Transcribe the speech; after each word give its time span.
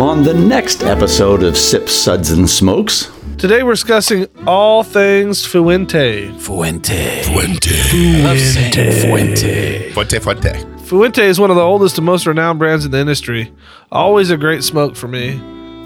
on 0.00 0.22
the 0.22 0.34
next 0.34 0.82
episode 0.82 1.42
of 1.42 1.56
Sip 1.56 1.88
Suds, 1.88 2.30
and 2.32 2.48
Smokes. 2.48 3.10
Today 3.38 3.62
we're 3.62 3.72
discussing 3.72 4.26
all 4.46 4.82
things 4.82 5.44
Fuente. 5.46 6.30
Fuente. 6.38 7.22
Fuente. 7.22 8.20
I 8.20 8.24
love 8.24 8.38
saying 8.38 8.72
Fuente. 9.02 9.90
Fuente, 9.92 10.18
Fuente. 10.18 10.64
Fuente 10.84 11.26
is 11.26 11.38
one 11.40 11.50
of 11.50 11.56
the 11.56 11.62
oldest 11.62 11.96
and 11.98 12.04
most 12.06 12.26
renowned 12.26 12.58
brands 12.58 12.84
in 12.84 12.90
the 12.90 12.98
industry. 12.98 13.52
Always 13.92 14.30
a 14.30 14.36
great 14.36 14.62
smoke 14.64 14.96
for 14.96 15.08
me, 15.08 15.30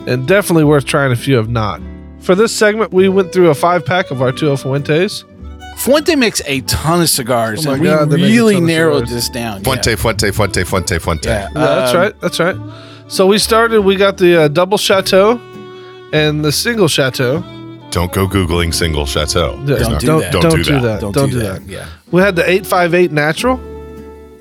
and 0.07 0.27
definitely 0.27 0.65
worth 0.65 0.85
trying 0.85 1.13
if 1.13 1.29
you 1.29 1.37
have 1.37 1.49
not. 1.49 1.81
For 2.21 2.35
this 2.35 2.55
segment, 2.55 2.93
we 2.93 3.09
went 3.09 3.33
through 3.33 3.49
a 3.51 3.55
five 3.55 3.85
pack 3.87 4.11
of 4.11 4.21
Arturo 4.23 4.57
Fuentes. 4.57 5.25
Fuente 5.79 6.17
makes 6.17 6.43
a 6.47 6.61
ton 6.63 7.01
of 7.03 7.09
cigars, 7.09 7.65
Oh 7.67 7.71
my 7.71 7.75
and 7.75 7.83
we 7.83 7.89
God, 7.89 8.11
they 8.11 8.17
really 8.17 8.55
ton 8.55 8.63
of 8.65 8.69
narrowed 8.69 9.09
cigars. 9.09 9.11
this 9.15 9.29
down. 9.29 9.63
Fuente, 9.63 9.95
Fuente, 9.97 10.31
Fuente, 10.33 10.65
Fuente, 10.65 10.99
Fuente. 10.99 11.29
Yeah, 11.29 11.43
Yeah, 11.45 11.49
that's 11.55 11.93
Um, 11.93 12.01
right. 12.01 12.21
That's 12.21 12.41
right. 12.41 12.57
So 13.09 13.27
we 13.27 13.39
started. 13.39 13.81
We 13.83 13.97
got 13.97 14.19
the 14.19 14.43
uh, 14.43 14.49
double 14.49 14.77
chateau 14.79 15.41
and 16.13 16.45
the 16.45 16.53
single 16.53 16.89
chateau. 16.89 17.41
Don't 17.91 18.13
go 18.13 18.29
Googling 18.29 18.75
single 18.75 19.07
chateau. 19.07 19.55
Yeah, 19.65 19.79
Don't 19.79 19.99
do 20.01 20.07
don't, 20.07 20.21
that. 20.21 20.33
Don't, 20.33 20.43
Don't 20.43 20.57
do 20.57 20.65
do 20.65 20.73
that. 20.75 20.81
that. 20.83 21.01
Don't, 21.01 21.13
Don't 21.13 21.31
do, 21.31 21.39
do 21.39 21.43
that. 21.47 21.61
that. 21.67 21.71
Yeah. 21.73 21.89
We 22.11 22.21
had 22.21 22.37
the 22.37 22.43
858 22.43 23.11
natural, 23.13 23.57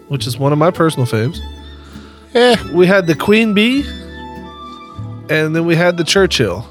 which 0.09 0.27
is 0.27 0.37
one 0.37 0.51
of 0.51 0.57
my 0.59 0.69
personal 0.69 1.05
faves. 1.07 1.39
Yeah. 2.33 2.61
We 2.73 2.87
had 2.87 3.07
the 3.07 3.15
Queen 3.15 3.53
Bee, 3.53 3.83
and 5.29 5.55
then 5.55 5.65
we 5.65 5.77
had 5.77 5.95
the 5.95 6.03
Churchill. 6.03 6.67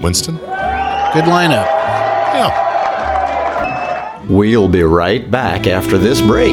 Winston? 0.00 0.36
Good 0.38 1.24
lineup. 1.24 1.66
Yeah. 2.34 4.26
We'll 4.28 4.68
be 4.68 4.82
right 4.82 5.30
back 5.30 5.68
after 5.68 5.98
this 5.98 6.20
break. 6.20 6.52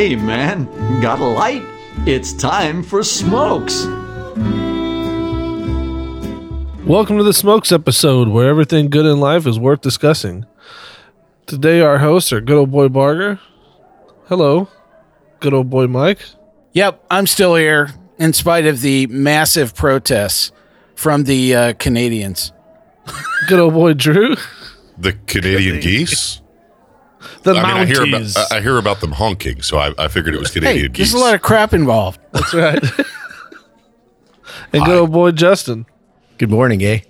Hey 0.00 0.16
man, 0.16 0.64
got 1.02 1.20
a 1.20 1.26
light? 1.26 1.62
It's 2.06 2.32
time 2.32 2.82
for 2.82 3.02
smokes. 3.02 3.84
Welcome 6.86 7.18
to 7.18 7.22
the 7.22 7.34
Smokes 7.34 7.70
episode, 7.70 8.28
where 8.28 8.48
everything 8.48 8.88
good 8.88 9.04
in 9.04 9.20
life 9.20 9.46
is 9.46 9.58
worth 9.58 9.82
discussing. 9.82 10.46
Today, 11.44 11.82
our 11.82 11.98
hosts 11.98 12.32
are 12.32 12.40
good 12.40 12.56
old 12.56 12.70
boy 12.70 12.88
Barger. 12.88 13.40
Hello, 14.28 14.68
good 15.38 15.52
old 15.52 15.68
boy 15.68 15.86
Mike. 15.86 16.20
Yep, 16.72 17.04
I'm 17.10 17.26
still 17.26 17.54
here 17.54 17.90
in 18.18 18.32
spite 18.32 18.64
of 18.64 18.80
the 18.80 19.06
massive 19.08 19.74
protests 19.74 20.50
from 20.94 21.24
the 21.24 21.54
uh, 21.54 21.72
Canadians. 21.74 22.52
Good 23.48 23.58
old 23.58 23.74
boy 23.74 23.92
Drew. 23.92 24.36
The 24.96 25.12
Canadian 25.26 25.80
geese? 25.80 26.39
The 27.42 27.52
I 27.52 27.54
mean, 27.54 27.64
I 27.64 27.84
hear, 27.86 27.96
Mounties. 28.06 28.32
about, 28.32 28.52
I 28.52 28.56
I 28.58 28.60
hear 28.60 28.78
about 28.78 29.00
them 29.00 29.12
honking, 29.12 29.62
so 29.62 29.78
I, 29.78 29.92
I 29.98 30.08
figured 30.08 30.34
it 30.34 30.40
was 30.40 30.52
Hey, 30.52 30.60
Canadian 30.60 30.92
there's 30.92 31.12
a 31.14 31.18
lot 31.18 31.34
of 31.34 31.42
crap 31.42 31.72
involved. 31.74 32.20
That's 32.32 32.54
right. 32.54 32.82
and 34.72 34.84
good 34.84 34.86
Hi. 34.86 34.94
old 34.94 35.12
boy 35.12 35.30
Justin. 35.32 35.86
Good 36.38 36.50
morning, 36.50 36.82
eh? 36.82 37.00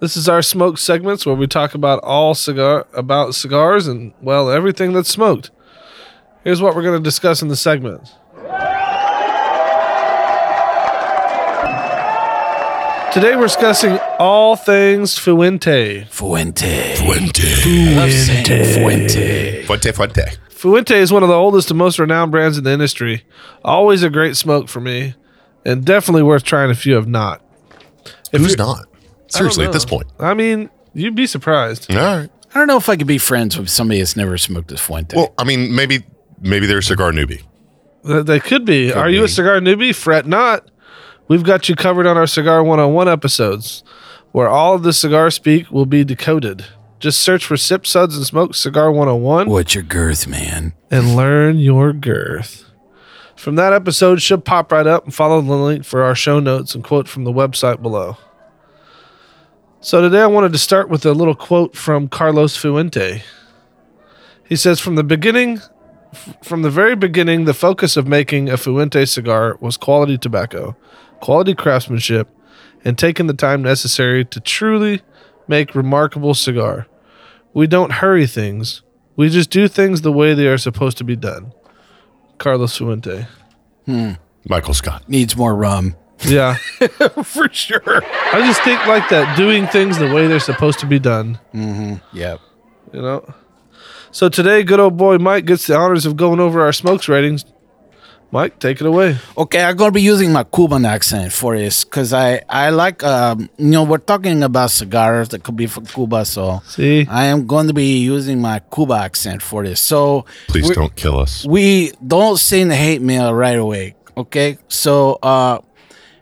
This 0.00 0.16
is 0.16 0.28
our 0.28 0.42
smoke 0.42 0.78
segments 0.78 1.24
where 1.26 1.34
we 1.34 1.46
talk 1.46 1.74
about 1.74 2.00
all 2.02 2.34
cigar 2.34 2.86
about 2.92 3.34
cigars 3.34 3.86
and 3.86 4.12
well 4.20 4.50
everything 4.50 4.92
that's 4.92 5.08
smoked. 5.10 5.50
Here's 6.44 6.62
what 6.62 6.74
we're 6.76 6.82
going 6.82 6.98
to 6.98 7.04
discuss 7.04 7.42
in 7.42 7.48
the 7.48 7.56
segment. 7.56 8.14
Today 13.16 13.34
we're 13.34 13.44
discussing 13.46 13.98
all 14.18 14.56
things 14.56 15.16
Fuente. 15.16 16.04
Fuente. 16.10 16.96
Fuente. 16.96 17.94
I 17.94 17.94
love 17.94 18.74
Fuente. 18.74 19.62
Fuente, 19.64 19.92
Fuente. 19.92 20.22
Fuente 20.50 20.98
is 20.98 21.10
one 21.10 21.22
of 21.22 21.30
the 21.30 21.34
oldest 21.34 21.70
and 21.70 21.78
most 21.78 21.98
renowned 21.98 22.30
brands 22.30 22.58
in 22.58 22.64
the 22.64 22.72
industry. 22.72 23.24
Always 23.64 24.02
a 24.02 24.10
great 24.10 24.36
smoke 24.36 24.68
for 24.68 24.80
me, 24.82 25.14
and 25.64 25.82
definitely 25.82 26.24
worth 26.24 26.44
trying 26.44 26.68
if 26.68 26.84
you 26.84 26.92
have 26.96 27.08
not. 27.08 27.40
If 28.32 28.42
Who's 28.42 28.50
you're- 28.50 28.56
not? 28.66 28.84
Seriously, 29.28 29.64
at 29.64 29.72
this 29.72 29.86
point. 29.86 30.08
I 30.20 30.34
mean, 30.34 30.68
you'd 30.92 31.14
be 31.14 31.26
surprised. 31.26 31.90
All 31.90 31.96
right. 31.96 32.28
I 32.54 32.58
don't 32.58 32.66
know 32.68 32.76
if 32.76 32.90
I 32.90 32.96
could 32.96 33.06
be 33.06 33.16
friends 33.16 33.56
with 33.56 33.70
somebody 33.70 33.98
that's 34.00 34.14
never 34.18 34.36
smoked 34.36 34.70
a 34.72 34.76
Fuente. 34.76 35.16
Well, 35.16 35.32
I 35.38 35.44
mean, 35.44 35.74
maybe 35.74 36.04
maybe 36.38 36.66
they're 36.66 36.78
a 36.78 36.82
cigar 36.82 37.12
newbie. 37.12 37.44
Th- 38.06 38.26
They 38.26 38.40
could 38.40 38.66
be. 38.66 38.92
Are 38.92 39.08
you 39.08 39.24
a 39.24 39.28
cigar 39.28 39.58
newbie? 39.60 39.94
Fret 39.94 40.26
not. 40.26 40.68
We've 41.28 41.42
got 41.42 41.68
you 41.68 41.74
covered 41.74 42.06
on 42.06 42.16
our 42.16 42.26
Cigar 42.26 42.62
101 42.62 43.08
episodes, 43.08 43.82
where 44.32 44.48
all 44.48 44.74
of 44.74 44.82
the 44.82 44.92
cigar 44.92 45.30
speak 45.30 45.70
will 45.70 45.86
be 45.86 46.04
decoded. 46.04 46.64
Just 46.98 47.18
search 47.20 47.44
for 47.44 47.56
Sip 47.56 47.86
Suds 47.86 48.16
and 48.16 48.24
Smoke 48.24 48.54
Cigar 48.54 48.90
101 48.90 49.48
What's 49.50 49.74
your 49.74 49.82
girth, 49.84 50.26
man? 50.26 50.72
and 50.90 51.16
learn 51.16 51.58
your 51.58 51.92
girth. 51.92 52.64
From 53.34 53.56
that 53.56 53.72
episode 53.72 54.22
should 54.22 54.44
pop 54.44 54.72
right 54.72 54.86
up 54.86 55.04
and 55.04 55.14
follow 55.14 55.40
the 55.42 55.54
link 55.54 55.84
for 55.84 56.02
our 56.02 56.14
show 56.14 56.40
notes 56.40 56.74
and 56.74 56.82
quote 56.82 57.06
from 57.08 57.24
the 57.24 57.32
website 57.32 57.82
below. 57.82 58.16
So 59.80 60.00
today 60.00 60.22
I 60.22 60.26
wanted 60.26 60.52
to 60.52 60.58
start 60.58 60.88
with 60.88 61.04
a 61.04 61.12
little 61.12 61.34
quote 61.34 61.76
from 61.76 62.08
Carlos 62.08 62.56
Fuente. 62.56 63.22
He 64.48 64.56
says 64.56 64.80
from 64.80 64.94
the 64.94 65.04
beginning 65.04 65.60
f- 66.12 66.36
from 66.42 66.62
the 66.62 66.70
very 66.70 66.96
beginning 66.96 67.44
the 67.44 67.52
focus 67.54 67.96
of 67.96 68.06
making 68.06 68.48
a 68.48 68.56
Fuente 68.56 69.04
cigar 69.04 69.58
was 69.60 69.76
quality 69.76 70.16
tobacco, 70.16 70.74
quality 71.20 71.54
craftsmanship, 71.54 72.28
and 72.84 72.96
taking 72.98 73.26
the 73.26 73.34
time 73.34 73.62
necessary 73.62 74.24
to 74.24 74.40
truly 74.40 75.02
make 75.48 75.74
remarkable 75.74 76.34
cigar. 76.34 76.86
We 77.54 77.66
don't 77.66 77.92
hurry 77.92 78.26
things. 78.26 78.82
We 79.16 79.28
just 79.30 79.50
do 79.50 79.66
things 79.68 80.02
the 80.02 80.12
way 80.12 80.34
they 80.34 80.46
are 80.46 80.58
supposed 80.58 80.98
to 80.98 81.04
be 81.04 81.16
done. 81.16 81.52
Carlos 82.38 82.76
Fuente. 82.76 83.26
Hmm. 83.86 84.12
Michael 84.48 84.74
Scott. 84.74 85.08
Needs 85.08 85.36
more 85.36 85.54
rum. 85.54 85.96
Yeah. 86.26 86.54
For 87.24 87.48
sure. 87.52 88.02
I 88.32 88.40
just 88.46 88.62
think 88.62 88.86
like 88.86 89.08
that, 89.08 89.36
doing 89.36 89.66
things 89.68 89.98
the 89.98 90.12
way 90.12 90.26
they're 90.26 90.38
supposed 90.40 90.78
to 90.80 90.86
be 90.86 90.98
done, 90.98 91.38
Yep. 91.52 92.40
you 92.92 93.02
know? 93.02 93.34
So 94.12 94.28
today, 94.28 94.62
good 94.62 94.80
old 94.80 94.96
boy 94.96 95.18
Mike 95.18 95.44
gets 95.46 95.66
the 95.66 95.76
honors 95.76 96.06
of 96.06 96.16
going 96.16 96.40
over 96.40 96.62
our 96.62 96.72
smokes 96.72 97.08
ratings. 97.08 97.44
Mike, 98.36 98.58
take 98.58 98.82
it 98.82 98.86
away. 98.86 99.16
Okay, 99.38 99.62
I'm 99.64 99.76
gonna 99.76 99.92
be 99.92 100.02
using 100.02 100.30
my 100.30 100.44
Cuban 100.44 100.84
accent 100.84 101.32
for 101.32 101.56
this 101.56 101.84
because 101.84 102.12
I 102.12 102.42
I 102.50 102.68
like 102.68 103.02
um 103.02 103.48
you 103.56 103.70
know 103.70 103.84
we're 103.84 103.96
talking 104.12 104.42
about 104.42 104.70
cigars 104.72 105.30
that 105.30 105.42
could 105.42 105.56
be 105.56 105.66
from 105.66 105.86
Cuba, 105.86 106.26
so 106.26 106.60
See? 106.66 107.06
I 107.08 107.24
am 107.32 107.46
going 107.46 107.66
to 107.68 107.72
be 107.72 107.96
using 108.14 108.42
my 108.42 108.58
Cuba 108.58 108.92
accent 109.08 109.40
for 109.40 109.64
this. 109.64 109.80
So 109.80 110.26
Please 110.48 110.68
don't 110.68 110.94
kill 110.94 111.18
us. 111.18 111.46
we 111.46 111.92
don't 112.06 112.36
send 112.36 112.70
the 112.70 112.76
hate 112.76 113.00
mail 113.00 113.32
right 113.32 113.58
away. 113.58 113.94
Okay, 114.18 114.58
so 114.68 115.18
uh, 115.22 115.60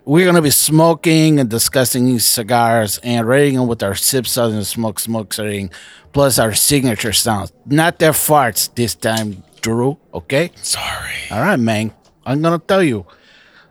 we're 0.05 0.25
gonna 0.25 0.41
be 0.41 0.51
smoking 0.51 1.41
and 1.41 1.51
discussing 1.51 2.07
these 2.07 2.25
cigars 2.25 2.99
and 3.03 3.27
rating 3.27 3.57
them 3.59 3.67
with 3.67 3.83
our 3.83 3.97
sip 3.97 4.29
southern 4.29 4.63
smoke 4.63 5.01
smoke 5.01 5.35
rating, 5.37 5.69
plus 6.13 6.39
our 6.39 6.55
signature 6.55 7.13
sounds. 7.13 7.53
Not 7.67 7.99
their 7.99 8.13
farts 8.13 8.73
this 8.77 8.95
time, 8.95 9.43
Drew. 9.63 9.99
Okay. 10.13 10.53
Sorry. 10.63 11.19
All 11.33 11.41
right, 11.41 11.59
man. 11.59 11.91
I'm 12.27 12.43
gonna 12.43 12.59
tell 12.59 12.83
you. 12.83 13.07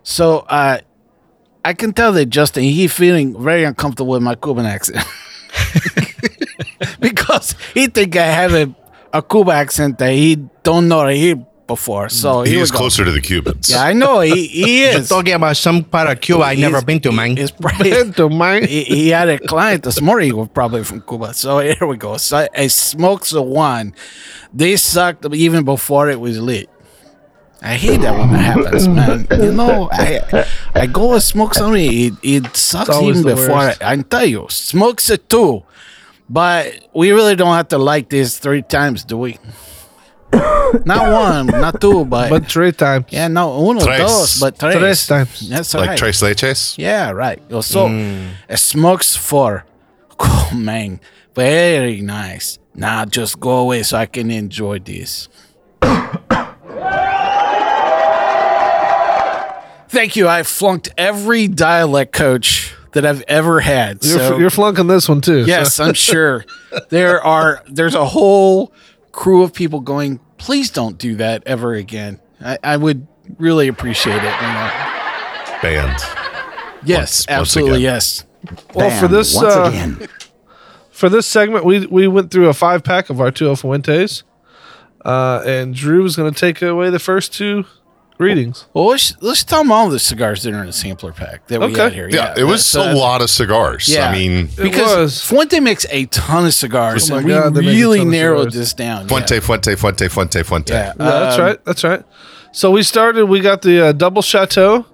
So 0.04 0.40
uh, 0.50 0.80
I 1.66 1.74
can 1.74 1.94
tell 1.94 2.12
that 2.14 2.28
Justin 2.28 2.64
he 2.64 2.88
feeling 2.88 3.42
very 3.42 3.64
uncomfortable 3.64 4.12
with 4.12 4.22
my 4.24 4.36
Cuban 4.36 4.66
accent 4.66 5.06
because 7.00 7.56
he 7.74 7.88
think 7.88 8.16
I 8.16 8.26
have 8.26 8.54
a, 8.54 8.76
a 9.14 9.22
Cuban 9.22 9.56
accent 9.56 9.98
that 10.00 10.12
he 10.14 10.36
don't 10.64 10.88
know 10.88 11.06
that 11.06 11.16
he 11.16 11.36
before. 11.68 12.10
So 12.10 12.44
He 12.44 12.52
here 12.52 12.60
we 12.60 12.64
is 12.64 12.72
closer 12.72 13.06
to 13.06 13.12
the 13.12 13.22
Cubans. 13.22 13.70
Yeah, 13.70 13.84
I 13.84 13.94
know 13.94 14.20
he, 14.20 14.48
he 14.48 14.84
is. 14.84 15.08
Talking 15.10 15.34
about 15.34 15.56
some 15.58 15.84
part 15.84 16.10
of 16.10 16.20
Cuba 16.22 16.44
I 16.44 16.56
never 16.56 16.82
been 16.84 17.00
to, 17.02 17.12
man. 17.12 17.38
It's 17.38 17.52
probably, 17.64 17.92
Bento, 17.92 18.30
man. 18.30 18.66
he, 18.68 18.84
he 18.84 19.10
had 19.10 19.30
a 19.30 19.40
client 19.40 19.84
this 19.84 20.02
morning 20.02 20.32
who 20.32 20.38
was 20.38 20.50
probably 20.50 20.84
from 20.84 21.02
Cuba. 21.02 21.34
So 21.34 21.60
here 21.60 21.88
we 21.88 21.98
go. 21.98 22.18
So 22.18 22.48
I 22.56 22.68
smoked 22.68 23.32
the 23.32 23.42
one. 23.42 23.96
They 24.54 24.76
sucked 24.76 25.26
even 25.34 25.64
before 25.64 26.10
it 26.10 26.20
was 26.20 26.40
lit. 26.40 26.70
I 27.63 27.75
hate 27.75 28.01
that 28.01 28.18
when 28.18 28.31
that 28.33 28.39
happens, 28.39 28.88
mm. 28.88 28.95
man. 28.95 29.27
You 29.42 29.54
know, 29.54 29.89
I 29.92 30.45
I 30.75 30.86
go 30.86 31.13
and 31.13 31.24
smoke 31.24 31.54
something, 31.54 31.81
it, 31.81 32.13
it 32.21 32.56
sucks 32.57 32.89
always 32.89 33.19
even 33.19 33.36
before. 33.36 33.56
I, 33.56 33.75
I 33.81 33.95
tell 33.98 34.25
you, 34.25 34.48
smokes 34.50 35.10
it 35.10 35.30
too. 35.30 35.63
But 36.30 36.89
we 36.94 37.12
really 37.12 37.36
don't 37.36 37.54
have 37.54 37.68
to 37.69 37.77
like 37.77 38.10
this 38.10 38.38
three 38.39 38.62
times, 38.62 39.04
do 39.06 39.18
we? 39.18 39.38
not 40.86 41.12
one, 41.12 41.48
not 41.48 41.80
two, 41.80 42.06
but, 42.06 42.30
But 42.30 42.50
three 42.50 42.71
times. 42.71 43.06
yeah, 43.10 43.27
no, 43.27 43.69
uno, 43.69 43.80
Tres. 43.80 44.00
dos, 44.00 44.39
but 44.39 44.57
tres. 44.57 44.75
Tres 44.75 45.07
times. 45.07 45.50
That's 45.50 45.74
Like 45.74 45.89
right. 45.89 45.98
Tres 45.98 46.21
Leches? 46.21 46.77
Yeah, 46.77 47.12
right. 47.12 47.42
So 47.62 47.88
mm. 47.88 48.31
it 48.50 48.57
smokes 48.57 49.15
for 49.15 49.65
oh 50.19 50.51
man, 50.56 51.00
very 51.36 52.01
nice. 52.01 52.57
Now 52.74 53.06
just 53.06 53.39
go 53.39 53.57
away 53.57 53.83
so 53.83 53.98
I 53.98 54.06
can 54.07 54.31
enjoy 54.31 54.80
this. 54.80 55.30
Thank 59.94 60.16
you. 60.16 60.28
I 60.28 60.42
flunked 60.44 60.90
every 60.98 61.48
dialect 61.48 62.13
coach 62.13 62.74
that 62.94 63.06
I've 63.06 63.22
ever 63.28 63.60
had. 63.60 64.04
You're, 64.04 64.18
so 64.19 64.38
you're 64.40 64.50
flunking 64.50 64.88
this 64.88 65.07
one 65.07 65.22
too. 65.22 65.45
yes, 65.45 65.75
so- 65.75 65.86
I'm 65.86 65.94
sure 66.12 66.45
there 66.90 67.22
are. 67.24 67.63
There's 67.68 67.95
a 67.95 68.06
whole 68.06 68.74
crew 69.12 69.44
of 69.44 69.54
people 69.54 69.80
going. 69.81 70.19
Please 70.38 70.69
don't 70.72 70.98
do 70.98 71.16
that 71.18 71.44
ever 71.45 71.74
again. 71.74 72.19
I, 72.42 72.57
I 72.63 72.78
would 72.78 73.07
really 73.38 73.68
appreciate 73.68 74.18
it. 74.18 74.24
You 74.24 74.30
know? 74.30 74.72
Banned. 75.62 76.00
Yes, 76.86 77.25
Once- 77.28 77.28
once 77.28 77.30
absolutely. 77.30 77.72
again. 77.74 77.81
yes. 77.81 78.24
Well, 78.74 79.00
for 79.00 79.07
this 79.07 79.36
once 79.36 79.56
uh, 79.56 79.63
again. 79.69 80.07
for 80.89 81.07
this 81.07 81.25
segment, 81.28 81.66
we 81.66 81.86
we 81.86 82.07
went 82.07 82.31
through 82.31 82.50
a 82.50 82.54
five 82.54 82.84
pack 82.84 83.10
of 83.10 83.22
Arturo 83.22 83.56
Fuentes, 83.56 84.24
uh, 85.06 85.42
and 85.46 85.74
Drew 85.74 86.04
was 86.04 86.16
going 86.16 86.34
to 86.34 86.38
take 86.39 86.62
away 86.62 86.89
the 86.89 87.00
first 87.00 87.31
two 87.34 87.63
readings. 88.24 88.66
Well, 88.74 88.88
let's, 88.88 89.16
let's 89.22 89.44
tell 89.44 89.60
them 89.62 89.72
all 89.72 89.90
the 89.90 90.00
cigars 90.00 90.42
that 90.44 90.54
are 90.54 90.62
in 90.62 90.66
the 90.68 90.74
sampler 90.74 91.12
pack 91.12 91.48
that 91.48 91.60
we 91.60 91.68
Okay. 91.68 91.75
got 91.75 91.92
here. 91.94 92.10
Yeah, 92.10 92.34
it 92.38 92.46
was 92.46 92.74
a 92.75 92.94
lot 92.94 93.22
of 93.22 93.30
cigars. 93.30 93.88
Yeah. 93.90 94.10
I 94.10 94.12
mean, 94.14 94.48
because 94.58 94.98
was. 94.98 95.22
Fuente 95.22 95.60
makes 95.60 95.86
a 95.92 96.06
ton 96.08 96.46
of 96.46 96.54
cigars, 96.54 97.12
Oh 97.12 97.16
my 97.16 97.18
and 97.20 97.28
we 97.28 97.34
God, 97.34 97.54
they 97.54 97.62
make 97.62 97.70
a 97.70 97.74
really 97.74 98.06
narrowed 98.06 98.52
this 98.54 98.74
down. 98.74 99.08
Fuente, 99.08 99.40
Fuente, 99.40 99.75
Fuente, 99.75 100.08
Fuente, 100.08 100.42
Fuente. 100.44 100.74
Yeah, 100.74 100.88
Yeah, 100.88 100.94
that's 100.98 101.36
Um, 101.38 101.42
right. 101.46 101.66
That's 101.66 101.84
right. 101.84 102.04
So 102.52 102.72
we 102.72 102.84
started. 102.84 103.25
We 103.25 103.40
got 103.42 103.62
the 103.62 103.88
uh, 103.88 103.92
double 103.92 104.22
chateau 104.22 104.86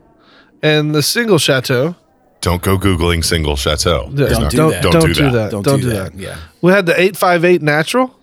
and 0.63 0.93
the 0.95 1.03
single 1.03 1.37
chateau. 1.37 1.95
Don't 2.41 2.61
go 2.61 2.77
Googling 2.77 3.23
single 3.25 3.57
chateau. 3.57 4.09
Yeah, 4.13 4.27
Don't 4.27 4.49
do 4.51 4.57
don't, 4.57 4.71
that. 4.71 4.81
Don't, 4.83 4.91
Don't 4.93 5.01
do 5.07 5.13
do 5.13 5.23
that. 5.23 5.31
that. 5.31 5.51
Don't, 5.51 5.63
Don't, 5.63 5.79
do, 5.81 5.89
do 5.89 5.89
that. 5.89 6.13
that. 6.13 6.19
Yeah. 6.21 6.37
We 6.61 6.71
had 6.71 6.85
the 6.85 6.97
eight 6.99 7.17
five 7.17 7.43
eight 7.43 7.61
natural, 7.61 8.15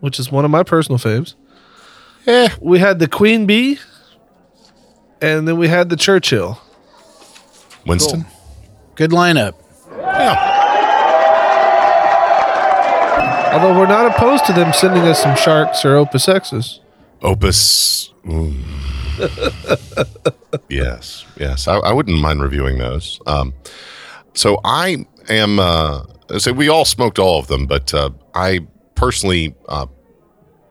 which 0.00 0.18
is 0.20 0.30
one 0.30 0.44
of 0.44 0.50
my 0.50 0.62
personal 0.62 0.98
faves. 0.98 1.34
Yeah. 2.26 2.48
We 2.60 2.80
had 2.80 2.98
the 2.98 3.08
Queen 3.08 3.46
Bee, 3.46 3.78
and 5.20 5.46
then 5.46 5.58
we 5.58 5.68
had 5.68 5.88
the 5.88 5.96
Churchill. 5.96 6.60
Winston? 7.86 8.26
Good 8.94 9.10
lineup. 9.10 9.54
Yeah. 9.98 10.58
Although 13.52 13.78
we're 13.78 13.86
not 13.86 14.06
opposed 14.06 14.44
to 14.46 14.52
them 14.52 14.72
sending 14.72 15.02
us 15.02 15.22
some 15.22 15.36
sharks 15.36 15.84
or 15.84 15.96
opus 15.96 16.28
X's. 16.28 16.80
Opus. 17.22 18.12
mm. 18.24 18.62
yes, 20.68 21.26
yes. 21.36 21.68
I, 21.68 21.76
I 21.76 21.92
wouldn't 21.92 22.18
mind 22.20 22.42
reviewing 22.42 22.78
those. 22.78 23.20
Um, 23.26 23.54
so 24.34 24.60
I 24.64 25.04
am. 25.28 25.58
Uh, 25.58 26.04
so 26.38 26.52
we 26.52 26.68
all 26.68 26.84
smoked 26.84 27.18
all 27.18 27.38
of 27.38 27.48
them, 27.48 27.66
but 27.66 27.92
uh, 27.92 28.10
I 28.34 28.60
personally 28.94 29.54
uh, 29.68 29.86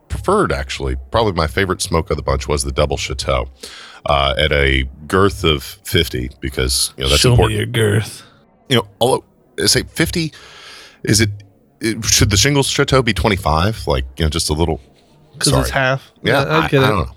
preferred, 0.08 0.52
actually, 0.52 0.96
probably 1.12 1.34
my 1.34 1.48
favorite 1.48 1.82
smoke 1.82 2.10
of 2.10 2.18
the 2.18 2.24
bunch 2.24 2.48
was 2.48 2.64
the 2.64 2.72
double 2.72 2.98
chateau 2.98 3.50
uh, 4.06 4.34
at 4.38 4.52
a 4.52 4.84
girth 5.08 5.44
of 5.44 5.64
fifty 5.64 6.30
because 6.40 6.94
you 6.98 7.04
know 7.04 7.10
that's 7.10 7.22
Show 7.22 7.32
important 7.32 7.54
me 7.54 7.58
your 7.58 7.66
girth. 7.68 8.24
you 8.70 8.78
know, 8.78 8.88
although 9.02 9.24
say 9.66 9.84
fifty, 9.84 10.32
is 11.04 11.22
it, 11.22 11.30
it? 11.82 12.04
Should 12.06 12.30
the 12.30 12.38
shingles 12.38 12.68
chateau 12.68 13.02
be 13.02 13.14
twenty 13.14 13.36
five? 13.36 13.86
Like 13.88 14.06
you 14.18 14.26
know, 14.26 14.30
just 14.30 14.50
a 14.50 14.54
little. 14.54 14.82
Because 15.34 15.54
it's 15.54 15.70
half. 15.70 16.12
Yeah, 16.22 16.44
I, 16.44 16.66
I, 16.66 16.68
get 16.68 16.84
I 16.84 16.88
it. 16.88 16.90
don't 16.90 17.08
know, 17.08 17.14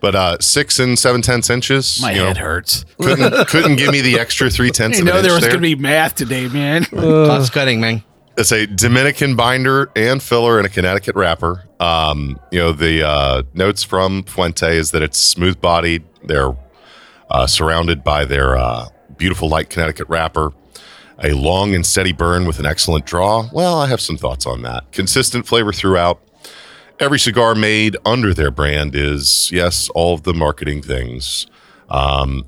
but 0.00 0.14
uh, 0.14 0.38
six 0.38 0.78
and 0.78 0.96
seven 0.96 1.22
tenths 1.22 1.50
inches. 1.50 2.00
My 2.00 2.12
you 2.12 2.18
know, 2.18 2.26
head 2.28 2.36
hurts. 2.36 2.84
couldn't 3.00 3.48
couldn't 3.48 3.76
give 3.76 3.90
me 3.90 4.00
the 4.00 4.20
extra 4.20 4.48
three 4.48 4.70
tenths. 4.70 4.98
You 5.00 5.02
of 5.04 5.08
an 5.08 5.14
know 5.16 5.22
there 5.22 5.32
was 5.32 5.40
there. 5.40 5.50
going 5.50 5.62
to 5.62 5.76
be 5.76 5.80
math 5.82 6.14
today, 6.14 6.46
man. 6.46 6.84
Cost 6.84 7.52
cutting, 7.52 7.80
man. 7.80 8.04
It's 8.36 8.50
a 8.50 8.66
Dominican 8.66 9.36
binder 9.36 9.92
and 9.94 10.20
filler 10.20 10.58
and 10.58 10.66
a 10.66 10.68
Connecticut 10.68 11.14
wrapper. 11.14 11.68
Um, 11.78 12.40
you 12.50 12.58
know, 12.58 12.72
the 12.72 13.06
uh, 13.06 13.42
notes 13.54 13.84
from 13.84 14.24
Fuente 14.24 14.76
is 14.76 14.90
that 14.90 15.02
it's 15.02 15.18
smooth 15.18 15.60
bodied. 15.60 16.02
They're 16.24 16.56
uh, 17.30 17.46
surrounded 17.46 18.02
by 18.02 18.24
their 18.24 18.56
uh, 18.56 18.88
beautiful 19.16 19.48
light 19.48 19.70
Connecticut 19.70 20.08
wrapper. 20.08 20.52
A 21.22 21.32
long 21.32 21.76
and 21.76 21.86
steady 21.86 22.12
burn 22.12 22.44
with 22.44 22.58
an 22.58 22.66
excellent 22.66 23.06
draw. 23.06 23.48
Well, 23.52 23.78
I 23.78 23.86
have 23.86 24.00
some 24.00 24.16
thoughts 24.16 24.46
on 24.46 24.62
that. 24.62 24.90
Consistent 24.90 25.46
flavor 25.46 25.72
throughout. 25.72 26.20
Every 26.98 27.20
cigar 27.20 27.54
made 27.54 27.96
under 28.04 28.34
their 28.34 28.50
brand 28.50 28.96
is, 28.96 29.48
yes, 29.52 29.88
all 29.90 30.12
of 30.12 30.24
the 30.24 30.34
marketing 30.34 30.82
things. 30.82 31.46
Um, 31.88 32.46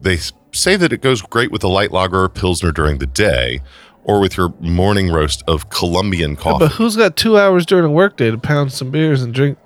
they 0.00 0.16
say 0.50 0.74
that 0.74 0.92
it 0.92 1.02
goes 1.02 1.22
great 1.22 1.52
with 1.52 1.62
a 1.62 1.68
light 1.68 1.92
lager 1.92 2.24
or 2.24 2.28
pilsner 2.28 2.72
during 2.72 2.98
the 2.98 3.06
day 3.06 3.60
or 4.04 4.20
with 4.20 4.36
your 4.36 4.52
morning 4.60 5.10
roast 5.10 5.42
of 5.46 5.70
Colombian 5.70 6.36
coffee. 6.36 6.66
But 6.66 6.72
who's 6.72 6.96
got 6.96 7.16
two 7.16 7.38
hours 7.38 7.66
during 7.66 7.84
a 7.84 7.90
workday 7.90 8.30
to 8.30 8.38
pound 8.38 8.72
some 8.72 8.90
beers 8.90 9.22
and 9.22 9.32
drink? 9.32 9.58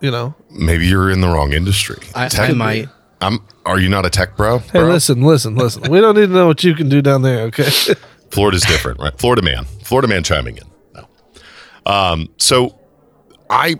You 0.00 0.10
know. 0.10 0.34
Maybe 0.50 0.86
you're 0.86 1.10
in 1.10 1.20
the 1.20 1.28
wrong 1.28 1.52
industry. 1.52 1.98
I, 2.14 2.28
Tech- 2.28 2.50
I 2.50 2.52
might. 2.52 2.88
I'm, 3.20 3.40
are 3.66 3.78
you 3.78 3.88
not 3.88 4.06
a 4.06 4.10
tech 4.10 4.36
bro? 4.36 4.58
Hey, 4.58 4.80
bro? 4.80 4.88
listen, 4.88 5.22
listen, 5.22 5.54
listen. 5.54 5.90
We 5.90 6.00
don't 6.00 6.14
need 6.14 6.26
to 6.26 6.32
know 6.32 6.46
what 6.46 6.64
you 6.64 6.74
can 6.74 6.88
do 6.88 7.02
down 7.02 7.22
there. 7.22 7.42
Okay. 7.46 7.68
Florida's 8.30 8.62
different, 8.62 8.98
right? 8.98 9.16
Florida 9.18 9.42
man. 9.42 9.64
Florida 9.82 10.08
man 10.08 10.22
chiming 10.22 10.56
in. 10.56 10.64
No. 10.94 11.92
Um, 11.92 12.28
so 12.38 12.78
I 13.50 13.76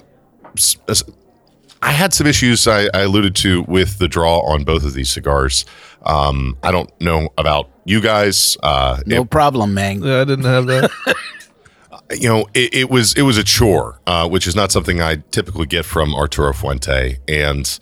I 1.82 1.92
had 1.92 2.12
some 2.12 2.26
issues 2.26 2.66
I, 2.66 2.88
I 2.92 3.02
alluded 3.02 3.34
to 3.36 3.62
with 3.62 3.98
the 3.98 4.08
draw 4.08 4.40
on 4.40 4.64
both 4.64 4.84
of 4.84 4.92
these 4.92 5.10
cigars. 5.10 5.64
Um, 6.04 6.58
I 6.62 6.72
don't 6.72 6.90
know 7.00 7.30
about 7.38 7.69
you 7.84 8.00
guys. 8.00 8.56
Uh, 8.62 9.00
no 9.06 9.24
problem, 9.24 9.74
man. 9.74 10.02
yeah, 10.02 10.20
I 10.20 10.24
didn't 10.24 10.44
have 10.44 10.66
that. 10.66 10.90
you 12.12 12.28
know, 12.28 12.46
it, 12.54 12.74
it 12.74 12.90
was 12.90 13.14
it 13.14 13.22
was 13.22 13.38
a 13.38 13.44
chore, 13.44 14.00
uh, 14.06 14.28
which 14.28 14.46
is 14.46 14.56
not 14.56 14.72
something 14.72 15.00
I 15.00 15.16
typically 15.30 15.66
get 15.66 15.84
from 15.84 16.14
Arturo 16.14 16.52
Fuente, 16.52 17.18
and 17.28 17.78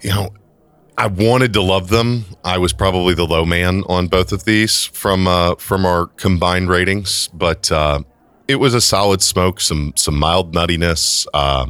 you 0.00 0.10
know, 0.10 0.30
I 0.96 1.06
wanted 1.06 1.52
to 1.54 1.62
love 1.62 1.88
them. 1.88 2.24
I 2.44 2.58
was 2.58 2.72
probably 2.72 3.14
the 3.14 3.26
low 3.26 3.44
man 3.44 3.82
on 3.88 4.08
both 4.08 4.32
of 4.32 4.44
these 4.44 4.84
from 4.84 5.26
uh, 5.26 5.54
from 5.56 5.86
our 5.86 6.06
combined 6.06 6.68
ratings, 6.68 7.28
but 7.32 7.70
uh, 7.72 8.00
it 8.46 8.56
was 8.56 8.74
a 8.74 8.80
solid 8.80 9.22
smoke, 9.22 9.60
some 9.60 9.92
some 9.96 10.18
mild 10.18 10.54
nuttiness. 10.54 11.26
Uh, 11.32 11.66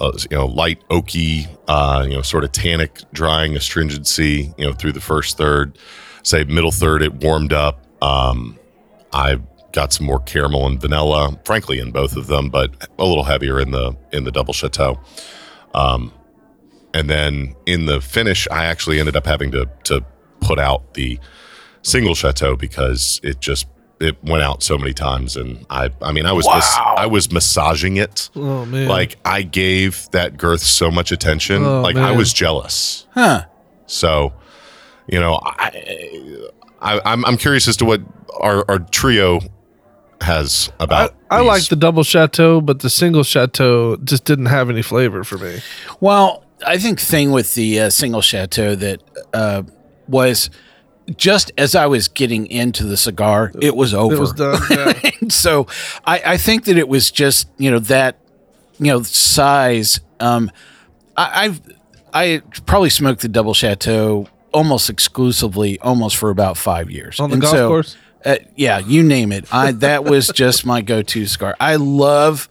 uh, 0.00 0.12
you 0.30 0.36
know, 0.36 0.46
light 0.46 0.80
oaky, 0.90 1.48
uh, 1.66 2.04
you 2.08 2.14
know, 2.14 2.22
sort 2.22 2.44
of 2.44 2.52
tannic, 2.52 3.00
drying 3.12 3.56
astringency, 3.56 4.54
you 4.56 4.64
know, 4.64 4.72
through 4.72 4.92
the 4.92 5.00
first 5.00 5.36
third. 5.36 5.76
Say 6.22 6.44
middle 6.44 6.72
third, 6.72 7.02
it 7.02 7.14
warmed 7.14 7.52
up. 7.52 7.84
Um, 8.02 8.58
I 9.12 9.40
got 9.72 9.92
some 9.92 10.06
more 10.06 10.20
caramel 10.20 10.66
and 10.66 10.80
vanilla, 10.80 11.38
frankly, 11.44 11.78
in 11.78 11.90
both 11.90 12.16
of 12.16 12.26
them, 12.26 12.48
but 12.50 12.88
a 12.98 13.04
little 13.04 13.24
heavier 13.24 13.60
in 13.60 13.70
the 13.70 13.96
in 14.12 14.24
the 14.24 14.30
double 14.32 14.52
chateau. 14.54 14.98
Um, 15.74 16.12
and 16.94 17.08
then 17.08 17.54
in 17.66 17.86
the 17.86 18.00
finish, 18.00 18.46
I 18.50 18.64
actually 18.64 18.98
ended 19.00 19.16
up 19.16 19.26
having 19.26 19.50
to 19.52 19.68
to 19.84 20.04
put 20.40 20.58
out 20.58 20.94
the 20.94 21.18
single 21.82 22.14
chateau 22.14 22.56
because 22.56 23.20
it 23.22 23.40
just 23.40 23.66
it 24.00 24.16
went 24.22 24.42
out 24.42 24.62
so 24.62 24.78
many 24.78 24.92
times, 24.92 25.36
and 25.36 25.66
I 25.70 25.90
I 26.02 26.12
mean 26.12 26.24
I 26.26 26.32
was 26.32 26.46
mas- 26.46 26.76
I 26.78 27.06
was 27.06 27.30
massaging 27.32 27.96
it. 27.96 28.30
Oh 28.36 28.64
man. 28.64 28.88
Like 28.88 29.16
I 29.24 29.42
gave 29.42 30.08
that 30.12 30.36
girth 30.36 30.60
so 30.62 30.90
much 30.90 31.12
attention, 31.12 31.64
Oh, 31.64 31.82
like 31.82 31.96
I 31.96 32.12
was 32.12 32.32
jealous. 32.32 33.06
Huh. 33.12 33.44
So, 33.86 34.34
you 35.08 35.18
know, 35.18 35.40
I, 35.42 36.50
I 36.80 37.00
I'm 37.04 37.24
I'm 37.24 37.36
curious 37.36 37.66
as 37.68 37.76
to 37.78 37.84
what 37.84 38.00
our 38.40 38.64
our 38.68 38.78
trio 38.78 39.40
has 40.20 40.70
about. 40.80 41.14
I 41.30 41.38
these. 41.38 41.46
like 41.46 41.68
the 41.68 41.76
double 41.76 42.02
chateau, 42.02 42.60
but 42.60 42.80
the 42.80 42.90
single 42.90 43.22
chateau 43.22 43.96
just 43.96 44.24
didn't 44.24 44.46
have 44.46 44.70
any 44.70 44.82
flavor 44.82 45.24
for 45.24 45.38
me. 45.38 45.60
Well, 46.00 46.44
I 46.66 46.78
think 46.78 47.00
thing 47.00 47.30
with 47.30 47.54
the 47.54 47.80
uh, 47.80 47.90
single 47.90 48.20
chateau 48.20 48.74
that 48.74 49.02
uh, 49.32 49.62
was 50.08 50.50
just 51.16 51.52
as 51.56 51.74
I 51.74 51.86
was 51.86 52.08
getting 52.08 52.46
into 52.46 52.84
the 52.84 52.96
cigar, 52.96 53.52
it 53.60 53.76
was 53.76 53.94
over. 53.94 54.14
It 54.14 54.20
was 54.20 54.32
done. 54.32 54.60
Yeah. 54.70 55.10
So 55.28 55.66
I, 56.04 56.22
I 56.24 56.36
think 56.36 56.64
that 56.66 56.76
it 56.76 56.88
was 56.88 57.10
just 57.10 57.48
you 57.58 57.70
know 57.70 57.78
that 57.80 58.18
you 58.78 58.92
know 58.92 59.02
size. 59.02 60.00
Um, 60.20 60.50
I, 61.16 61.44
I've 61.44 61.60
I 62.12 62.42
probably 62.66 62.90
smoked 62.90 63.22
the 63.22 63.28
double 63.28 63.54
chateau 63.54 64.28
almost 64.52 64.88
exclusively, 64.90 65.78
almost 65.80 66.16
for 66.16 66.30
about 66.30 66.56
five 66.56 66.90
years 66.90 67.20
On 67.20 67.30
the 67.30 67.34
And 67.34 67.42
golf 67.42 67.56
course? 67.56 67.96
Uh, 68.24 68.36
yeah, 68.56 68.78
you 68.80 69.02
name 69.02 69.30
it. 69.32 69.44
I 69.52 69.72
that 69.72 70.04
was 70.04 70.28
just 70.28 70.66
my 70.66 70.80
go-to 70.82 71.24
cigar. 71.26 71.56
I 71.60 71.76
love 71.76 72.48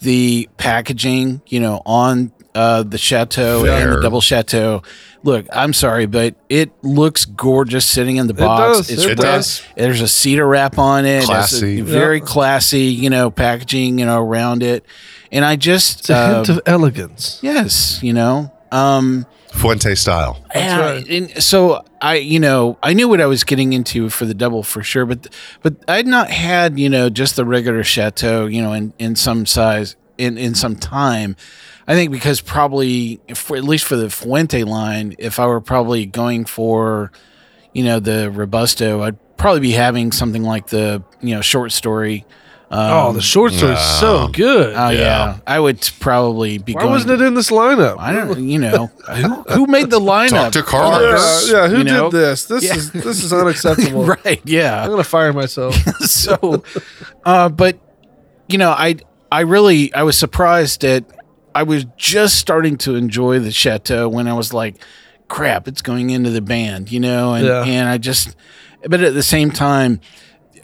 the 0.00 0.48
packaging, 0.56 1.40
you 1.46 1.60
know, 1.60 1.80
on 1.86 2.32
uh, 2.54 2.82
the 2.82 2.98
chateau 2.98 3.64
and 3.66 3.92
the 3.92 4.00
double 4.00 4.20
chateau. 4.20 4.82
Look, 5.22 5.46
I'm 5.52 5.72
sorry, 5.72 6.06
but 6.06 6.34
it 6.48 6.70
looks 6.82 7.24
gorgeous 7.24 7.84
sitting 7.86 8.16
in 8.16 8.26
the 8.26 8.34
box. 8.34 8.78
does, 8.78 8.90
It's 8.90 9.04
it 9.04 9.08
red. 9.08 9.16
does. 9.18 9.62
There's 9.76 10.00
a 10.00 10.08
cedar 10.08 10.46
wrap 10.46 10.78
on 10.78 11.04
it. 11.06 11.18
It's 11.18 11.24
a 11.24 11.26
Classy. 11.28 11.80
very 11.80 12.20
classy, 12.20 12.82
you 12.84 13.10
know, 13.10 13.30
packaging, 13.30 13.98
you 13.98 14.06
know, 14.06 14.20
around 14.20 14.62
it. 14.62 14.84
And 15.32 15.44
I 15.44 15.56
just 15.56 16.00
It's 16.00 16.10
a 16.10 16.34
hint 16.36 16.50
uh, 16.50 16.52
of 16.54 16.60
elegance. 16.66 17.38
yes, 17.42 18.00
you 18.02 18.12
know, 18.12 18.52
um, 18.72 19.26
Fuente 19.56 19.94
style. 19.94 20.44
yeah, 20.54 20.80
right. 20.80 21.08
and 21.08 21.42
so 21.42 21.84
I, 22.00 22.16
you 22.16 22.38
know, 22.40 22.78
I 22.82 22.92
knew 22.92 23.08
what 23.08 23.20
I 23.20 23.26
was 23.26 23.44
getting 23.44 23.72
into 23.72 24.08
for 24.10 24.24
the 24.24 24.34
double 24.34 24.62
for 24.62 24.82
sure, 24.82 25.06
but 25.06 25.28
but 25.62 25.74
I'd 25.88 26.06
not 26.06 26.30
had, 26.30 26.78
you 26.78 26.88
know, 26.88 27.08
just 27.08 27.36
the 27.36 27.44
regular 27.44 27.82
chateau, 27.82 28.46
you 28.46 28.62
know, 28.62 28.72
in 28.72 28.92
in 28.98 29.16
some 29.16 29.46
size 29.46 29.96
in 30.18 30.38
in 30.38 30.54
some 30.54 30.76
time. 30.76 31.36
I 31.88 31.94
think 31.94 32.10
because 32.10 32.40
probably, 32.40 33.20
for, 33.34 33.56
at 33.56 33.64
least 33.64 33.84
for 33.84 33.96
the 33.96 34.10
Fuente 34.10 34.64
line, 34.64 35.14
if 35.18 35.38
I 35.38 35.46
were 35.46 35.60
probably 35.60 36.04
going 36.04 36.44
for, 36.44 37.12
you 37.72 37.84
know, 37.84 38.00
the 38.00 38.30
Robusto, 38.30 39.02
I'd 39.02 39.36
probably 39.36 39.60
be 39.60 39.72
having 39.72 40.10
something 40.10 40.42
like 40.42 40.68
the, 40.68 41.04
you 41.20 41.34
know, 41.34 41.40
short 41.42 41.70
story. 41.70 42.24
Oh, 42.70 43.12
the 43.12 43.20
short 43.22 43.52
story's 43.52 43.80
so 44.00 44.28
good. 44.28 44.74
Oh 44.76 44.88
yeah. 44.90 45.38
I 45.46 45.60
would 45.60 45.88
probably 46.00 46.58
be 46.58 46.72
Why 46.74 46.82
going. 46.82 46.92
wasn't 46.92 47.20
it 47.20 47.24
in 47.24 47.34
this 47.34 47.50
lineup? 47.50 47.96
I 47.98 48.12
don't, 48.12 48.48
you 48.48 48.58
know, 48.58 48.86
who, 49.10 49.42
who 49.42 49.66
made 49.66 49.90
the 49.90 50.00
lineup? 50.00 50.30
Talk 50.30 50.52
to 50.54 50.62
Carlos. 50.62 51.50
yeah, 51.50 51.62
yeah, 51.62 51.68
who 51.68 51.78
You 51.78 51.84
know? 51.84 52.10
did 52.10 52.20
this? 52.20 52.44
This 52.46 52.64
Yeah. 52.64 52.74
is 52.76 52.90
this 52.92 53.22
is 53.22 53.32
unacceptable. 53.32 54.04
right? 54.24 54.40
Yeah. 54.44 54.82
I'm 54.82 54.90
gonna 54.90 55.04
fire 55.04 55.32
myself. 55.32 55.74
so 56.00 56.62
uh 57.24 57.48
but 57.48 57.78
you 58.48 58.58
know 58.58 58.70
i 58.70 58.96
i 59.32 59.40
really 59.40 59.92
i 59.94 60.02
was 60.04 60.16
surprised 60.16 60.82
that 60.82 61.04
i 61.54 61.62
was 61.64 61.84
just 61.96 62.38
starting 62.38 62.76
to 62.78 62.94
enjoy 62.94 63.40
the 63.40 63.50
chateau 63.50 64.08
when 64.08 64.28
i 64.28 64.32
was 64.32 64.52
like 64.54 64.76
crap 65.26 65.66
it's 65.66 65.82
going 65.82 66.10
into 66.10 66.30
the 66.30 66.40
band 66.40 66.92
you 66.92 67.00
know 67.00 67.34
and 67.34 67.44
Yeah. 67.44 67.64
and 67.64 67.88
i 67.88 67.98
just 67.98 68.36
but 68.88 69.00
at 69.00 69.14
the 69.14 69.22
same 69.24 69.50
time 69.50 70.00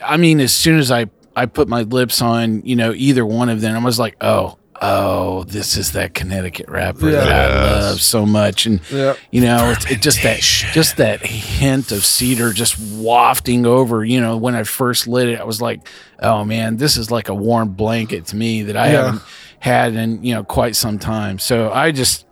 i 0.04 0.16
mean 0.16 0.38
as 0.38 0.52
soon 0.52 0.78
as 0.78 0.92
i 0.92 1.06
i 1.36 1.46
put 1.46 1.68
my 1.68 1.82
lips 1.82 2.20
on 2.22 2.62
you 2.64 2.76
know 2.76 2.92
either 2.94 3.24
one 3.26 3.48
of 3.48 3.60
them. 3.60 3.74
I 3.76 3.84
was 3.84 3.98
like 3.98 4.16
oh 4.20 4.58
oh 4.84 5.44
this 5.44 5.76
is 5.76 5.92
that 5.92 6.12
connecticut 6.12 6.68
wrapper 6.68 7.08
that 7.12 7.28
i 7.30 7.80
love 7.88 8.00
so 8.00 8.26
much. 8.26 8.66
And 8.66 8.80
Yeah. 8.90 9.14
you 9.30 9.40
know 9.42 9.70
it's 9.70 9.88
it 9.90 10.02
just 10.02 10.22
that 10.24 10.40
just 10.40 10.96
that 10.96 11.24
hint 11.24 11.92
of 11.92 12.04
cedar 12.04 12.52
just 12.52 12.78
wafting 12.96 13.64
over 13.64 14.04
you 14.04 14.20
know 14.20 14.36
when 14.36 14.56
i 14.56 14.64
first 14.64 15.06
lit 15.06 15.28
it 15.28 15.40
i 15.40 15.44
was 15.44 15.62
like 15.62 15.86
oh 16.18 16.44
man 16.44 16.78
this 16.78 16.96
is 16.96 17.12
like 17.12 17.28
a 17.28 17.34
warm 17.34 17.68
blanket 17.74 18.26
to 18.26 18.36
me 18.36 18.62
that 18.64 18.76
i 18.76 18.90
Yeah. 18.92 19.04
haven't 19.04 19.22
had 19.60 19.94
in 19.94 20.24
you 20.24 20.34
know 20.34 20.42
quite 20.42 20.74
some 20.74 20.98
time. 20.98 21.38
So 21.38 21.70
i 21.70 21.92
just 21.92 22.26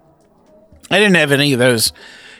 i 0.90 0.98
didn't 0.98 1.14
have 1.16 1.30
any 1.30 1.52
of 1.52 1.60
those 1.60 1.92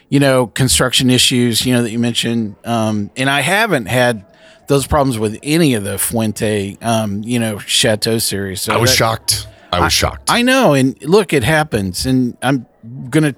you 0.09 0.19
know 0.19 0.49
construction 0.49 1.09
issues 1.11 1.65
you 1.65 1.73
know 1.73 1.83
that 1.85 1.93
you 1.93 2.01
mentioned. 2.01 2.57
Um 2.65 3.13
and 3.17 3.31
i 3.31 3.41
haven't 3.43 3.87
had 3.87 4.25
those 4.71 4.87
problems 4.87 5.19
with 5.19 5.39
any 5.43 5.75
of 5.75 5.85
the 5.85 5.99
fuente 5.99 6.79
um 6.81 7.23
you 7.25 7.39
know 7.39 7.59
chateau 7.59 8.17
series 8.19 8.63
so 8.63 8.73
I 8.73 8.77
was 8.79 8.91
that- 8.91 8.97
shocked. 8.97 9.47
I 9.73 9.79
was 9.81 9.93
shocked. 9.93 10.29
I 10.31 10.43
know, 10.43 10.75
and 10.75 11.01
look, 11.05 11.33
it 11.33 11.45
happens, 11.45 12.05
and 12.05 12.37
I'm 12.43 12.67
gonna. 13.09 13.37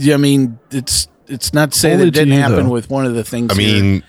I 0.00 0.16
mean, 0.16 0.60
it's 0.70 1.08
it's 1.26 1.52
not 1.52 1.72
to 1.72 1.78
say 1.78 1.92
Only 1.94 2.04
that 2.04 2.08
it 2.08 2.14
didn't 2.14 2.34
you, 2.34 2.40
happen 2.40 2.66
though. 2.66 2.70
with 2.72 2.88
one 2.88 3.04
of 3.04 3.14
the 3.14 3.24
things. 3.24 3.50
I 3.50 3.60
here. 3.60 3.82
mean, 3.82 4.02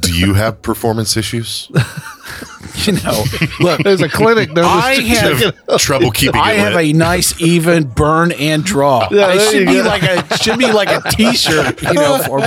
do 0.00 0.12
you 0.12 0.34
have 0.34 0.60
performance 0.60 1.16
issues? 1.16 1.70
you 2.84 2.92
know, 2.92 3.24
look, 3.60 3.82
There's 3.82 4.02
a 4.02 4.08
clinic 4.10 4.52
down 4.52 4.66
I 4.66 4.96
have 4.96 5.78
Trouble 5.78 6.10
keeping 6.10 6.38
I 6.38 6.52
it 6.52 6.58
have 6.58 6.74
lit. 6.74 6.94
a 6.94 6.98
nice 6.98 7.40
even 7.40 7.84
burn 7.84 8.32
and 8.32 8.62
draw. 8.62 9.08
Yeah, 9.10 9.28
I 9.28 9.38
should 9.38 9.66
be 9.66 9.76
go. 9.76 9.82
like 9.84 10.02
a 10.02 10.36
should 10.36 10.58
be 10.58 10.70
like 10.70 10.90
a 10.90 11.00
T-shirt, 11.10 11.80
you 11.82 11.94
know. 11.94 12.18
For 12.18 12.40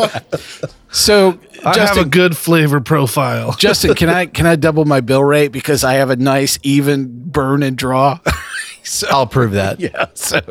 so, 0.91 1.39
I 1.63 1.77
have 1.79 1.97
a 1.97 2.05
good 2.05 2.35
flavor 2.35 2.81
profile. 2.81 3.53
Justin, 3.57 3.93
can 3.95 4.09
I 4.09 4.25
can 4.25 4.45
I 4.45 4.55
double 4.55 4.85
my 4.85 4.99
bill 4.99 5.23
rate 5.23 5.49
because 5.49 5.83
I 5.83 5.93
have 5.93 6.09
a 6.09 6.15
nice 6.15 6.59
even 6.63 7.29
burn 7.29 7.63
and 7.63 7.77
draw? 7.77 8.19
so, 8.83 9.07
I'll 9.09 9.27
prove 9.27 9.51
that. 9.51 9.79
Yeah. 9.79 10.07
So 10.13 10.41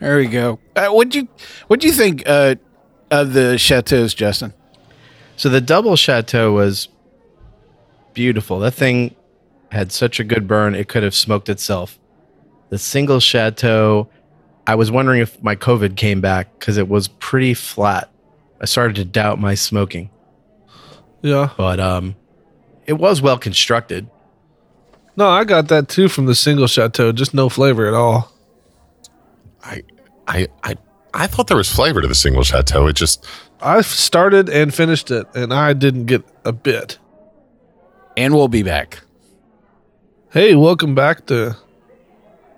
there 0.00 0.16
we 0.16 0.26
go. 0.26 0.58
Uh, 0.74 0.88
what'd 0.88 1.14
you 1.14 1.28
What'd 1.68 1.84
you 1.84 1.92
think 1.92 2.22
uh, 2.26 2.56
of 3.10 3.32
the 3.32 3.56
chateaus, 3.56 4.14
Justin? 4.14 4.52
So 5.36 5.48
the 5.48 5.60
double 5.60 5.94
chateau 5.94 6.52
was 6.52 6.88
beautiful. 8.14 8.58
That 8.58 8.74
thing 8.74 9.14
had 9.70 9.92
such 9.92 10.18
a 10.18 10.24
good 10.24 10.48
burn; 10.48 10.74
it 10.74 10.88
could 10.88 11.02
have 11.04 11.14
smoked 11.14 11.48
itself. 11.48 11.98
The 12.70 12.78
single 12.78 13.20
chateau, 13.20 14.08
I 14.66 14.74
was 14.74 14.90
wondering 14.90 15.20
if 15.20 15.40
my 15.42 15.54
COVID 15.54 15.96
came 15.96 16.20
back 16.20 16.58
because 16.58 16.76
it 16.76 16.88
was 16.88 17.08
pretty 17.08 17.54
flat. 17.54 18.10
I 18.60 18.64
started 18.64 18.96
to 18.96 19.04
doubt 19.04 19.38
my 19.40 19.54
smoking, 19.54 20.10
Yeah. 21.22 21.50
but 21.56 21.78
um, 21.80 22.16
it 22.86 22.94
was 22.94 23.22
well 23.22 23.38
constructed. 23.38 24.08
No, 25.16 25.28
I 25.28 25.44
got 25.44 25.68
that 25.68 25.88
too 25.88 26.08
from 26.08 26.26
the 26.26 26.34
single 26.34 26.66
chateau. 26.66 27.12
Just 27.12 27.34
no 27.34 27.48
flavor 27.48 27.86
at 27.86 27.94
all. 27.94 28.32
I, 29.64 29.82
I, 30.26 30.48
I, 30.62 30.76
I 31.14 31.26
thought 31.26 31.46
there 31.48 31.56
was 31.56 31.72
flavor 31.72 32.00
to 32.00 32.08
the 32.08 32.14
single 32.14 32.42
chateau. 32.44 32.86
It 32.86 32.96
just 32.96 33.26
I 33.60 33.80
started 33.80 34.48
and 34.48 34.72
finished 34.72 35.10
it, 35.10 35.26
and 35.34 35.52
I 35.52 35.72
didn't 35.72 36.06
get 36.06 36.24
a 36.44 36.52
bit. 36.52 36.98
And 38.16 38.34
we'll 38.34 38.48
be 38.48 38.62
back. 38.62 39.00
Hey, 40.30 40.54
welcome 40.54 40.94
back 40.94 41.26
to 41.26 41.56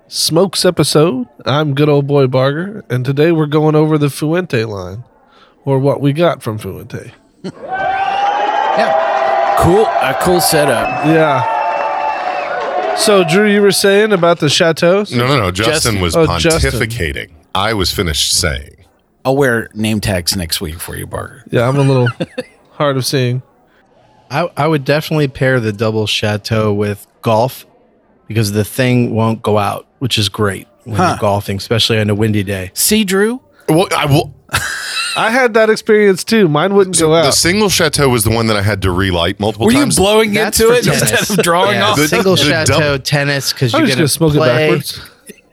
Smokes 0.09 0.64
episode. 0.64 1.28
I'm 1.47 1.75
good 1.75 1.88
old 1.88 2.07
boy 2.07 2.26
Barger, 2.26 2.85
and 2.90 3.04
today 3.04 3.33
we're 3.33 3.47
going 3.47 3.75
over 3.75 3.97
the 3.97 4.11
Fuente 4.11 4.64
line, 4.64 5.04
or 5.64 5.79
what 5.79 6.00
we 6.00 6.12
got 6.12 6.43
from 6.43 6.59
Fuente. 6.59 7.12
Yeah. 8.79 9.57
Cool. 9.61 9.85
A 9.85 10.17
cool 10.23 10.40
setup. 10.40 11.05
Yeah. 11.05 11.45
So, 12.97 13.25
Drew, 13.25 13.47
you 13.50 13.61
were 13.62 13.73
saying 13.73 14.12
about 14.12 14.38
the 14.40 14.49
chateaus? 14.49 15.12
no, 15.12 15.26
no, 15.26 15.38
no. 15.38 15.50
Justin, 15.50 15.73
Justin. 15.97 16.00
was 16.00 16.17
Oh, 16.17 16.38
Justin. 16.38 16.71
pontificating. 16.73 17.31
I 17.55 17.75
was 17.75 17.93
finished 17.93 18.33
saying. 18.33 18.76
I'll 19.25 19.37
wear 19.37 19.69
name 19.75 20.00
tags 20.00 20.35
next 20.37 20.61
week 20.61 20.79
for 20.81 20.97
you, 20.97 21.07
Barker. 21.07 21.45
Yeah, 21.50 21.69
I'm 21.69 21.76
a 21.76 21.83
little 21.83 22.09
hard 22.73 22.97
of 22.97 23.05
seeing. 23.05 23.43
I, 24.31 24.49
I 24.57 24.67
would 24.69 24.85
definitely 24.85 25.29
pair 25.29 25.61
the 25.61 25.73
double 25.73 26.07
chateau 26.07 26.73
with 26.73 27.07
golf 27.23 27.67
because 28.29 28.52
the 28.52 28.64
thing 28.64 29.14
won't 29.14 29.43
go 29.43 29.59
out, 29.59 29.87
which 29.99 30.17
is 30.17 30.29
great 30.29 30.69
when 30.85 30.97
Huh. 30.97 31.09
you're 31.11 31.19
golfing, 31.19 31.57
especially 31.59 31.99
on 31.99 32.09
a 32.09 32.14
windy 32.14 32.45
day. 32.45 32.71
See, 32.75 33.05
Drew. 33.05 33.43
Well, 33.71 33.89
I 33.97 34.07
will. 34.07 34.35
I 35.17 35.31
had 35.31 35.55
that 35.55 35.71
experience 35.71 36.25
too. 36.25 36.49
Mine 36.49 36.75
wouldn't 36.75 36.99
go 36.99 37.15
out. 37.15 37.25
The 37.25 37.31
single 37.33 37.69
chateau 37.69 38.09
was 38.09 38.25
the 38.25 38.31
one 38.31 38.47
that 38.49 38.57
I 38.57 38.62
had 38.62 38.83
to 38.83 38.91
relight 38.93 39.39
multiple 39.41 39.67
Were 39.67 39.73
you 39.73 39.79
times. 39.81 39.97
blowing 39.97 40.33
That's 40.33 40.59
into 40.61 40.73
for 40.73 40.79
it 40.79 40.85
tennis. 40.85 41.11
instead 41.21 41.39
of 41.39 41.45
drawing 41.45 41.77
Yeah, 41.77 41.89
off? 41.89 41.97
The- 41.97 42.09
single 42.09 42.37
the 42.37 42.43
chateau 42.45 42.79
double- 42.79 42.99
tennis 43.05 43.53
because 43.53 43.75
I'm 43.75 43.81
you're 43.81 43.97
just 43.97 44.19
gonna 44.19 44.31
gonna 44.31 44.33
smoke 44.33 44.33
play, 44.35 44.49
it 44.49 44.69
backwards. 44.71 45.00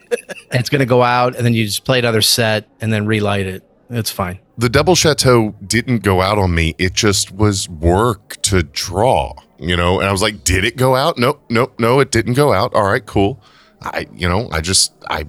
and 0.51 0.59
it's 0.59 0.69
gonna 0.69 0.85
go 0.85 1.03
out, 1.03 1.35
and 1.35 1.45
then 1.45 1.53
you 1.53 1.65
just 1.65 1.85
play 1.85 1.99
another 1.99 2.21
set 2.21 2.67
and 2.81 2.91
then 2.93 3.05
relight 3.05 3.45
it. 3.45 3.63
It's 3.89 4.11
fine. 4.11 4.39
the 4.57 4.67
double 4.69 4.95
chateau 4.95 5.55
didn't 5.65 5.99
go 6.03 6.21
out 6.21 6.37
on 6.37 6.53
me. 6.53 6.75
It 6.77 6.93
just 6.93 7.31
was 7.31 7.69
work 7.69 8.41
to 8.43 8.63
draw, 8.63 9.33
you 9.59 9.77
know. 9.77 9.99
And 9.99 10.09
I 10.09 10.11
was 10.11 10.21
like, 10.21 10.43
"Did 10.43 10.65
it 10.65 10.75
go 10.75 10.95
out? 10.95 11.17
Nope, 11.17 11.41
nope, 11.49 11.73
no, 11.79 11.99
it 12.01 12.11
didn't 12.11 12.33
go 12.33 12.51
out. 12.53 12.73
All 12.73 12.83
right, 12.83 13.05
cool." 13.05 13.41
I, 13.81 14.07
you 14.13 14.27
know, 14.27 14.49
I 14.51 14.59
just, 14.59 14.91
I, 15.09 15.27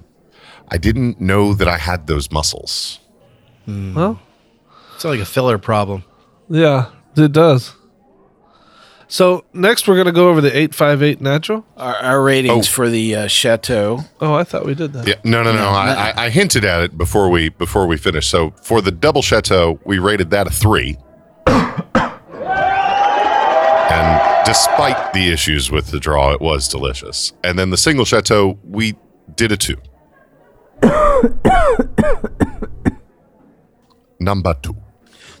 I 0.71 0.77
didn't 0.77 1.19
know 1.19 1.53
that 1.53 1.67
I 1.67 1.77
had 1.77 2.07
those 2.07 2.31
muscles. 2.31 2.99
Well, 3.67 4.19
It's 4.95 5.05
like 5.05 5.19
a 5.19 5.25
filler 5.25 5.57
problem. 5.57 6.03
yeah, 6.49 6.89
it 7.15 7.31
does. 7.31 7.73
So 9.11 9.43
next 9.53 9.87
we're 9.87 9.97
gonna 9.97 10.11
go 10.11 10.29
over 10.29 10.39
the 10.41 10.55
eight 10.55 10.75
five 10.75 11.01
eight 11.01 11.19
natural. 11.21 11.65
Our, 11.77 11.95
our 11.95 12.21
ratings 12.23 12.67
Oh. 12.67 12.71
for 12.71 12.89
the 12.89 13.15
uh, 13.15 13.27
chateau. 13.27 14.01
Oh, 14.21 14.33
I 14.35 14.43
thought 14.43 14.65
we 14.65 14.75
did 14.75 14.93
that. 14.93 15.07
Yeah, 15.07 15.15
no, 15.23 15.41
no, 15.41 15.51
no. 15.53 15.67
I, 15.69 16.11
I, 16.11 16.25
I 16.25 16.29
hinted 16.29 16.63
at 16.63 16.83
it 16.83 16.95
before 16.97 17.29
we 17.29 17.49
before 17.49 17.87
we 17.87 17.97
finished. 17.97 18.29
So 18.29 18.51
for 18.61 18.81
the 18.81 18.91
double 18.91 19.23
chateau, 19.23 19.79
we 19.83 19.97
rated 19.97 20.29
that 20.29 20.45
a 20.45 20.51
three. 20.51 20.97
and 23.91 24.45
despite 24.45 25.13
the 25.13 25.31
issues 25.31 25.71
with 25.71 25.87
the 25.87 25.99
draw, 25.99 26.31
it 26.31 26.41
was 26.41 26.67
delicious. 26.67 27.33
And 27.43 27.57
then 27.57 27.69
the 27.71 27.77
single 27.77 28.05
chateau, 28.05 28.59
we 28.63 28.95
did 29.35 29.51
a 29.51 29.57
two. 29.57 29.77
Number 34.19 34.53
two. 34.61 34.75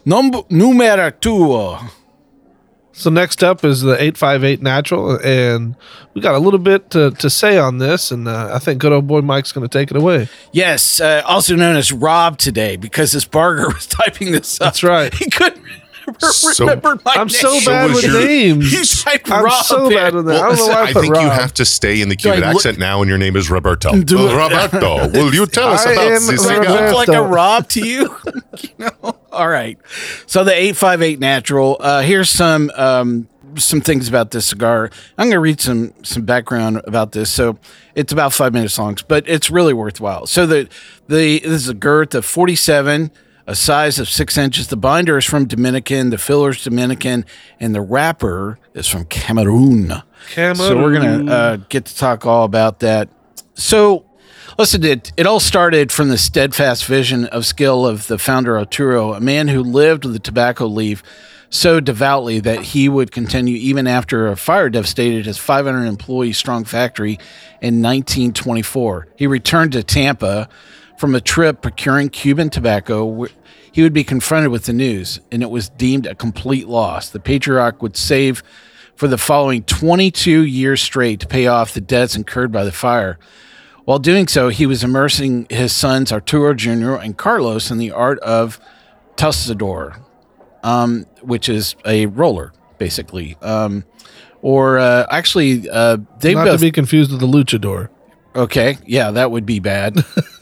Number 0.05 0.41
numero 0.49 1.11
two. 1.11 1.77
So 2.99 3.09
next 3.09 3.45
up 3.45 3.63
is 3.63 3.81
the 3.81 3.93
858 3.93 4.61
Natural, 4.61 5.17
and 5.23 5.77
we 6.13 6.21
got 6.21 6.35
a 6.35 6.39
little 6.39 6.59
bit 6.59 6.89
to, 6.89 7.11
to 7.11 7.29
say 7.29 7.57
on 7.57 7.77
this, 7.77 8.11
and 8.11 8.27
uh, 8.27 8.51
I 8.53 8.59
think 8.59 8.81
good 8.81 8.91
old 8.91 9.07
boy 9.07 9.21
Mike's 9.21 9.53
going 9.53 9.65
to 9.65 9.71
take 9.71 9.89
it 9.89 9.95
away. 9.95 10.27
Yes, 10.51 10.99
uh, 10.99 11.21
also 11.25 11.55
known 11.55 11.77
as 11.77 11.93
Rob 11.93 12.37
today 12.37 12.75
because 12.75 13.13
his 13.13 13.23
barger 13.23 13.67
was 13.73 13.87
typing 13.87 14.33
this 14.33 14.59
up. 14.59 14.65
That's 14.65 14.83
right. 14.83 15.13
He 15.13 15.29
couldn't 15.29 15.63
remember, 16.09 16.27
So- 16.53 16.65
remember 16.65 16.99
my 17.05 17.13
I'm 17.15 17.29
so 17.29 17.51
name. 17.53 17.65
bad 17.65 17.89
was 17.91 18.03
with 18.03 18.11
your- 18.11 18.25
names. 18.25 18.71
He 18.71 19.01
typed 19.03 19.31
I'm 19.31 19.45
Rob 19.45 19.63
so 19.65 19.87
in. 19.87 19.93
bad 19.95 20.13
with 20.15 20.25
that. 20.27 20.43
I 20.43 20.47
don't 20.49 20.57
know 20.57 20.67
why 20.67 20.73
I, 20.73 20.83
I 20.83 20.93
think 20.93 21.13
Rob. 21.13 21.23
you 21.23 21.29
have 21.29 21.53
to 21.55 21.65
stay 21.65 22.01
in 22.01 22.09
the 22.09 22.15
Cuban 22.15 22.43
I 22.43 22.47
look- 22.47 22.57
accent 22.57 22.77
now, 22.79 23.01
and 23.01 23.09
your 23.09 23.17
name 23.17 23.35
is 23.35 23.49
Roberto. 23.49 23.99
Do. 24.01 24.27
Uh, 24.29 24.35
Roberto, 24.35 25.07
will 25.13 25.33
you 25.33 25.45
tell 25.45 25.69
us 25.69 25.85
I 25.85 25.91
about 25.93 26.05
am 26.05 26.11
this 26.11 26.27
Does 26.29 26.45
Roberto. 26.49 26.61
cigar? 26.71 26.87
look 26.89 27.07
like 27.07 27.17
a 27.17 27.21
Rob 27.23 27.67
to 27.69 27.87
you? 27.87 28.15
you 28.61 28.69
know? 28.79 29.15
All 29.31 29.47
right. 29.49 29.77
So 30.25 30.43
the 30.43 30.51
858 30.53 31.19
Natural. 31.19 31.77
Uh, 31.79 32.01
here's 32.01 32.29
some 32.29 32.71
um, 32.75 33.27
some 33.55 33.81
things 33.81 34.07
about 34.07 34.31
this 34.31 34.45
cigar. 34.47 34.89
I'm 35.17 35.25
going 35.25 35.31
to 35.31 35.39
read 35.39 35.59
some 35.61 35.93
some 36.03 36.23
background 36.23 36.81
about 36.85 37.11
this. 37.13 37.29
So 37.31 37.57
it's 37.95 38.11
about 38.13 38.33
five 38.33 38.53
minutes 38.53 38.77
long, 38.77 38.97
but 39.07 39.27
it's 39.27 39.49
really 39.49 39.73
worthwhile. 39.73 40.25
So 40.27 40.45
the 40.45 40.67
the 41.07 41.39
this 41.39 41.51
is 41.63 41.69
a 41.69 41.73
girth 41.73 42.13
of 42.15 42.25
47, 42.25 43.11
a 43.49 43.55
size 43.55 43.97
of 43.97 44.07
six 44.07 44.37
inches. 44.37 44.67
The 44.67 44.77
binder 44.77 45.17
is 45.17 45.25
from 45.25 45.45
Dominican, 45.45 46.11
the 46.11 46.19
filler 46.19 46.51
is 46.51 46.63
Dominican, 46.63 47.25
and 47.59 47.73
the 47.73 47.81
wrapper 47.81 48.59
is 48.75 48.87
from 48.87 49.05
Cameroon. 49.05 49.91
So 50.67 50.77
we're 50.77 50.93
gonna 50.93 51.31
uh, 51.31 51.57
get 51.67 51.85
to 51.85 51.97
talk 51.97 52.27
all 52.27 52.45
about 52.45 52.79
that. 52.81 53.09
So, 53.55 54.05
listen, 54.59 54.83
it 54.83 55.11
it 55.17 55.25
all 55.25 55.39
started 55.39 55.91
from 55.91 56.09
the 56.09 56.17
steadfast 56.19 56.85
vision 56.85 57.25
of 57.25 57.43
skill 57.47 57.87
of 57.87 58.05
the 58.05 58.19
founder 58.19 58.55
Arturo, 58.55 59.13
a 59.13 59.19
man 59.19 59.47
who 59.47 59.63
lived 59.63 60.05
with 60.05 60.13
the 60.13 60.19
tobacco 60.19 60.67
leaf 60.67 61.01
so 61.49 61.79
devoutly 61.79 62.39
that 62.39 62.61
he 62.61 62.87
would 62.87 63.11
continue 63.11 63.55
even 63.55 63.87
after 63.87 64.27
a 64.27 64.37
fire 64.37 64.69
devastated 64.69 65.25
his 65.25 65.39
500 65.39 65.85
employee 65.85 66.33
strong 66.33 66.63
factory 66.63 67.13
in 67.61 67.81
1924. 67.81 69.07
He 69.15 69.25
returned 69.25 69.71
to 69.71 69.81
Tampa 69.81 70.47
from 70.99 71.15
a 71.15 71.21
trip 71.21 71.61
procuring 71.61 72.09
Cuban 72.09 72.49
tobacco. 72.49 73.25
He 73.71 73.81
would 73.83 73.93
be 73.93 74.03
confronted 74.03 74.51
with 74.51 74.65
the 74.65 74.73
news, 74.73 75.19
and 75.31 75.41
it 75.43 75.49
was 75.49 75.69
deemed 75.69 76.05
a 76.07 76.15
complete 76.15 76.67
loss. 76.67 77.09
The 77.09 77.19
patriarch 77.19 77.81
would 77.81 77.95
save 77.95 78.41
for 78.95 79.07
the 79.07 79.17
following 79.17 79.63
22 79.63 80.41
years 80.45 80.81
straight 80.81 81.19
to 81.21 81.27
pay 81.27 81.47
off 81.47 81.73
the 81.73 81.81
debts 81.81 82.15
incurred 82.15 82.51
by 82.51 82.63
the 82.63 82.71
fire. 82.71 83.17
While 83.85 83.99
doing 83.99 84.27
so, 84.27 84.49
he 84.49 84.65
was 84.65 84.83
immersing 84.83 85.47
his 85.49 85.71
sons 85.73 86.11
Arturo 86.11 86.53
Jr. 86.53 86.95
and 86.95 87.17
Carlos 87.17 87.71
in 87.71 87.77
the 87.77 87.91
art 87.91 88.19
of 88.19 88.59
Torcedor, 89.15 89.99
um, 90.63 91.05
which 91.21 91.47
is 91.49 91.75
a 91.85 92.05
roller, 92.07 92.53
basically. 92.77 93.37
Um, 93.41 93.85
or 94.41 94.77
uh, 94.79 95.05
actually, 95.09 95.69
uh, 95.69 95.97
they 96.19 96.33
Not 96.33 96.45
both. 96.45 96.59
to 96.59 96.65
be 96.65 96.71
confused 96.71 97.11
with 97.11 97.19
the 97.19 97.27
luchador. 97.27 97.89
okay, 98.35 98.77
yeah, 98.85 99.11
that 99.11 99.31
would 99.31 99.45
be 99.45 99.59
bad. 99.59 100.03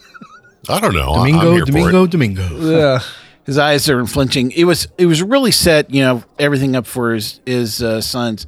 I 0.69 0.79
don't 0.79 0.93
know. 0.93 1.13
Domingo, 1.13 1.65
Domingo. 1.65 2.07
Domingo. 2.07 2.47
Yeah. 2.59 2.99
his 3.45 3.57
eyes 3.57 3.89
are 3.89 4.05
flinching. 4.05 4.51
It 4.51 4.65
was 4.65 4.87
it 4.97 5.05
was 5.05 5.21
really 5.23 5.51
set, 5.51 5.91
you 5.91 6.01
know, 6.01 6.23
everything 6.37 6.75
up 6.75 6.85
for 6.85 7.13
his 7.13 7.39
his 7.45 7.81
uh, 7.81 8.01
sons. 8.01 8.45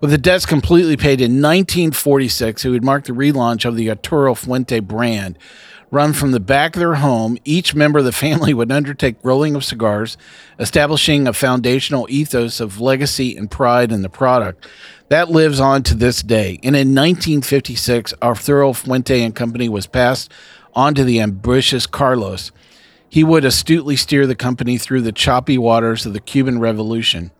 With 0.00 0.10
the 0.10 0.18
debts 0.18 0.44
completely 0.44 0.96
paid 0.96 1.20
in 1.20 1.40
1946, 1.40 2.64
it 2.64 2.68
would 2.68 2.84
mark 2.84 3.04
the 3.04 3.12
relaunch 3.12 3.64
of 3.64 3.76
the 3.76 3.88
Arturo 3.88 4.34
Fuente 4.34 4.78
brand. 4.80 5.38
Run 5.90 6.12
from 6.12 6.32
the 6.32 6.40
back 6.40 6.74
of 6.74 6.80
their 6.80 6.96
home, 6.96 7.38
each 7.44 7.74
member 7.74 8.00
of 8.00 8.04
the 8.04 8.12
family 8.12 8.52
would 8.52 8.72
undertake 8.72 9.16
rolling 9.22 9.54
of 9.54 9.64
cigars, 9.64 10.18
establishing 10.58 11.26
a 11.26 11.32
foundational 11.32 12.06
ethos 12.10 12.60
of 12.60 12.80
legacy 12.80 13.36
and 13.36 13.50
pride 13.50 13.92
in 13.92 14.02
the 14.02 14.08
product. 14.10 14.66
That 15.08 15.30
lives 15.30 15.60
on 15.60 15.84
to 15.84 15.94
this 15.94 16.22
day. 16.22 16.58
And 16.64 16.74
in 16.74 16.94
1956, 16.94 18.12
Arturo 18.20 18.72
Fuente 18.72 19.22
and 19.22 19.34
Company 19.34 19.68
was 19.68 19.86
passed 19.86 20.30
on 20.76 20.94
to 20.94 21.02
the 21.02 21.20
ambitious 21.20 21.86
Carlos 21.86 22.52
he 23.08 23.24
would 23.24 23.44
astutely 23.44 23.96
steer 23.96 24.26
the 24.26 24.34
company 24.34 24.78
through 24.78 25.00
the 25.00 25.12
choppy 25.12 25.56
waters 25.56 26.04
of 26.06 26.12
the 26.12 26.20
Cuban 26.20 26.58
Revolution. 26.58 27.30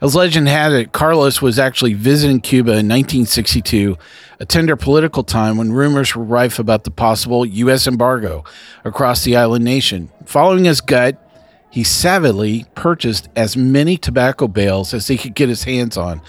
As 0.00 0.14
legend 0.14 0.48
had 0.48 0.72
it, 0.72 0.92
Carlos 0.92 1.40
was 1.40 1.58
actually 1.58 1.94
visiting 1.94 2.40
Cuba 2.40 2.70
in 2.70 2.88
1962, 2.88 3.96
a 4.40 4.44
tender 4.44 4.76
political 4.76 5.22
time 5.22 5.56
when 5.56 5.72
rumors 5.72 6.14
were 6.14 6.24
rife 6.24 6.58
about 6.58 6.84
the 6.84 6.90
possible 6.90 7.44
U.S. 7.44 7.86
embargo 7.86 8.44
across 8.84 9.24
the 9.24 9.36
island 9.36 9.64
nation. 9.64 10.10
Following 10.24 10.64
his 10.64 10.80
gut, 10.80 11.24
he 11.70 11.84
savagely 11.84 12.64
purchased 12.74 13.28
as 13.36 13.56
many 13.56 13.96
tobacco 13.96 14.48
bales 14.48 14.94
as 14.94 15.08
he 15.08 15.18
could 15.18 15.34
get 15.34 15.48
his 15.48 15.64
hands 15.64 15.96
on. 15.96 16.22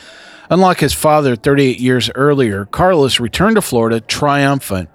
Unlike 0.49 0.79
his 0.79 0.93
father 0.93 1.35
38 1.35 1.79
years 1.79 2.09
earlier, 2.15 2.65
Carlos 2.65 3.19
returned 3.19 3.55
to 3.55 3.61
Florida 3.61 4.01
triumphant. 4.01 4.89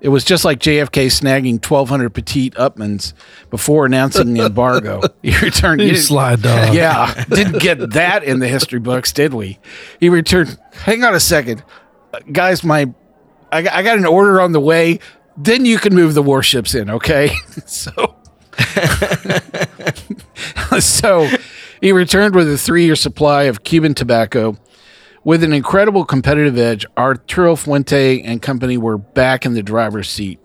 It 0.00 0.10
was 0.10 0.24
just 0.24 0.44
like 0.44 0.60
JFK 0.60 1.06
snagging 1.06 1.54
1,200 1.54 2.10
Petit 2.10 2.50
Upmanns 2.50 3.14
before 3.50 3.86
announcing 3.86 4.34
the 4.34 4.44
embargo. 4.46 5.00
He 5.22 5.36
returned. 5.38 5.80
You 5.80 5.96
slide 5.96 6.42
dog. 6.42 6.74
Yeah, 6.74 7.24
didn't 7.30 7.60
get 7.60 7.90
that 7.92 8.22
in 8.22 8.38
the 8.38 8.46
history 8.46 8.78
books, 8.78 9.10
did 9.12 9.32
we? 9.34 9.58
He 9.98 10.08
returned. 10.10 10.58
Hang 10.72 11.02
on 11.02 11.14
a 11.14 11.20
second, 11.20 11.64
Uh, 12.12 12.20
guys. 12.30 12.62
My, 12.62 12.92
I, 13.50 13.58
I 13.58 13.82
got 13.82 13.96
an 13.98 14.06
order 14.06 14.40
on 14.40 14.52
the 14.52 14.60
way. 14.60 15.00
Then 15.36 15.64
you 15.64 15.78
can 15.78 15.94
move 15.94 16.14
the 16.14 16.22
warships 16.22 16.74
in, 16.74 16.90
okay? 16.90 17.30
so, 17.66 18.16
so 20.80 21.28
he 21.80 21.92
returned 21.92 22.34
with 22.34 22.52
a 22.52 22.58
three-year 22.58 22.96
supply 22.96 23.44
of 23.44 23.64
Cuban 23.64 23.94
tobacco. 23.94 24.56
With 25.26 25.42
an 25.42 25.52
incredible 25.52 26.04
competitive 26.04 26.56
edge, 26.56 26.86
Arturo 26.96 27.56
Fuente 27.56 28.22
and 28.22 28.40
company 28.40 28.78
were 28.78 28.96
back 28.96 29.44
in 29.44 29.54
the 29.54 29.62
driver's 29.64 30.08
seat. 30.08 30.38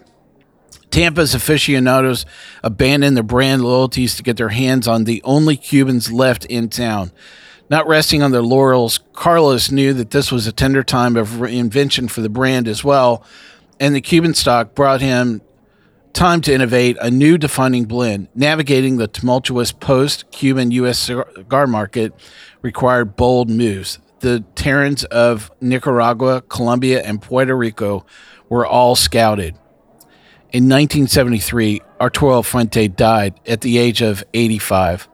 Tampa's 0.90 1.36
aficionados 1.36 2.26
abandoned 2.64 3.16
their 3.16 3.22
brand 3.22 3.64
loyalties 3.64 4.16
to 4.16 4.24
get 4.24 4.38
their 4.38 4.50
hands 4.50 4.88
on 4.88 5.04
the 5.04 5.22
only 5.24 5.56
Cubans 5.56 6.12
left 6.12 6.46
in 6.46 6.68
town. 6.68 7.12
Not 7.70 7.86
resting 7.86 8.24
on 8.24 8.32
their 8.32 8.42
laurels, 8.42 9.02
Carlos 9.14 9.70
knew 9.70 9.94
that 9.94 10.10
this 10.10 10.32
was 10.32 10.48
a 10.48 10.52
tender 10.52 10.82
time 10.82 11.16
of 11.16 11.30
reinvention 11.30 12.10
for 12.10 12.22
the 12.22 12.28
brand 12.28 12.68
as 12.68 12.84
well, 12.84 13.24
and 13.80 13.94
the 13.94 14.02
Cuban 14.02 14.34
stock 14.34 14.74
brought 14.74 15.00
him 15.00 15.42
time 16.12 16.42
to 16.42 16.52
innovate 16.56 16.98
a 17.00 17.12
new 17.12 17.38
defining 17.38 17.86
blend. 17.86 18.30
Navigating 18.34 18.98
the 18.98 19.08
tumultuous 19.08 19.72
post 19.72 20.32
Cuban 20.32 20.72
U.S. 20.72 20.98
cigar 20.98 21.68
market 21.68 22.16
required 22.64 23.16
bold 23.16 23.48
moves. 23.48 24.00
The 24.22 24.44
Terrans 24.56 25.04
of 25.06 25.52
Nicaragua, 25.60 26.42
Colombia, 26.42 27.02
and 27.02 27.22
Puerto 27.22 27.56
Rico 27.56 28.06
were 28.50 28.66
all 28.66 28.96
scouted. 28.96 29.56
In 30.52 30.66
1973, 30.66 31.82
Arturo 32.00 32.44
Fuente 32.44 32.88
died 32.88 33.40
at 33.48 33.62
the 33.62 33.80
age 33.80 34.02
of 34.02 34.24
85. 34.34 35.08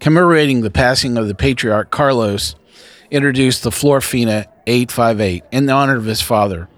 Commemorating 0.00 0.60
the 0.60 0.70
passing 0.70 1.16
of 1.16 1.28
the 1.28 1.34
patriarch, 1.34 1.90
Carlos 1.90 2.54
introduced 3.10 3.62
the 3.62 3.70
Flor 3.70 4.00
Fina 4.00 4.46
858 4.66 5.44
in 5.50 5.70
honor 5.70 5.96
of 5.96 6.04
his 6.04 6.20
father. 6.20 6.68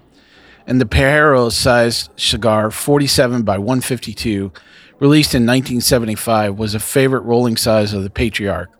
And 0.67 0.79
the 0.79 0.85
Perro 0.85 1.49
sized 1.49 2.09
cigar, 2.15 2.71
47 2.71 3.43
by 3.43 3.57
152, 3.57 4.51
released 4.99 5.35
in 5.35 5.43
1975, 5.43 6.57
was 6.57 6.73
a 6.73 6.79
favorite 6.79 7.23
rolling 7.23 7.57
size 7.57 7.93
of 7.93 8.03
the 8.03 8.09
patriarch, 8.09 8.71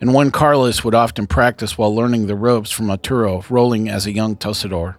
and 0.00 0.12
one 0.12 0.30
Carlos 0.30 0.84
would 0.84 0.94
often 0.94 1.26
practice 1.26 1.76
while 1.78 1.94
learning 1.94 2.26
the 2.26 2.36
ropes 2.36 2.70
from 2.70 2.90
Arturo, 2.90 3.44
rolling 3.48 3.88
as 3.88 4.06
a 4.06 4.12
young 4.12 4.36
torcedor. 4.36 4.96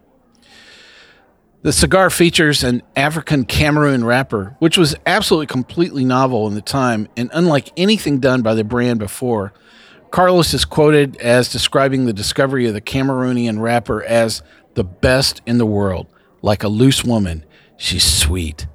The 1.63 1.73
cigar 1.73 2.09
features 2.09 2.63
an 2.63 2.83
African 2.95 3.43
Cameroon 3.43 4.03
wrapper, 4.03 4.55
which 4.59 4.77
was 4.77 4.95
absolutely 5.05 5.47
completely 5.47 6.05
novel 6.05 6.47
in 6.47 6.53
the 6.53 6.61
time 6.61 7.07
and 7.17 7.29
unlike 7.33 7.71
anything 7.75 8.19
done 8.19 8.41
by 8.41 8.53
the 8.53 8.63
brand 8.63 8.99
before. 8.99 9.53
Carlos 10.11 10.53
is 10.53 10.65
quoted 10.65 11.17
as 11.17 11.51
describing 11.51 12.05
the 12.05 12.13
discovery 12.13 12.67
of 12.67 12.73
the 12.73 12.81
Cameroonian 12.81 13.59
wrapper 13.59 14.03
as 14.03 14.41
the 14.75 14.83
best 14.83 15.41
in 15.45 15.57
the 15.57 15.65
world. 15.65 16.07
Like 16.41 16.63
a 16.63 16.69
loose 16.69 17.03
woman, 17.03 17.43
she's 17.75 18.05
sweet 18.05 18.67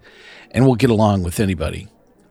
and 0.50 0.66
will 0.66 0.74
get 0.74 0.90
along 0.90 1.22
with 1.22 1.40
anybody. 1.40 1.88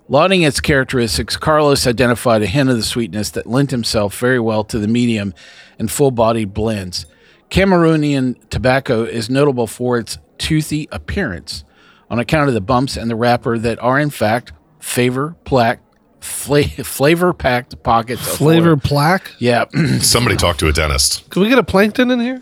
Lauding 0.10 0.42
its 0.42 0.60
characteristics, 0.60 1.38
Carlos 1.38 1.88
identified 1.88 2.42
a 2.42 2.46
hint 2.48 2.70
of 2.70 2.76
the 2.76 2.84
sweetness 2.84 3.30
that 3.32 3.48
lent 3.48 3.72
himself 3.72 4.18
very 4.20 4.40
well 4.40 4.64
to 4.66 4.78
the 4.78 4.88
medium 4.88 5.34
and 5.80 5.90
full 5.90 6.12
bodied 6.12 6.54
blends. 6.54 7.06
Cameroonian 7.50 8.36
tobacco 8.50 9.04
is 9.04 9.30
notable 9.30 9.68
for 9.68 9.98
its 9.98 10.18
toothy 10.38 10.88
appearance 10.92 11.64
on 12.10 12.20
account 12.20 12.50
of 12.50 12.54
the 12.54 12.62
bumps 12.62 12.98
and 12.98 13.10
the 13.10 13.16
wrapper 13.16 13.58
that 13.58 13.80
are, 13.82 14.00
in 14.00 14.10
fact, 14.10 14.52
favor 14.80 15.36
plaque, 15.46 15.80
fla- 16.20 16.64
flavor 16.84 17.34
packed 17.34 17.82
pockets. 17.84 18.22
of 18.28 18.38
Flavor 18.38 18.72
oil. 18.72 18.78
plaque. 18.78 19.32
Yeah. 19.40 19.66
Somebody 20.00 20.36
talk 20.36 20.58
to 20.58 20.68
a 20.68 20.74
dentist. 20.74 21.30
Can 21.30 21.42
we 21.42 21.48
get 21.50 21.58
a 21.58 21.64
plankton 21.64 22.12
in 22.12 22.20
here? 22.20 22.42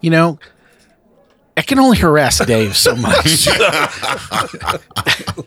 you 0.00 0.10
know, 0.10 0.38
I 1.56 1.62
can 1.62 1.80
only 1.80 1.98
harass 1.98 2.38
Dave 2.44 2.76
so 2.76 2.94
much. 2.94 3.48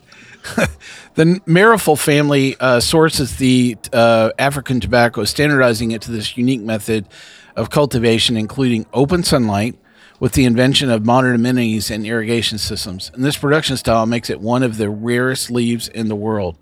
The 1.14 1.24
Meerapfel 1.46 1.98
family 1.98 2.56
uh, 2.58 2.80
sources 2.80 3.36
the 3.36 3.76
uh, 3.92 4.30
African 4.38 4.80
tobacco, 4.80 5.24
standardizing 5.24 5.90
it 5.90 6.00
to 6.02 6.10
this 6.10 6.38
unique 6.38 6.62
method 6.62 7.06
of 7.54 7.68
cultivation, 7.68 8.38
including 8.38 8.86
open 8.94 9.22
sunlight 9.22 9.78
with 10.20 10.32
the 10.32 10.46
invention 10.46 10.88
of 10.88 11.04
modern 11.04 11.34
amenities 11.34 11.90
and 11.90 12.06
irrigation 12.06 12.56
systems. 12.56 13.10
And 13.12 13.22
this 13.22 13.36
production 13.36 13.76
style 13.76 14.06
makes 14.06 14.30
it 14.30 14.40
one 14.40 14.62
of 14.62 14.78
the 14.78 14.88
rarest 14.88 15.50
leaves 15.50 15.86
in 15.86 16.08
the 16.08 16.16
world. 16.16 16.56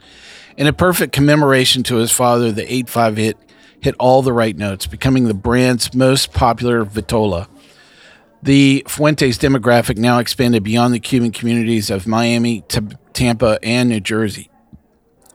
In 0.56 0.66
a 0.66 0.72
perfect 0.72 1.12
commemoration 1.12 1.84
to 1.84 1.96
his 1.96 2.10
father, 2.10 2.50
the 2.50 2.64
8.5 2.64 3.16
hit 3.18 3.36
hit 3.80 3.94
all 3.98 4.20
the 4.20 4.32
right 4.32 4.56
notes, 4.56 4.86
becoming 4.86 5.24
the 5.24 5.34
brand's 5.34 5.94
most 5.94 6.32
popular 6.32 6.84
vitola. 6.84 7.48
The 8.42 8.84
Fuentes 8.88 9.38
demographic 9.38 9.96
now 9.96 10.18
expanded 10.18 10.62
beyond 10.62 10.92
the 10.92 11.00
Cuban 11.00 11.30
communities 11.30 11.88
of 11.88 12.06
Miami, 12.06 12.62
T- 12.62 12.80
Tampa, 13.12 13.58
and 13.62 13.88
New 13.88 14.00
Jersey. 14.00 14.50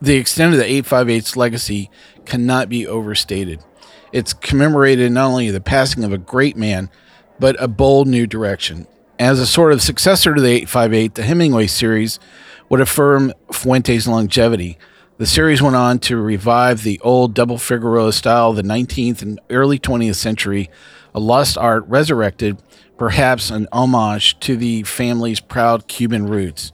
The 0.00 0.16
extent 0.16 0.52
of 0.52 0.60
the 0.60 0.82
858's 0.82 1.36
legacy 1.36 1.90
cannot 2.24 2.68
be 2.68 2.86
overstated. 2.86 3.64
It's 4.12 4.32
commemorated 4.32 5.12
not 5.12 5.28
only 5.28 5.50
the 5.50 5.60
passing 5.60 6.04
of 6.04 6.12
a 6.12 6.18
great 6.18 6.56
man, 6.56 6.90
but 7.38 7.56
a 7.58 7.68
bold 7.68 8.06
new 8.06 8.26
direction. 8.26 8.86
As 9.18 9.40
a 9.40 9.46
sort 9.46 9.72
of 9.72 9.80
successor 9.80 10.34
to 10.34 10.40
the 10.40 10.48
858, 10.48 11.14
the 11.14 11.22
Hemingway 11.22 11.66
series 11.66 12.20
would 12.68 12.80
affirm 12.80 13.32
Fuentes' 13.52 14.06
longevity. 14.06 14.78
The 15.18 15.26
series 15.26 15.62
went 15.62 15.76
on 15.76 15.98
to 16.00 16.18
revive 16.18 16.82
the 16.82 17.00
old 17.00 17.34
double 17.34 17.56
figurado 17.56 18.10
style 18.10 18.50
of 18.50 18.56
the 18.56 18.62
19th 18.62 19.22
and 19.22 19.40
early 19.48 19.78
20th 19.78 20.16
century, 20.16 20.68
a 21.14 21.20
lost 21.20 21.56
art 21.56 21.84
resurrected, 21.86 22.62
perhaps 22.98 23.50
an 23.50 23.66
homage 23.72 24.38
to 24.40 24.56
the 24.56 24.82
family's 24.82 25.40
proud 25.40 25.88
Cuban 25.88 26.26
roots. 26.26 26.72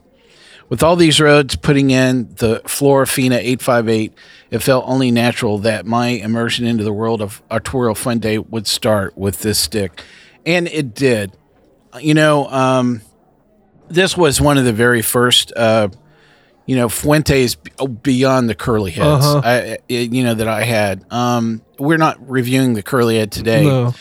With 0.69 0.81
all 0.81 0.95
these 0.95 1.19
roads 1.19 1.55
putting 1.55 1.91
in 1.91 2.29
the 2.37 2.61
Florafina 2.65 3.35
858, 3.37 4.13
it 4.51 4.59
felt 4.59 4.85
only 4.87 5.11
natural 5.11 5.59
that 5.59 5.85
my 5.85 6.07
immersion 6.07 6.65
into 6.65 6.83
the 6.83 6.93
world 6.93 7.21
of 7.21 7.41
Arturo 7.51 7.93
Fuente 7.93 8.37
would 8.39 8.65
start 8.67 9.17
with 9.17 9.41
this 9.41 9.59
stick. 9.59 10.01
And 10.45 10.67
it 10.67 10.93
did. 10.95 11.31
You 12.01 12.13
know, 12.15 12.47
um, 12.47 13.01
this 13.89 14.17
was 14.17 14.41
one 14.41 14.57
of 14.57 14.65
the 14.65 14.73
very 14.73 15.01
first, 15.03 15.53
uh, 15.55 15.89
you 16.65 16.75
know, 16.75 16.89
Fuentes 16.89 17.55
beyond 18.01 18.49
the 18.49 18.55
curly 18.55 18.91
heads, 18.91 19.25
Uh-huh. 19.25 19.41
I, 19.43 19.77
it- 19.89 20.11
you 20.11 20.23
know, 20.23 20.33
that 20.33 20.47
I 20.47 20.63
had. 20.63 21.03
Um, 21.11 21.61
we're 21.77 21.97
not 21.97 22.17
reviewing 22.29 22.73
the 22.73 22.81
curly 22.83 23.17
head 23.17 23.31
today 23.31 23.65
No. 23.65 23.93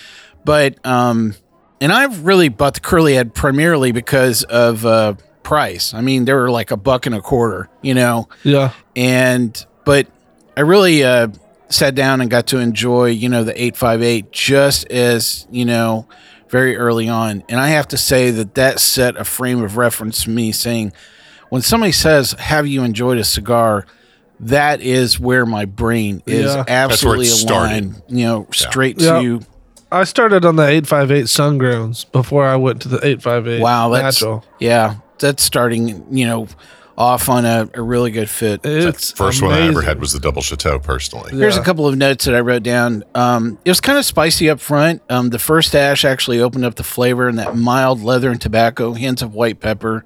but 0.44 0.84
um 0.86 1.34
and 1.80 1.90
i've 1.90 2.24
really 2.24 2.48
bought 2.48 2.74
the 2.74 2.80
curly 2.80 3.14
head 3.14 3.34
primarily 3.34 3.90
because 3.92 4.44
of 4.44 4.84
uh 4.86 5.14
price 5.42 5.92
i 5.94 6.00
mean 6.00 6.24
they 6.24 6.32
were 6.32 6.50
like 6.50 6.70
a 6.70 6.76
buck 6.76 7.06
and 7.06 7.14
a 7.14 7.20
quarter 7.20 7.68
you 7.82 7.94
know 7.94 8.28
Yeah. 8.44 8.72
and 8.96 9.64
but 9.84 10.06
i 10.56 10.60
really 10.60 11.02
uh 11.04 11.28
sat 11.68 11.94
down 11.94 12.20
and 12.20 12.30
got 12.30 12.46
to 12.48 12.58
enjoy 12.58 13.06
you 13.06 13.28
know 13.28 13.44
the 13.44 13.52
858 13.52 14.30
just 14.30 14.86
as 14.90 15.46
you 15.50 15.64
know 15.64 16.06
very 16.48 16.76
early 16.76 17.08
on 17.08 17.42
and 17.48 17.58
i 17.58 17.68
have 17.68 17.88
to 17.88 17.96
say 17.96 18.30
that 18.30 18.54
that 18.54 18.78
set 18.78 19.16
a 19.16 19.24
frame 19.24 19.62
of 19.62 19.76
reference 19.76 20.24
to 20.24 20.30
me 20.30 20.52
saying 20.52 20.92
when 21.48 21.62
somebody 21.62 21.92
says 21.92 22.32
have 22.32 22.66
you 22.66 22.82
enjoyed 22.84 23.18
a 23.18 23.24
cigar 23.24 23.86
that 24.40 24.80
is 24.80 25.18
where 25.20 25.46
my 25.46 25.64
brain 25.64 26.22
is 26.26 26.54
Yeah. 26.54 26.56
That's 26.56 26.56
where 26.56 26.62
it 26.66 26.70
absolutely 26.70 27.24
started. 27.26 27.84
aligned 27.84 28.02
you 28.08 28.24
know 28.26 28.46
straight 28.52 29.00
Yeah. 29.00 29.20
to 29.20 29.40
I 29.90 30.04
started 30.04 30.46
on 30.46 30.56
the 30.56 30.66
858 30.66 31.26
Sungrounds 31.26 32.10
before 32.12 32.46
I 32.46 32.56
went 32.56 32.80
to 32.82 32.88
the 32.88 32.96
858 32.96 33.60
Wow, 33.60 33.90
that's 33.90 34.20
natural. 34.22 34.42
yeah, 34.58 34.94
that's 35.22 35.42
starting. 35.42 36.06
You 36.14 36.26
know, 36.26 36.48
off 36.96 37.28
on 37.28 37.44
a, 37.44 37.68
a 37.74 37.82
really 37.82 38.10
good 38.10 38.28
fit. 38.28 38.60
It's 38.64 39.12
First 39.12 39.42
one 39.42 39.52
I 39.52 39.66
ever 39.66 39.82
had 39.82 40.00
was 40.00 40.12
the 40.12 40.20
double 40.20 40.42
chateau. 40.42 40.78
Personally, 40.78 41.36
Here's 41.36 41.56
a 41.56 41.62
couple 41.62 41.86
of 41.86 41.96
notes 41.96 42.26
that 42.26 42.34
I 42.34 42.40
wrote 42.40 42.62
down. 42.62 43.04
Um, 43.14 43.58
it 43.64 43.70
was 43.70 43.80
kind 43.80 43.98
of 43.98 44.04
spicy 44.04 44.50
up 44.50 44.60
front. 44.60 45.02
Um, 45.08 45.30
the 45.30 45.38
first 45.38 45.74
ash 45.74 46.04
actually 46.04 46.40
opened 46.40 46.64
up 46.64 46.74
the 46.74 46.84
flavor 46.84 47.28
and 47.28 47.38
that 47.38 47.56
mild 47.56 48.02
leather 48.02 48.30
and 48.30 48.40
tobacco, 48.40 48.92
hints 48.92 49.22
of 49.22 49.34
white 49.34 49.60
pepper. 49.60 50.04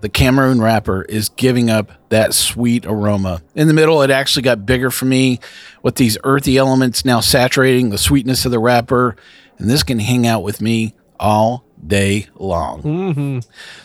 The 0.00 0.08
Cameroon 0.08 0.62
wrapper 0.62 1.02
is 1.02 1.28
giving 1.28 1.68
up 1.68 1.92
that 2.08 2.32
sweet 2.32 2.86
aroma. 2.86 3.42
In 3.54 3.68
the 3.68 3.74
middle, 3.74 4.00
it 4.00 4.10
actually 4.10 4.42
got 4.42 4.64
bigger 4.64 4.90
for 4.90 5.04
me 5.04 5.40
with 5.82 5.96
these 5.96 6.16
earthy 6.24 6.56
elements 6.56 7.04
now 7.04 7.20
saturating 7.20 7.90
the 7.90 7.98
sweetness 7.98 8.46
of 8.46 8.50
the 8.50 8.58
wrapper. 8.58 9.14
And 9.58 9.68
this 9.68 9.82
can 9.82 9.98
hang 9.98 10.26
out 10.26 10.42
with 10.42 10.62
me 10.62 10.94
all 11.18 11.64
day 11.86 12.26
long. 12.36 13.42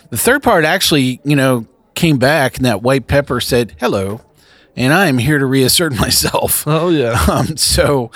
The 0.10 0.18
third 0.18 0.44
part 0.44 0.66
actually, 0.66 1.22
you 1.24 1.36
know, 1.36 1.66
came 1.94 2.18
back 2.18 2.58
and 2.58 2.66
that 2.66 2.82
white 2.82 3.08
pepper 3.08 3.40
said, 3.40 3.76
hello, 3.80 4.22
and 4.76 4.94
I 4.94 5.08
am 5.08 5.18
here 5.18 5.38
to 5.38 5.46
reassert 5.46 5.94
myself. 6.00 6.66
Oh 6.68 6.90
yeah. 6.90 7.24
Um, 7.32 7.58
so, 7.58 8.12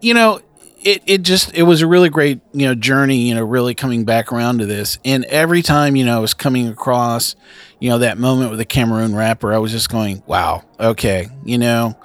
you 0.00 0.14
know, 0.14 0.40
it, 0.84 1.02
it 1.06 1.22
just 1.22 1.54
it 1.54 1.62
was 1.62 1.80
a 1.80 1.86
really 1.86 2.08
great 2.08 2.40
you 2.52 2.66
know 2.66 2.74
journey. 2.74 3.28
You 3.28 3.34
know, 3.34 3.44
really 3.44 3.74
coming 3.74 4.04
back 4.04 4.32
around 4.32 4.58
to 4.58 4.66
this, 4.66 4.98
and 5.04 5.24
every 5.26 5.62
time 5.62 5.96
you 5.96 6.04
know 6.04 6.16
I 6.16 6.20
was 6.20 6.34
coming 6.34 6.68
across, 6.68 7.36
you 7.78 7.88
know, 7.90 7.98
that 7.98 8.18
moment 8.18 8.50
with 8.50 8.58
the 8.58 8.64
Cameroon 8.64 9.14
wrapper, 9.14 9.52
I 9.52 9.58
was 9.58 9.70
just 9.72 9.88
going, 9.90 10.22
wow, 10.26 10.64
okay, 10.78 11.28
you 11.44 11.58
know. 11.58 11.96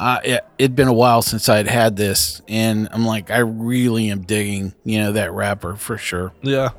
Uh, 0.00 0.18
it, 0.24 0.46
it'd 0.56 0.74
been 0.74 0.88
a 0.88 0.94
while 0.94 1.20
since 1.20 1.46
I'd 1.50 1.68
had 1.68 1.94
this, 1.94 2.40
and 2.48 2.88
I'm 2.90 3.04
like, 3.04 3.30
I 3.30 3.40
really 3.40 4.08
am 4.08 4.22
digging, 4.22 4.74
you 4.82 4.98
know, 4.98 5.12
that 5.12 5.30
wrapper 5.30 5.76
for 5.76 5.98
sure. 5.98 6.32
Yeah. 6.40 6.70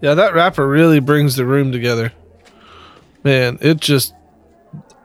Yeah, 0.00 0.14
that 0.14 0.34
wrapper 0.34 0.66
really 0.66 0.98
brings 0.98 1.36
the 1.36 1.46
room 1.46 1.70
together. 1.70 2.12
Man, 3.22 3.56
it 3.60 3.78
just 3.78 4.14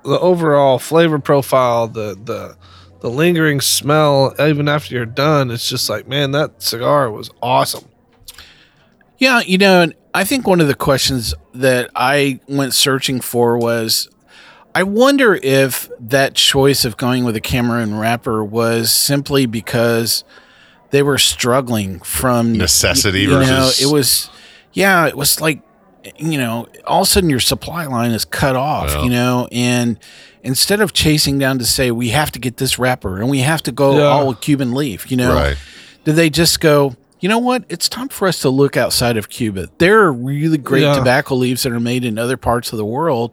the 0.04 0.20
overall 0.20 0.80
flavor 0.80 1.20
profile, 1.20 1.88
the 1.88 2.18
the 2.24 2.58
the 3.02 3.12
lingering 3.12 3.62
smell, 3.62 4.34
even 4.40 4.68
after 4.68 4.96
you're 4.96 5.06
done, 5.06 5.52
it's 5.52 5.70
just 5.70 5.88
like, 5.88 6.08
man, 6.08 6.32
that 6.32 6.64
cigar 6.64 7.12
was 7.12 7.30
awesome. 7.44 7.86
Yeah, 9.20 9.42
you 9.42 9.60
know, 9.60 9.82
and 9.82 9.94
I 10.16 10.24
think 10.24 10.48
one 10.48 10.62
of 10.62 10.68
the 10.68 10.74
questions 10.74 11.36
that 11.54 11.92
I 11.94 12.40
went 12.48 12.74
searching 12.74 13.22
for 13.22 13.60
was 13.60 14.10
I 14.76 14.84
wonder 14.84 15.34
if 15.42 15.90
that 16.02 16.34
choice 16.36 16.84
of 16.86 16.98
going 16.98 17.24
with 17.24 17.36
a 17.36 17.42
Cameroon 17.42 17.98
wrapper 17.98 18.44
was 18.44 18.92
simply 18.92 19.46
because 19.46 20.24
they 20.92 21.02
were 21.02 21.18
struggling 21.18 22.00
from 22.02 22.54
Necessity 22.58 23.22
you 23.22 23.30
know, 23.30 23.40
versus- 23.40 23.82
it 23.82 23.92
was 23.92 24.30
yeah, 24.74 25.08
it 25.08 25.16
was 25.16 25.40
like 25.40 25.62
you 26.20 26.38
know, 26.38 26.68
all 26.86 27.02
of 27.02 27.08
a 27.08 27.10
sudden 27.10 27.30
your 27.32 27.40
supply 27.40 27.86
line 27.86 28.12
is 28.12 28.26
cut 28.26 28.56
off, 28.56 28.92
Yeah. 28.94 29.04
you 29.06 29.10
know, 29.10 29.48
and 29.52 29.98
instead 30.44 30.80
of 30.82 30.94
chasing 30.94 31.40
down 31.40 31.58
to 31.58 31.66
say 31.66 31.90
we 31.90 32.10
have 32.10 32.32
to 32.34 32.40
get 32.40 32.58
this 32.58 32.78
wrapper 32.78 33.20
and 33.20 33.30
we 33.30 33.40
have 33.40 33.64
to 33.64 33.72
go 33.72 33.98
Yeah. 33.98 34.04
all 34.04 34.28
with 34.28 34.42
Cuban 34.42 34.74
leaf, 34.76 35.10
you 35.10 35.18
know, 35.18 35.34
Right. 35.34 35.58
did 36.04 36.16
they 36.18 36.30
just 36.30 36.60
go 36.60 36.96
you 37.22 37.30
know 37.30 37.40
what 37.40 37.64
it's 37.70 37.90
time 37.90 38.10
for 38.10 38.28
us 38.28 38.42
to 38.42 38.50
look 38.50 38.78
outside 38.78 39.18
of 39.18 39.30
cuba 39.30 39.68
there 39.80 40.02
are 40.04 40.14
really 40.14 40.60
great 40.60 40.84
Yeah. 40.84 40.94
tobacco 40.96 41.34
leaves 41.34 41.64
that 41.64 41.72
are 41.72 41.80
made 41.80 42.06
in 42.06 42.20
other 42.20 42.38
parts 42.38 42.72
of 42.72 42.78
the 42.78 42.86
world 42.86 43.32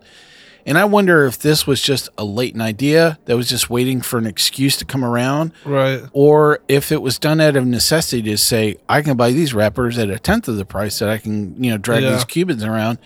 and 0.67 0.79
i 0.79 0.85
wonder 0.85 1.25
if 1.27 1.39
this 1.39 1.67
was 1.67 1.81
just 1.81 2.09
a 2.19 2.25
latent 2.25 2.63
idea 2.63 3.19
that 3.25 3.37
was 3.37 3.49
just 3.49 3.69
waiting 3.71 4.01
for 4.01 4.19
an 4.19 4.27
excuse 4.27 4.77
to 4.77 4.85
come 4.85 5.05
around 5.05 5.53
Right. 5.65 6.03
or 6.13 6.61
if 6.69 6.93
it 6.93 7.03
was 7.03 7.19
done 7.19 7.41
out 7.41 7.57
of 7.57 7.67
necessity 7.67 8.23
to 8.23 8.37
say 8.39 8.77
i 8.89 9.03
can 9.03 9.17
buy 9.17 9.33
these 9.33 9.53
wrappers 9.55 9.99
at 9.99 10.11
a 10.11 10.19
tenth 10.19 10.49
of 10.49 10.57
the 10.57 10.65
price 10.65 10.99
that 11.01 11.09
i 11.09 11.19
can 11.19 11.63
you 11.63 11.71
know 11.71 11.79
drag 11.79 12.03
Yeah. 12.03 12.13
these 12.13 12.25
cubans 12.25 12.65
around 12.65 12.99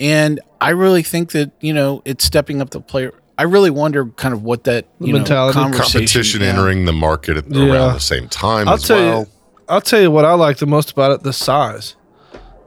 and 0.00 0.40
i 0.60 0.70
really 0.70 1.02
think 1.02 1.32
that 1.32 1.50
you 1.60 1.72
know 1.72 2.02
it's 2.04 2.24
stepping 2.24 2.60
up 2.60 2.70
the 2.70 2.80
player 2.80 3.12
i 3.38 3.42
really 3.42 3.70
wonder 3.70 4.06
kind 4.06 4.34
of 4.34 4.42
what 4.42 4.64
that 4.64 4.86
The 5.00 5.06
you 5.06 5.12
know 5.12 5.18
mentality. 5.20 5.54
conversation 5.58 5.92
competition 6.00 6.40
yeah. 6.42 6.48
entering 6.48 6.84
the 6.84 6.92
market 6.92 7.36
at, 7.36 7.50
Yeah. 7.50 7.72
around 7.72 7.94
the 7.94 8.00
same 8.00 8.28
time 8.28 8.68
I'll 8.68 8.74
as 8.74 8.82
tell 8.84 8.96
well. 8.98 9.20
you 9.20 9.26
I'll 9.68 9.80
tell 9.80 10.00
you 10.00 10.10
what 10.12 10.24
I 10.24 10.34
like 10.34 10.58
the 10.58 10.66
most 10.66 10.92
about 10.92 11.10
it, 11.10 11.22
the 11.24 11.32
size. 11.32 11.96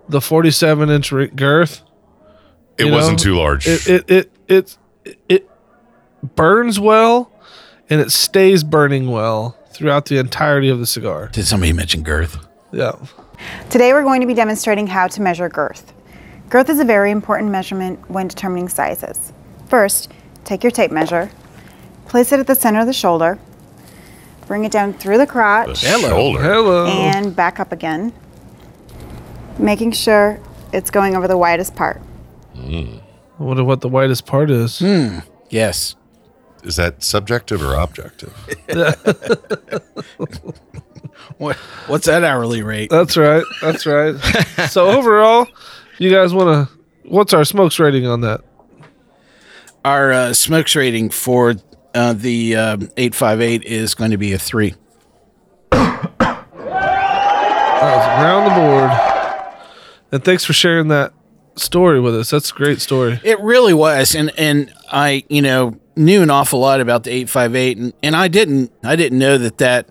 The 0.10 0.20
47 0.20 0.90
inch 0.90 1.14
girth. 1.34 1.82
It 2.80 2.86
you 2.88 2.92
wasn't 2.92 3.20
know, 3.20 3.24
too 3.24 3.36
large. 3.36 3.68
It 3.68 3.88
it 3.88 4.10
it 4.10 4.32
it 4.48 4.78
it 5.28 5.50
burns 6.36 6.80
well 6.80 7.32
and 7.90 8.02
it 8.02 8.12
stays 8.12 8.64
burning 8.64 9.10
well 9.12 9.58
throughout 9.72 10.06
the 10.06 10.18
entirety 10.18 10.70
of 10.70 10.80
the 10.80 10.86
cigar. 10.86 11.28
did 11.32 11.46
somebody 11.46 11.74
mention 11.74 12.04
girth 12.04 12.38
Yeah. 12.72 12.94
Today 13.70 13.94
we're 13.94 14.04
going 14.04 14.22
to 14.22 14.28
be 14.28 14.34
demonstrating 14.34 14.88
how 14.88 15.08
to 15.08 15.22
measure 15.22 15.48
girth. 15.50 15.94
Girth 16.50 16.70
is 16.70 16.80
a 16.80 16.86
very 16.86 17.12
important 17.12 17.52
measurement 17.52 18.10
when 18.10 18.28
determining 18.28 18.68
sizes. 18.70 19.32
First, 19.68 20.12
take 20.44 20.64
your 20.64 20.72
tape 20.72 20.92
measure, 20.92 21.30
place 22.08 22.32
it 22.32 22.40
at 22.40 22.48
the 22.48 22.56
center 22.56 22.80
of 22.82 22.88
the 22.88 22.94
shoulder, 22.94 23.38
bring 24.48 24.66
it 24.66 24.72
down 24.72 24.94
through 24.94 25.18
the 25.18 25.26
the 25.26 25.32
crotch 25.32 25.78
shoulder. 25.78 26.42
Hello. 26.42 26.88
and 26.88 27.36
back 27.36 27.60
up 27.60 27.72
again, 27.72 28.12
making 29.58 29.92
sure 29.92 30.40
it's 30.74 30.90
going 30.90 31.16
over 31.16 31.28
the 31.28 31.38
widest 31.38 31.76
part. 31.76 32.02
I 32.60 33.44
wonder 33.44 33.64
what 33.64 33.82
the 33.82 33.90
whitest 33.90 34.26
part 34.26 34.52
is. 34.52 34.82
yes 35.50 35.96
Is 36.64 36.76
that 36.76 37.02
subjective 37.04 37.62
or 37.62 37.76
objective? 37.76 38.34
What, 41.38 41.56
what's 41.88 42.06
that 42.08 42.24
hourly 42.26 42.64
rate? 42.64 42.90
That's 42.90 43.16
right. 43.16 43.44
That's 43.62 43.86
right. 43.86 44.16
so 44.70 44.90
overall, 44.90 45.48
you 45.98 46.12
guys 46.12 46.34
want 46.34 46.70
to? 46.70 46.78
What's 47.10 47.34
our 47.34 47.46
smokes 47.46 47.80
rating 47.80 48.06
on 48.06 48.22
that? 48.22 48.42
our 49.86 50.12
uh, 50.12 50.34
smokes 50.34 50.76
rating 50.76 51.10
for 51.10 51.56
uh, 51.96 52.14
the 52.14 52.56
um, 52.56 52.82
858 52.98 53.64
is 53.64 53.96
going 53.96 54.12
to 54.12 54.18
be 54.18 54.34
a 54.34 54.38
three. 54.40 54.76
That 55.72 56.46
was 57.82 58.06
around 58.22 58.44
the 58.44 58.56
board. 58.60 58.92
And 60.12 60.24
thanks 60.24 60.44
for 60.44 60.54
sharing 60.54 60.90
that 60.90 61.14
story 61.60 62.00
with 62.00 62.16
us. 62.16 62.30
That's 62.30 62.52
a 62.52 62.54
great 62.54 62.82
story. 62.82 63.20
It 63.24 63.40
really 63.42 63.74
was, 63.74 64.16
and 64.16 64.32
and 64.38 64.74
I 64.92 65.24
you 65.30 65.42
know 65.42 65.80
knew 65.96 66.22
an 66.22 66.30
awful 66.30 66.60
lot 66.60 66.82
about 66.82 67.04
the 67.04 67.12
858, 67.12 67.78
and 67.78 67.94
and 68.02 68.16
I 68.16 68.28
didn't 68.28 68.72
I 68.84 68.96
didn't 68.96 69.20
know 69.20 69.38
that 69.38 69.58
that 69.60 69.90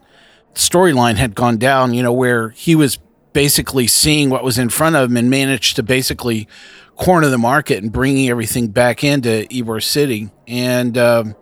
storyline 0.54 1.16
had 1.16 1.35
gone 1.35 1.59
down. 1.59 1.94
You 1.94 2.02
know 2.02 2.12
where 2.12 2.50
he 2.50 2.74
was 2.74 2.98
basically 3.33 3.87
seeing 3.87 4.31
what 4.31 4.42
was 4.42 4.59
in 4.59 4.68
front 4.68 4.96
of 4.96 5.11
him 5.11 5.16
and 5.16 5.31
managed 5.31 5.76
to 5.76 5.83
basically 5.83 6.48
corner 6.96 7.28
the 7.28 7.38
market 7.38 7.83
and 7.83 7.92
bringing 7.92 8.28
everything 8.28 8.68
back 8.68 9.04
into 9.04 9.46
Ybor 9.50 9.83
City, 9.83 10.31
and. 10.46 10.96
Um, 10.98 11.37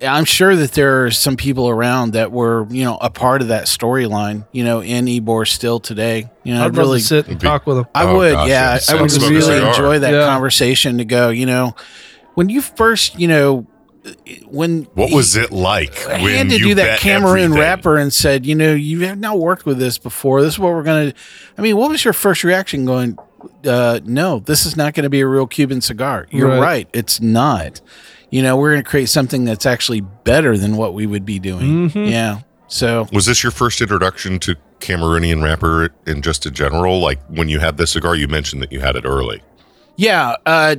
I'm 0.00 0.24
sure 0.24 0.54
that 0.54 0.72
there 0.72 1.04
are 1.06 1.10
some 1.10 1.36
people 1.36 1.68
around 1.68 2.12
that 2.12 2.30
were, 2.30 2.66
you 2.70 2.84
know, 2.84 2.98
a 3.00 3.10
part 3.10 3.42
of 3.42 3.48
that 3.48 3.64
storyline, 3.64 4.46
you 4.52 4.62
know, 4.64 4.80
in 4.80 5.06
Ybor 5.06 5.46
still 5.48 5.80
today. 5.80 6.30
You 6.44 6.54
know, 6.54 6.60
I'd 6.60 6.66
love 6.66 6.76
really 6.76 7.00
sit 7.00 7.26
and 7.28 7.40
talk 7.40 7.66
with 7.66 7.78
them. 7.78 7.86
I 7.94 8.04
Oh, 8.04 8.16
would, 8.18 8.32
gosh, 8.32 8.48
yeah. 8.48 8.78
yeah. 8.88 8.96
I 8.96 9.00
would 9.02 9.12
really 9.12 9.66
enjoy 9.66 9.98
that 9.98 10.12
Yeah. 10.12 10.26
conversation 10.26 10.98
to 10.98 11.04
go, 11.04 11.30
you 11.30 11.46
know, 11.46 11.74
when 12.34 12.48
you 12.48 12.60
first, 12.62 13.18
you 13.18 13.26
know, 13.26 13.66
when 14.46 14.84
What 14.94 15.12
was 15.12 15.36
it 15.36 15.50
like 15.50 16.06
I 16.06 16.22
when 16.22 16.34
had 16.36 16.48
to 16.50 16.58
you 16.58 16.64
do 16.68 16.74
that 16.76 16.84
bet 16.84 16.98
Cameroon 17.00 17.44
everything? 17.46 17.60
wrapper 17.60 17.96
and 17.96 18.12
said, 18.12 18.46
you 18.46 18.54
know, 18.54 18.74
you 18.74 19.00
have 19.00 19.18
not 19.18 19.38
worked 19.38 19.66
with 19.66 19.78
this 19.78 19.98
before. 19.98 20.40
This 20.42 20.54
is 20.54 20.58
what 20.58 20.72
we're 20.72 20.82
going 20.84 21.10
to. 21.10 21.16
I 21.58 21.62
mean, 21.62 21.76
what 21.76 21.90
was 21.90 22.04
your 22.04 22.14
first 22.14 22.44
reaction 22.44 22.84
going, 22.86 23.18
uh, 23.66 24.00
no, 24.04 24.38
this 24.38 24.64
is 24.64 24.76
not 24.76 24.94
going 24.94 25.02
to 25.04 25.10
be 25.10 25.20
a 25.20 25.26
real 25.26 25.46
Cuban 25.46 25.80
cigar? 25.80 26.26
You're 26.30 26.48
Right. 26.48 26.60
right. 26.60 26.88
It's 26.94 27.20
not. 27.20 27.80
You 28.30 28.42
know, 28.42 28.56
we're 28.56 28.72
going 28.72 28.82
to 28.82 28.88
create 28.88 29.08
something 29.08 29.44
that's 29.44 29.66
actually 29.66 30.00
better 30.00 30.58
than 30.58 30.76
what 30.76 30.94
we 30.94 31.06
would 31.06 31.24
be 31.24 31.38
doing. 31.38 31.88
Mm-hmm. 31.88 32.04
Yeah. 32.04 32.40
So, 32.68 33.08
Was 33.12 33.24
this 33.24 33.42
your 33.42 33.52
first 33.52 33.80
introduction 33.80 34.38
to 34.40 34.54
Cameroonian 34.80 35.42
wrapper 35.42 35.88
in 36.06 36.20
just 36.20 36.44
in 36.44 36.52
general? 36.52 37.00
Like 37.00 37.18
when 37.28 37.48
you 37.48 37.58
had 37.60 37.78
this 37.78 37.92
cigar, 37.92 38.14
you 38.14 38.28
mentioned 38.28 38.60
that 38.62 38.70
you 38.72 38.80
had 38.80 38.94
it 38.96 39.04
early. 39.06 39.42
Yeah. 39.96 40.36
Uh, 40.44 40.76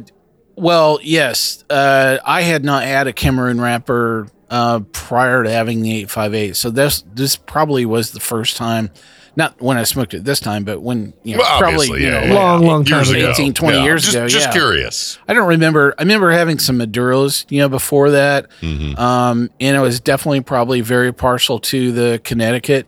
well, 0.55 0.99
yes. 1.01 1.63
Uh, 1.69 2.19
I 2.23 2.41
had 2.41 2.63
not 2.63 2.83
had 2.83 3.07
a 3.07 3.13
Cameroon 3.13 3.59
wrapper 3.59 4.27
uh, 4.49 4.81
prior 4.91 5.43
to 5.43 5.49
having 5.49 5.81
the 5.81 5.91
858. 6.01 6.55
So 6.55 6.69
this 6.69 7.03
this 7.13 7.35
probably 7.35 7.85
was 7.85 8.11
the 8.11 8.19
first 8.19 8.57
time, 8.57 8.91
not 9.35 9.61
when 9.61 9.77
I 9.77 9.83
smoked 9.83 10.13
it 10.13 10.23
this 10.23 10.39
time, 10.39 10.63
but 10.63 10.81
when, 10.81 11.13
you 11.23 11.35
know, 11.35 11.41
Well, 11.43 11.59
probably, 11.59 11.75
obviously, 11.75 12.03
you 12.03 12.09
know, 12.11 12.19
yeah, 12.21 12.21
like 12.25 12.33
Long, 12.33 12.61
long 12.65 12.85
time 12.85 12.97
years 12.97 13.09
ago. 13.11 13.19
ago, 13.19 13.31
18, 13.31 13.53
20 13.53 13.77
Yeah, 13.77 13.83
years 13.83 14.03
just, 14.03 14.15
ago, 14.15 14.27
Just 14.27 14.47
yeah. 14.47 14.51
curious. 14.51 15.19
I 15.27 15.33
don't 15.33 15.47
remember. 15.47 15.93
I 15.97 16.01
remember 16.01 16.31
having 16.31 16.59
some 16.59 16.79
Maduros, 16.79 17.45
you 17.49 17.59
know, 17.59 17.69
before 17.69 18.11
that. 18.11 18.47
Um, 18.63 19.49
and 19.59 19.77
I 19.77 19.81
was 19.81 19.99
definitely 19.99 20.41
probably 20.41 20.81
very 20.81 21.13
partial 21.13 21.59
to 21.59 21.91
the 21.91 22.21
Connecticut, 22.23 22.87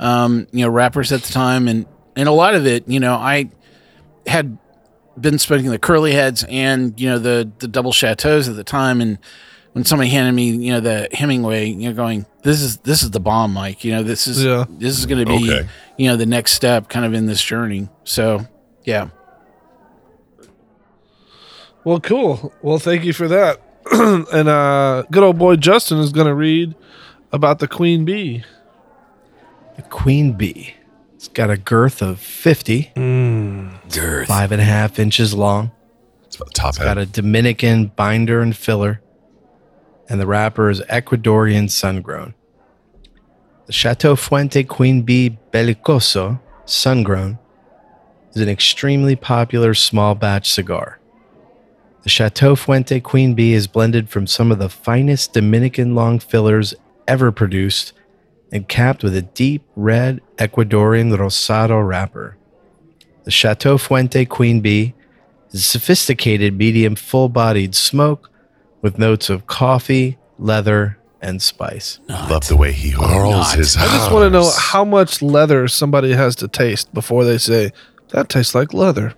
um, 0.00 0.46
you 0.52 0.64
know, 0.64 0.70
wrappers 0.70 1.12
at 1.12 1.22
the 1.22 1.32
time. 1.32 1.68
And, 1.68 1.86
and 2.16 2.28
a 2.28 2.32
lot 2.32 2.54
of 2.54 2.66
it, 2.66 2.88
you 2.88 3.00
know, 3.00 3.14
I 3.14 3.50
had 4.26 4.58
been 5.20 5.38
smoking 5.38 5.70
the 5.70 5.78
curly 5.78 6.12
heads 6.12 6.44
and, 6.48 6.98
you 7.00 7.08
know, 7.08 7.18
the, 7.18 7.50
the 7.58 7.68
double 7.68 7.92
chateaus 7.92 8.48
at 8.48 8.56
the 8.56 8.64
time. 8.64 9.00
And 9.00 9.18
when 9.72 9.84
somebody 9.84 10.10
handed 10.10 10.32
me, 10.32 10.50
you 10.50 10.72
know, 10.72 10.80
the 10.80 11.08
Hemingway, 11.12 11.66
you 11.68 11.88
know, 11.88 11.94
going, 11.94 12.26
this 12.42 12.60
is, 12.60 12.78
this 12.78 13.02
is 13.02 13.10
the 13.10 13.20
bomb, 13.20 13.52
Mike, 13.52 13.84
you 13.84 13.92
know, 13.92 14.02
this 14.02 14.26
is, 14.26 14.44
Yeah. 14.44 14.64
this 14.68 14.98
is 14.98 15.06
going 15.06 15.24
to 15.24 15.38
be, 15.38 15.50
Okay. 15.52 15.68
you 15.96 16.08
know, 16.08 16.16
the 16.16 16.26
next 16.26 16.52
step 16.52 16.88
kind 16.88 17.04
of 17.06 17.14
in 17.14 17.26
this 17.26 17.42
journey. 17.42 17.88
So, 18.04 18.46
yeah. 18.84 19.08
Well, 21.84 22.00
cool. 22.00 22.52
Well, 22.62 22.78
thank 22.78 23.04
you 23.04 23.12
for 23.12 23.28
that. 23.28 23.60
and 23.92 24.48
uh, 24.48 25.02
good 25.10 25.22
old 25.24 25.38
boy 25.38 25.56
Justin 25.56 25.98
is 25.98 26.12
going 26.12 26.28
to 26.28 26.34
read 26.34 26.74
about 27.32 27.58
the 27.58 27.66
queen 27.68 28.04
bee. 28.04 28.44
The 29.76 29.82
Queen 29.82 30.34
Bee. 30.34 30.74
It's 31.14 31.28
got 31.28 31.48
a 31.48 31.56
girth 31.56 32.02
of 32.02 32.20
50, 32.20 32.92
Girth. 32.94 34.28
five 34.28 34.52
and 34.52 34.60
a 34.60 34.64
half 34.64 34.98
inches 34.98 35.32
long. 35.32 35.70
It's 36.26 36.36
about 36.36 36.48
the 36.48 36.52
top 36.52 36.68
It's 36.70 36.78
Got 36.78 36.98
a 36.98 37.06
Dominican 37.06 37.86
binder 37.86 38.42
and 38.42 38.54
filler, 38.54 39.00
and 40.12 40.20
the 40.20 40.26
wrapper 40.26 40.68
is 40.68 40.82
Ecuadorian 40.90 41.70
sun 41.70 42.02
grown. 42.02 42.34
The 43.64 43.72
Chateau 43.72 44.14
Fuente 44.14 44.62
Queen 44.62 45.00
Bee 45.00 45.38
Belicoso 45.50 46.38
sun 46.66 47.02
grown 47.02 47.38
is 48.34 48.42
an 48.42 48.48
extremely 48.50 49.16
popular 49.16 49.72
small 49.72 50.14
batch 50.14 50.50
cigar. 50.50 51.00
The 52.02 52.10
Chateau 52.10 52.54
Fuente 52.56 53.00
Queen 53.00 53.32
Bee 53.32 53.54
is 53.54 53.66
blended 53.66 54.10
from 54.10 54.26
some 54.26 54.52
of 54.52 54.58
the 54.58 54.68
finest 54.68 55.32
Dominican 55.32 55.94
long 55.94 56.18
fillers 56.18 56.74
ever 57.08 57.32
produced 57.32 57.94
and 58.52 58.68
capped 58.68 59.02
with 59.02 59.16
a 59.16 59.22
deep 59.22 59.64
red 59.76 60.20
Ecuadorian 60.36 61.16
Rosado 61.16 61.80
wrapper. 61.88 62.36
The 63.24 63.30
Chateau 63.30 63.78
Fuente 63.78 64.26
Queen 64.26 64.60
Bee 64.60 64.92
is 65.52 65.60
a 65.60 65.62
sophisticated 65.62 66.58
medium 66.58 66.96
full 66.96 67.30
bodied 67.30 67.74
smoke 67.74 68.28
with 68.82 68.98
notes 68.98 69.30
of 69.30 69.46
coffee, 69.46 70.18
leather, 70.38 70.98
and 71.22 71.40
spice. 71.40 72.00
Love 72.08 72.48
the 72.48 72.56
way 72.56 72.72
he 72.72 72.90
hurls 72.90 73.52
his 73.52 73.76
I 73.76 73.86
just 73.86 74.12
want 74.12 74.24
to 74.24 74.30
know 74.30 74.50
how 74.58 74.84
much 74.84 75.22
leather 75.22 75.68
somebody 75.68 76.12
has 76.12 76.36
to 76.36 76.48
taste 76.48 76.92
before 76.92 77.24
they 77.24 77.38
say, 77.38 77.72
that 78.08 78.28
tastes 78.28 78.54
like 78.54 78.74
leather. 78.74 79.14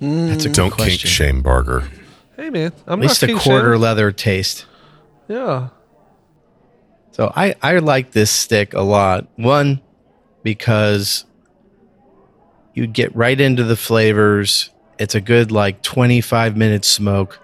That's 0.00 0.44
a 0.44 0.48
hmm. 0.48 0.52
good 0.52 0.52
Don't 0.52 0.76
kink 0.76 1.00
shame 1.00 1.42
Barger. 1.42 1.88
Hey, 2.36 2.50
man. 2.50 2.72
I'm 2.86 3.00
At 3.00 3.08
least 3.08 3.22
not 3.22 3.30
a 3.30 3.34
quarter 3.34 3.66
shaming. 3.68 3.80
leather 3.80 4.10
taste. 4.10 4.66
Yeah. 5.28 5.68
So 7.12 7.32
I, 7.36 7.54
I 7.62 7.78
like 7.78 8.10
this 8.10 8.30
stick 8.30 8.74
a 8.74 8.82
lot. 8.82 9.28
One, 9.36 9.80
because 10.42 11.24
you 12.74 12.86
get 12.86 13.14
right 13.14 13.40
into 13.40 13.62
the 13.62 13.76
flavors. 13.76 14.70
It's 14.98 15.14
a 15.14 15.20
good 15.20 15.52
like 15.52 15.82
25 15.82 16.56
minute 16.56 16.84
smoke. 16.84 17.38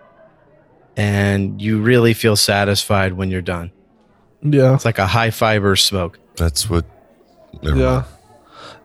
And 1.01 1.63
you 1.63 1.81
really 1.81 2.13
feel 2.13 2.37
satisfied 2.37 3.15
when 3.15 3.31
you're 3.31 3.41
done. 3.41 3.71
Yeah. 4.43 4.75
It's 4.75 4.85
like 4.85 4.99
a 4.99 5.07
high 5.07 5.31
fiber 5.31 5.75
smoke. 5.77 6.19
That's 6.37 6.69
what. 6.69 6.85
Yeah. 7.63 7.73
mind. 7.73 8.05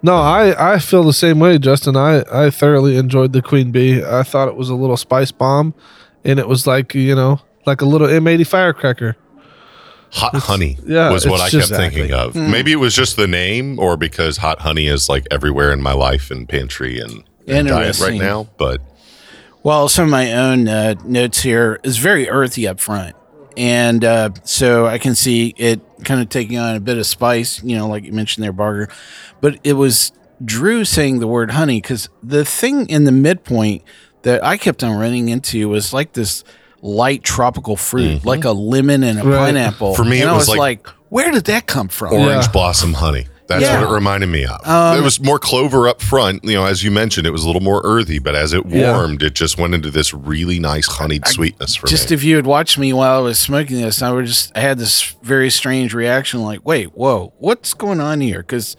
No, 0.02 0.16
I, 0.18 0.76
I 0.76 0.80
feel 0.80 1.04
the 1.04 1.14
same 1.14 1.40
way, 1.40 1.58
Justin. 1.58 1.98
I, 1.98 2.24
I 2.32 2.52
thoroughly 2.52 2.96
enjoyed 2.96 3.34
the 3.34 3.42
Queen 3.42 3.72
Bee. 3.72 4.04
I 4.04 4.24
thought 4.24 4.48
it 4.48 4.56
was 4.56 4.70
a 4.70 4.76
little 4.76 4.98
spice 4.98 5.32
bomb, 5.32 5.74
and 6.24 6.40
it 6.40 6.48
was 6.48 6.68
like 6.68 6.94
you 6.94 7.16
know, 7.16 7.42
like 7.66 7.82
a 7.82 7.86
little 7.86 8.08
M80 8.08 8.46
firecracker. 8.46 9.18
Hot 10.12 10.36
honey 10.36 10.78
yeah, 10.86 11.12
was 11.12 11.26
what 11.26 11.42
I 11.42 11.50
just- 11.50 11.72
kept 11.72 11.82
thinking 11.82 12.14
of. 12.14 12.34
Hmm. 12.34 12.52
Maybe 12.52 12.72
it 12.72 12.78
was 12.78 12.96
just 12.96 13.18
the 13.18 13.28
name, 13.28 13.80
or 13.80 13.98
because 13.98 14.38
hot 14.38 14.62
honey 14.62 14.88
is 14.88 15.10
like 15.10 15.28
everywhere 15.32 15.74
in 15.74 15.82
my 15.82 15.94
life 15.94 16.32
and 16.32 16.48
pantry 16.48 17.00
and, 17.00 17.24
and 17.48 17.68
diet 17.68 18.00
right 18.00 18.20
now. 18.20 18.48
But 18.58 18.82
Well, 19.66 19.90
some 19.90 20.06
of 20.06 20.12
my 20.12 20.32
own 20.32 20.68
uh, 20.68 20.94
notes 21.06 21.42
here 21.42 21.80
is 21.84 21.98
very 21.98 22.30
earthy 22.30 22.68
up 22.68 22.80
front. 22.80 23.16
And 23.58 24.06
uh, 24.06 24.30
so 24.44 24.86
I 24.86 25.00
can 25.00 25.16
see 25.16 25.56
it 25.58 25.82
kind 26.04 26.22
of 26.22 26.30
taking 26.30 26.60
on 26.60 26.76
a 26.76 26.80
bit 26.80 27.00
of 27.00 27.08
spice, 27.08 27.64
you 27.64 27.76
know, 27.76 27.88
like 27.88 28.04
you 28.04 28.12
mentioned 28.12 28.44
there, 28.44 28.52
Barger. 28.54 28.90
But 29.42 29.60
it 29.64 29.74
was 29.74 30.12
Drew 30.44 30.86
saying 30.86 31.18
the 31.18 31.26
word 31.26 31.50
honey 31.50 31.82
because 31.82 32.10
the 32.22 32.46
thing 32.46 32.88
in 32.90 33.06
the 33.06 33.12
midpoint 33.12 33.82
that 34.22 34.44
I 34.44 34.58
kept 34.58 34.84
on 34.84 35.00
running 35.00 35.30
into 35.30 35.68
was 35.68 35.94
like 35.94 36.14
this 36.14 36.44
light 36.84 37.24
tropical 37.24 37.76
fruit, 37.76 38.24
like 38.24 38.44
a 38.46 38.52
lemon 38.52 39.04
and 39.04 39.18
a 39.20 39.24
Right. 39.24 39.38
pineapple. 39.48 39.96
For 39.96 40.04
me, 40.06 40.22
and 40.22 40.30
it 40.30 40.34
I 40.34 40.36
was 40.36 40.42
was 40.44 40.50
like- 40.50 40.86
like, 40.86 40.88
where 41.10 41.32
did 41.32 41.46
that 41.46 41.66
come 41.66 41.88
from? 41.88 42.14
orange 42.14 42.46
Yeah. 42.46 42.52
blossom 42.52 42.94
honey. 42.94 43.26
That's 43.48 43.62
Yeah. 43.62 43.80
what 43.82 43.90
it 43.92 43.94
reminded 43.94 44.28
me 44.30 44.44
of. 44.46 44.66
Um, 44.68 44.98
it 44.98 45.02
was 45.04 45.20
more 45.20 45.38
clover 45.38 45.88
up 45.88 46.02
front. 46.02 46.44
You 46.44 46.54
know, 46.56 46.66
as 46.66 46.84
you 46.84 46.90
mentioned, 46.90 47.28
it 47.28 47.32
was 47.32 47.44
a 47.44 47.48
little 47.48 47.62
more 47.62 47.82
earthy, 47.84 48.18
but 48.18 48.34
as 48.36 48.54
it 48.54 48.64
Yeah. 48.68 48.94
warmed, 48.98 49.22
it 49.22 49.36
just 49.36 49.58
went 49.60 49.76
into 49.76 49.92
this 49.92 50.14
really 50.14 50.60
nice 50.60 50.88
honeyed 50.88 51.28
sweetness 51.28 51.76
for 51.76 51.86
just 51.88 52.10
me. 52.10 52.16
if 52.16 52.24
you 52.24 52.36
had 52.38 52.46
watched 52.48 52.78
me 52.80 52.92
while 52.92 53.20
I 53.20 53.22
was 53.22 53.38
smoking 53.38 53.80
this, 53.82 54.02
I 54.02 54.12
would 54.12 54.26
just 54.26 54.52
I 54.56 54.62
had 54.62 54.80
this 54.80 55.14
very 55.22 55.50
strange 55.52 55.94
reaction, 55.94 56.42
like, 56.42 56.62
wait, 56.66 56.96
whoa, 56.96 57.34
what's 57.38 57.74
going 57.76 58.00
on 58.02 58.20
here? 58.22 58.40
Because 58.40 58.76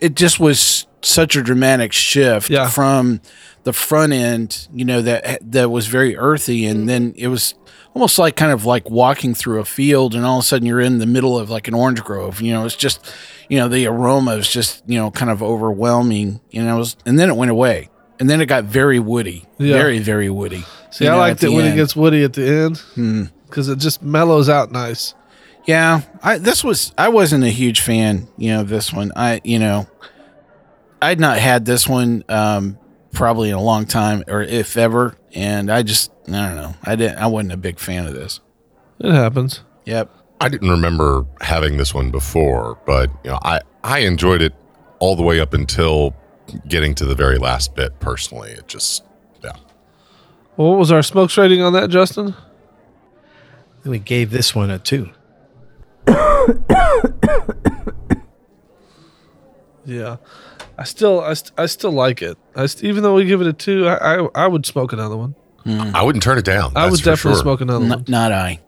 it 0.00 0.14
just 0.16 0.40
was 0.40 0.86
such 1.02 1.36
a 1.36 1.42
dramatic 1.42 1.92
shift 1.92 2.48
Yeah. 2.50 2.68
from 2.68 3.20
the 3.64 3.72
front 3.74 4.12
end, 4.14 4.68
you 4.74 4.84
know, 4.86 5.02
that 5.02 5.38
that 5.52 5.70
was 5.70 5.86
very 5.86 6.16
earthy, 6.16 6.64
and 6.64 6.88
then 6.88 7.12
it 7.16 7.28
was 7.28 7.54
almost 7.98 8.16
like 8.16 8.36
kind 8.36 8.52
of 8.52 8.64
like 8.64 8.88
walking 8.88 9.34
through 9.34 9.58
a 9.58 9.64
field, 9.64 10.14
and 10.14 10.24
all 10.24 10.38
of 10.38 10.44
a 10.44 10.46
sudden 10.46 10.64
you're 10.66 10.80
in 10.80 10.98
the 10.98 11.06
middle 11.06 11.36
of 11.36 11.50
like 11.50 11.66
an 11.66 11.74
orange 11.74 12.02
grove. 12.04 12.40
You 12.40 12.52
know, 12.52 12.64
it's 12.64 12.76
just, 12.76 13.04
you 13.48 13.58
know, 13.58 13.66
the 13.68 13.88
aroma 13.88 14.36
is 14.36 14.48
just, 14.48 14.84
you 14.86 14.96
know, 15.00 15.10
kind 15.10 15.32
of 15.32 15.42
overwhelming. 15.42 16.40
You 16.50 16.62
know, 16.62 16.76
it 16.76 16.78
was, 16.78 16.96
and 17.04 17.18
then 17.18 17.28
it 17.28 17.34
went 17.36 17.50
away. 17.50 17.90
And 18.20 18.30
then 18.30 18.40
it 18.40 18.46
got 18.46 18.64
very 18.64 19.00
woody, 19.00 19.46
Yeah. 19.58 19.74
very, 19.74 19.98
very 19.98 20.30
woody. 20.30 20.64
See, 20.92 21.04
you 21.06 21.10
I 21.10 21.14
know, 21.14 21.18
liked 21.18 21.42
it 21.42 21.50
when 21.50 21.66
it 21.66 21.74
gets 21.74 21.96
woody 21.96 22.22
at 22.22 22.34
the 22.34 22.46
end 22.48 22.78
Hmm. 22.94 23.24
because 23.48 23.68
it 23.68 23.78
just 23.80 24.00
mellows 24.00 24.48
out 24.48 24.70
nice. 24.70 25.14
Yeah, 25.66 26.02
I 26.22 26.38
this 26.38 26.62
was 26.62 26.92
I 26.96 27.08
wasn't 27.08 27.42
a 27.44 27.48
huge 27.50 27.80
fan, 27.80 28.28
you 28.36 28.52
know, 28.52 28.60
of 28.60 28.68
this 28.68 28.92
one. 28.92 29.10
I 29.16 29.40
you 29.42 29.58
know, 29.58 29.86
I'd 31.02 31.20
not 31.20 31.38
had 31.38 31.64
this 31.64 31.88
one 31.88 32.24
um 32.28 32.78
probably 33.12 33.50
in 33.50 33.54
a 33.54 33.62
long 33.62 33.86
time, 33.86 34.24
or 34.28 34.42
if 34.42 34.76
ever. 34.76 35.16
And 35.34 35.70
I 35.70 35.82
just, 35.82 36.10
I 36.28 36.30
don't 36.46 36.56
know. 36.56 36.74
I 36.84 36.96
didn't. 36.96 37.18
I 37.18 37.26
wasn't 37.26 37.52
a 37.52 37.56
big 37.56 37.78
fan 37.78 38.06
of 38.06 38.14
this. 38.14 38.40
It 39.00 39.12
happens. 39.12 39.62
Yep. 39.84 40.10
I 40.40 40.48
didn't 40.48 40.70
remember 40.70 41.26
having 41.40 41.76
this 41.78 41.92
one 41.92 42.10
before, 42.10 42.78
but 42.86 43.10
you 43.24 43.30
know, 43.30 43.38
I 43.42 43.60
I 43.82 44.00
enjoyed 44.00 44.40
it 44.40 44.54
all 45.00 45.16
the 45.16 45.22
way 45.22 45.40
up 45.40 45.52
until 45.52 46.14
getting 46.68 46.94
to 46.96 47.04
the 47.04 47.14
very 47.14 47.38
last 47.38 47.74
bit. 47.74 47.98
Personally, 48.00 48.50
it 48.52 48.68
just 48.68 49.04
yeah. 49.42 49.52
Well, 50.56 50.70
what 50.70 50.78
was 50.78 50.92
our 50.92 51.02
smokes 51.02 51.36
rating 51.36 51.60
on 51.62 51.72
that, 51.72 51.90
Justin? 51.90 52.34
We 53.84 53.98
gave 53.98 54.30
this 54.30 54.54
one 54.54 54.70
a 54.70 54.78
two. 54.78 55.10
Yeah, 59.84 60.16
I 60.78 60.84
still, 60.84 61.20
I, 61.20 61.34
st- 61.34 61.52
I 61.58 61.66
still 61.66 61.90
like 61.90 62.22
it. 62.22 62.38
I 62.54 62.66
st- 62.66 62.84
even 62.84 63.02
though 63.02 63.14
we 63.14 63.24
give 63.24 63.40
it 63.40 63.46
a 63.48 63.52
two, 63.52 63.88
I, 63.88 64.20
I, 64.22 64.28
I 64.34 64.46
would 64.46 64.64
smoke 64.64 64.92
another 64.92 65.16
one. 65.16 65.34
I 65.66 66.02
wouldn't 66.02 66.22
turn 66.22 66.38
it 66.38 66.44
down. 66.46 66.72
I 66.76 66.82
that's 66.84 66.92
would 66.92 67.04
definitely 67.04 67.34
sure. 67.34 67.42
smoke 67.42 67.60
another 67.60 67.84
N- 67.84 67.90
one. 67.90 68.04
not 68.08 68.32
I. 68.32 68.60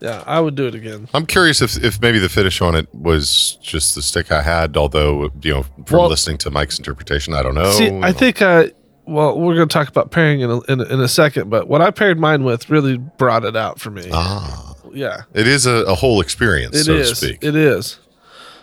Yeah, 0.00 0.22
I 0.26 0.40
would 0.40 0.56
do 0.56 0.66
it 0.66 0.74
again. 0.74 1.08
I'm 1.14 1.24
curious 1.24 1.62
if, 1.62 1.82
if 1.82 2.00
maybe 2.02 2.18
the 2.18 2.28
finish 2.28 2.60
on 2.60 2.74
it 2.74 2.92
was 2.94 3.56
just 3.62 3.94
the 3.94 4.02
stick 4.02 4.30
I 4.30 4.42
had, 4.42 4.76
although, 4.76 5.30
you 5.42 5.54
know, 5.54 5.62
from 5.86 6.00
Well- 6.00 6.08
listening 6.08 6.36
to 6.38 6.50
Mike's 6.50 6.76
interpretation, 6.76 7.32
I 7.32 7.42
don't 7.42 7.54
know. 7.54 7.70
See, 7.70 7.88
I 8.02 8.12
think 8.12 8.42
I. 8.42 8.72
Well, 9.06 9.38
we're 9.38 9.54
going 9.54 9.68
to 9.68 9.72
talk 9.72 9.88
about 9.88 10.10
pairing 10.10 10.40
in 10.40 10.50
a, 10.50 10.60
in, 10.62 10.80
a, 10.80 10.84
in 10.84 11.00
a 11.00 11.08
second, 11.08 11.50
but 11.50 11.68
what 11.68 11.80
I 11.82 11.90
paired 11.90 12.18
mine 12.18 12.42
with 12.42 12.70
really 12.70 12.96
brought 12.96 13.44
it 13.44 13.54
out 13.54 13.78
for 13.78 13.90
me. 13.90 14.08
Ah, 14.12 14.74
yeah, 14.94 15.22
it 15.34 15.46
is 15.46 15.66
a, 15.66 15.84
a 15.84 15.94
whole 15.94 16.20
experience, 16.22 16.74
it 16.76 16.84
so 16.84 16.94
is. 16.94 17.10
to 17.10 17.14
speak. 17.16 17.38
It 17.44 17.54
is. 17.54 17.98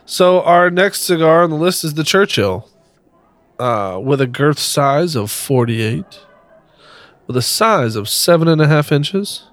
So 0.07 0.41
our 0.41 0.69
next 0.71 1.01
cigar 1.01 1.43
on 1.43 1.51
the 1.51 1.55
list 1.55 1.83
is 1.83 1.93
the 1.93 2.03
Churchill, 2.03 2.67
uh, 3.61 3.99
with 3.99 4.19
a 4.19 4.27
girth 4.27 4.59
size 4.59 5.15
of 5.15 5.29
forty-eight, 5.29 6.19
with 7.27 7.37
a 7.37 7.41
size 7.41 7.95
of 7.95 8.09
seven 8.09 8.47
and 8.47 8.61
a 8.61 8.67
half 8.67 8.91
inches. 8.91 9.47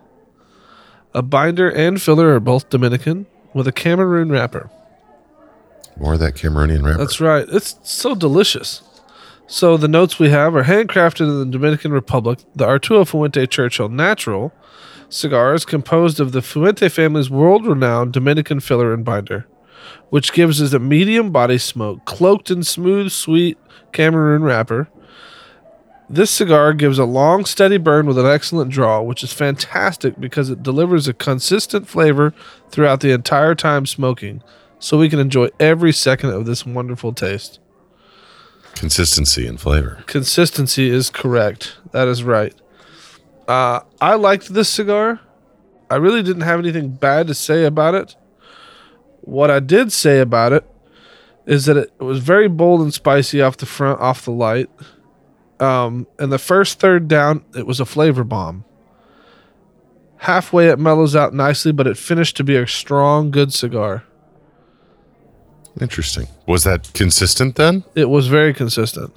A 1.15 1.23
binder 1.23 1.71
and 1.71 2.01
filler 2.01 2.35
are 2.35 2.41
both 2.41 2.71
Dominican, 2.71 3.27
with 3.55 3.67
a 3.67 3.73
Cameroon 3.73 4.31
wrapper. 4.31 4.71
More 5.99 6.15
of 6.15 6.21
that 6.21 6.35
Cameroonian 6.35 6.85
wrapper. 6.85 6.99
That's 6.99 7.21
right. 7.21 7.47
It's 7.51 7.79
so 7.83 8.15
delicious. 8.15 8.83
So 9.47 9.77
the 9.77 9.89
notes 9.89 10.19
we 10.19 10.29
have 10.29 10.55
are 10.55 10.65
handcrafted 10.65 11.23
in 11.23 11.39
the 11.39 11.59
Dominican 11.59 11.93
Republic. 11.93 12.41
The 12.55 12.67
Arturo 12.67 13.05
Fuente 13.05 13.47
Churchill 13.47 13.89
Natural 13.89 14.53
cigar 15.09 15.55
is 15.55 15.65
composed 15.65 16.21
of 16.21 16.33
the 16.33 16.43
Fuente 16.43 16.89
family's 16.89 17.31
world-renowned 17.31 18.13
Dominican 18.13 18.61
filler 18.61 18.93
and 18.93 19.05
binder, 19.05 19.47
which 20.11 20.35
gives 20.35 20.61
us 20.61 20.75
a 20.75 20.79
medium 20.79 21.33
body 21.33 21.57
smoke 21.57 22.05
cloaked 22.05 22.51
in 22.51 22.63
smooth, 22.63 23.11
sweet 23.11 23.57
Cameroon 23.93 24.43
wrapper. 24.43 24.89
This 26.11 26.31
cigar 26.31 26.73
gives 26.73 26.99
a 26.99 27.05
long, 27.05 27.45
steady 27.45 27.77
burn 27.77 28.07
with 28.07 28.19
an 28.19 28.25
excellent 28.25 28.71
draw, 28.71 29.03
which 29.03 29.23
is 29.23 29.33
fantastic 29.33 30.19
because 30.19 30.49
it 30.49 30.63
delivers 30.63 31.07
a 31.07 31.13
consistent 31.13 31.87
flavor 31.87 32.33
throughout 32.71 33.01
the 33.01 33.11
entire 33.11 33.55
time 33.55 33.85
smoking, 33.85 34.43
so 34.79 34.97
we 34.97 35.11
can 35.11 35.19
enjoy 35.19 35.49
every 35.61 35.93
second 35.93 36.31
of 36.31 36.47
this 36.47 36.65
wonderful 36.65 37.13
taste. 37.13 37.61
Consistency 38.75 39.47
and 39.47 39.61
flavor. 39.61 40.03
Consistency 40.07 40.89
is 40.89 41.11
correct. 41.11 41.77
That 41.93 42.09
is 42.09 42.23
right. 42.23 42.55
Uh, 43.47 43.81
I 44.01 44.15
liked 44.15 44.55
this 44.55 44.69
cigar. 44.69 45.21
I 45.91 45.97
really 45.97 46.23
didn't 46.23 46.43
have 46.43 46.59
anything 46.59 46.91
bad 46.91 47.27
to 47.27 47.35
say 47.35 47.65
about 47.65 47.95
it. 47.95 48.17
What 49.23 49.51
I 49.51 49.61
did 49.61 49.93
say 49.93 50.21
about 50.21 50.53
it 50.53 50.65
is 51.49 51.65
that 51.65 51.79
it 51.79 51.93
was 51.99 52.19
very 52.19 52.47
bold 52.47 52.83
and 52.83 52.93
spicy 52.93 53.41
off 53.41 53.57
the 53.57 53.67
front, 53.67 53.99
off 54.01 54.25
the 54.25 54.31
light. 54.31 54.69
Um, 55.59 56.07
and 56.19 56.31
the 56.31 56.39
first 56.39 56.79
third 56.79 57.09
down, 57.09 57.43
it 57.57 57.67
was 57.67 57.81
a 57.81 57.87
flavor 57.87 58.23
bomb. 58.23 58.65
Halfway, 60.19 60.69
it 60.69 60.79
mellows 60.79 61.17
out 61.17 61.33
nicely, 61.33 61.73
but 61.73 61.87
it 61.87 61.97
finished 61.97 62.37
to 62.37 62.45
be 62.45 62.55
a 62.55 62.67
strong, 62.67 63.31
good 63.31 63.55
cigar. 63.55 64.05
Interesting. 65.81 66.27
Was 66.47 66.65
that 66.65 66.93
consistent 66.93 67.57
then? 67.57 67.85
It 67.95 68.11
was 68.11 68.27
very 68.27 68.53
consistent. 68.53 69.13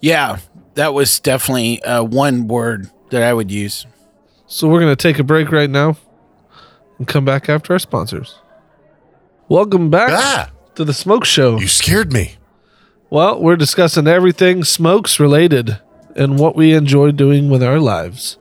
Yeah, 0.00 0.40
that 0.74 0.92
was 0.92 1.18
definitely 1.20 1.82
uh, 1.84 2.02
one 2.02 2.48
word 2.48 2.90
that 3.10 3.22
I 3.22 3.32
would 3.32 3.50
use. 3.50 3.86
So 4.46 4.68
we're 4.68 4.80
going 4.80 4.94
to 4.94 5.02
take 5.02 5.18
a 5.18 5.24
break 5.24 5.50
right 5.50 5.70
now 5.70 5.96
and 6.98 7.08
come 7.08 7.24
back 7.24 7.48
after 7.48 7.72
our 7.72 7.78
sponsors. 7.78 8.38
Welcome 9.48 9.90
back 9.90 10.10
Ah, 10.12 10.50
to 10.76 10.84
the 10.84 10.92
Smoke 10.92 11.24
Show. 11.24 11.58
you 11.58 11.68
scared 11.68 12.12
me. 12.12 12.36
Well, 13.08 13.40
we're 13.40 13.56
discussing 13.56 14.06
everything 14.06 14.62
smokes 14.62 15.18
related 15.18 15.80
and 16.14 16.38
what 16.38 16.54
we 16.54 16.74
enjoy 16.74 17.12
doing 17.12 17.48
with 17.48 17.62
our 17.62 17.80
lives. 17.80 18.36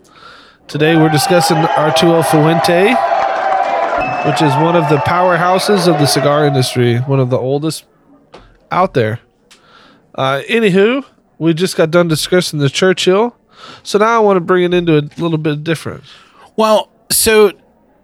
Today 0.68 0.98
we're 0.98 1.10
discussing 1.10 1.58
Arturo 1.58 2.24
Fuente, 2.24 2.94
which 4.26 4.42
is 4.42 4.54
one 4.62 4.76
of 4.76 4.90
the 4.90 5.02
powerhouses 5.06 5.88
of 5.88 5.98
the 5.98 6.06
cigar 6.06 6.46
industry, 6.46 6.98
one 6.98 7.22
of 7.22 7.30
the 7.30 7.38
oldest 7.38 7.86
out 8.70 8.94
there. 8.94 9.22
Uh, 10.14 10.42
anywho, 10.50 11.06
we 11.38 11.54
just 11.54 11.78
got 11.78 11.90
done 11.90 12.10
discussing 12.10 12.60
the 12.60 12.70
Churchill, 12.70 13.38
so 13.82 13.98
now 13.98 14.14
I 14.14 14.20
want 14.20 14.36
to 14.38 14.42
bring 14.42 14.64
it 14.66 14.74
into 14.74 14.98
a 14.98 15.22
little 15.22 15.38
bit 15.38 15.64
different. 15.64 16.04
Well, 16.58 16.90
so 17.12 17.54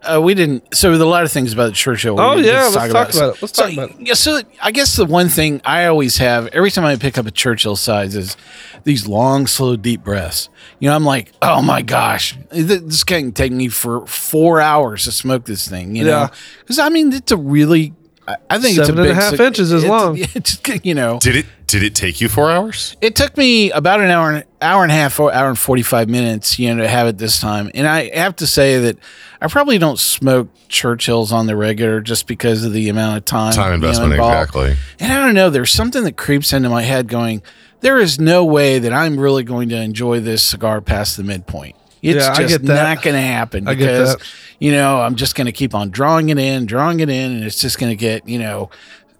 uh, 0.03 0.21
we 0.21 0.33
didn't. 0.33 0.75
So 0.75 0.89
there's 0.89 1.01
a 1.01 1.05
lot 1.05 1.23
of 1.23 1.31
things 1.31 1.53
about 1.53 1.67
the 1.67 1.71
Churchill. 1.73 2.15
we 2.15 2.21
Oh, 2.21 2.35
yeah, 2.37 2.63
let's 2.63 2.75
talk 2.75 2.89
about 2.89 3.09
it. 3.15 3.41
Let's 3.41 3.55
so, 3.55 3.63
talk 3.63 3.73
about 3.73 3.91
it. 3.91 4.07
Yeah, 4.07 4.13
so 4.13 4.41
I 4.61 4.71
guess 4.71 4.95
the 4.95 5.05
one 5.05 5.29
thing 5.29 5.61
I 5.63 5.85
always 5.85 6.17
have 6.17 6.47
every 6.47 6.71
time 6.71 6.85
I 6.85 6.95
pick 6.95 7.17
up 7.17 7.25
a 7.25 7.31
Churchill 7.31 7.75
size 7.75 8.15
is 8.15 8.35
these 8.83 9.07
long, 9.07 9.47
slow, 9.47 9.75
deep 9.75 10.03
breaths. 10.03 10.49
You 10.79 10.89
know, 10.89 10.95
I'm 10.95 11.05
like, 11.05 11.31
oh 11.41 11.61
my 11.61 11.81
gosh, 11.81 12.37
this 12.49 13.03
can 13.03 13.31
take 13.31 13.51
me 13.51 13.67
for 13.67 14.05
four 14.07 14.59
hours 14.59 15.03
to 15.05 15.11
smoke 15.11 15.45
this 15.45 15.67
thing. 15.67 15.95
You 15.95 16.05
know, 16.05 16.29
because 16.59 16.79
I 16.79 16.89
mean, 16.89 17.13
it's 17.13 17.31
a 17.31 17.37
really. 17.37 17.93
I 18.27 18.35
I 18.49 18.59
think 18.59 18.77
it's 18.77 18.79
a 18.79 18.85
Seven 18.85 19.01
and 19.03 19.11
a 19.11 19.15
half 19.15 19.31
cig- 19.31 19.39
inches 19.41 19.71
is 19.71 19.83
it's- 19.83 19.89
long. 20.01 20.17
It's, 20.35 20.59
you 20.83 20.93
know, 20.93 21.19
Did 21.19 21.35
it 21.35 21.45
did 21.67 21.83
it 21.83 21.95
take 21.95 22.19
you 22.21 22.27
four 22.29 22.51
hours? 22.51 22.95
it 23.01 23.15
took 23.15 23.37
me 23.37 23.71
about 23.71 24.01
an 24.01 24.09
hour, 24.09 24.31
and 24.31 24.43
hour 24.61 24.83
and 24.83 24.91
a 24.91 24.95
half, 24.95 25.19
or 25.19 25.33
hour 25.33 25.47
and 25.49 25.57
forty 25.57 25.81
five 25.81 26.09
minutes, 26.09 26.59
you 26.59 26.73
know, 26.73 26.81
to 26.83 26.87
have 26.87 27.07
it 27.07 27.17
this 27.17 27.39
time. 27.39 27.71
And 27.73 27.87
I 27.87 28.09
have 28.15 28.35
to 28.37 28.47
say 28.47 28.79
that 28.79 28.97
I 29.41 29.47
probably 29.47 29.77
don't 29.77 29.97
smoke 29.99 30.49
Churchills 30.69 31.31
on 31.31 31.47
the 31.47 31.55
regular 31.55 32.01
just 32.01 32.27
because 32.27 32.63
of 32.63 32.73
the 32.73 32.89
amount 32.89 33.17
of 33.17 33.25
time, 33.25 33.53
Time 33.53 33.63
you 33.63 33.69
know, 33.69 33.75
investment, 33.87 34.13
exactly. 34.13 34.75
And 34.99 35.11
I 35.13 35.25
don't 35.25 35.33
know, 35.33 35.49
there's 35.49 35.71
something 35.71 36.03
that 36.03 36.15
creeps 36.17 36.53
into 36.53 36.69
my 36.69 36.81
head, 36.83 37.07
going, 37.07 37.41
there 37.79 37.97
is 37.99 38.19
no 38.19 38.45
way 38.45 38.77
that 38.79 38.93
I'm 38.93 39.17
really 39.19 39.43
going 39.43 39.69
to 39.69 39.77
enjoy 39.81 40.19
this 40.19 40.43
cigar 40.43 40.79
past 40.81 41.17
the 41.17 41.23
midpoint. 41.23 41.75
It's 42.01 42.25
Yeah, 42.25 42.31
I 42.31 42.35
just 42.37 42.49
get 42.49 42.63
that. 42.67 42.95
not 42.95 43.03
going 43.03 43.15
to 43.15 43.21
happen 43.21 43.63
because, 43.65 44.15
you 44.59 44.71
know, 44.71 44.99
I'm 45.01 45.15
just 45.15 45.35
going 45.35 45.45
to 45.45 45.51
keep 45.51 45.75
on 45.75 45.89
drawing 45.91 46.29
it 46.29 46.37
in, 46.39 46.65
drawing 46.65 46.99
it 46.99 47.09
in, 47.09 47.31
and 47.31 47.43
it's 47.43 47.59
just 47.61 47.77
going 47.79 47.91
to 47.91 47.95
get, 47.95 48.27
you 48.27 48.39
know, 48.39 48.69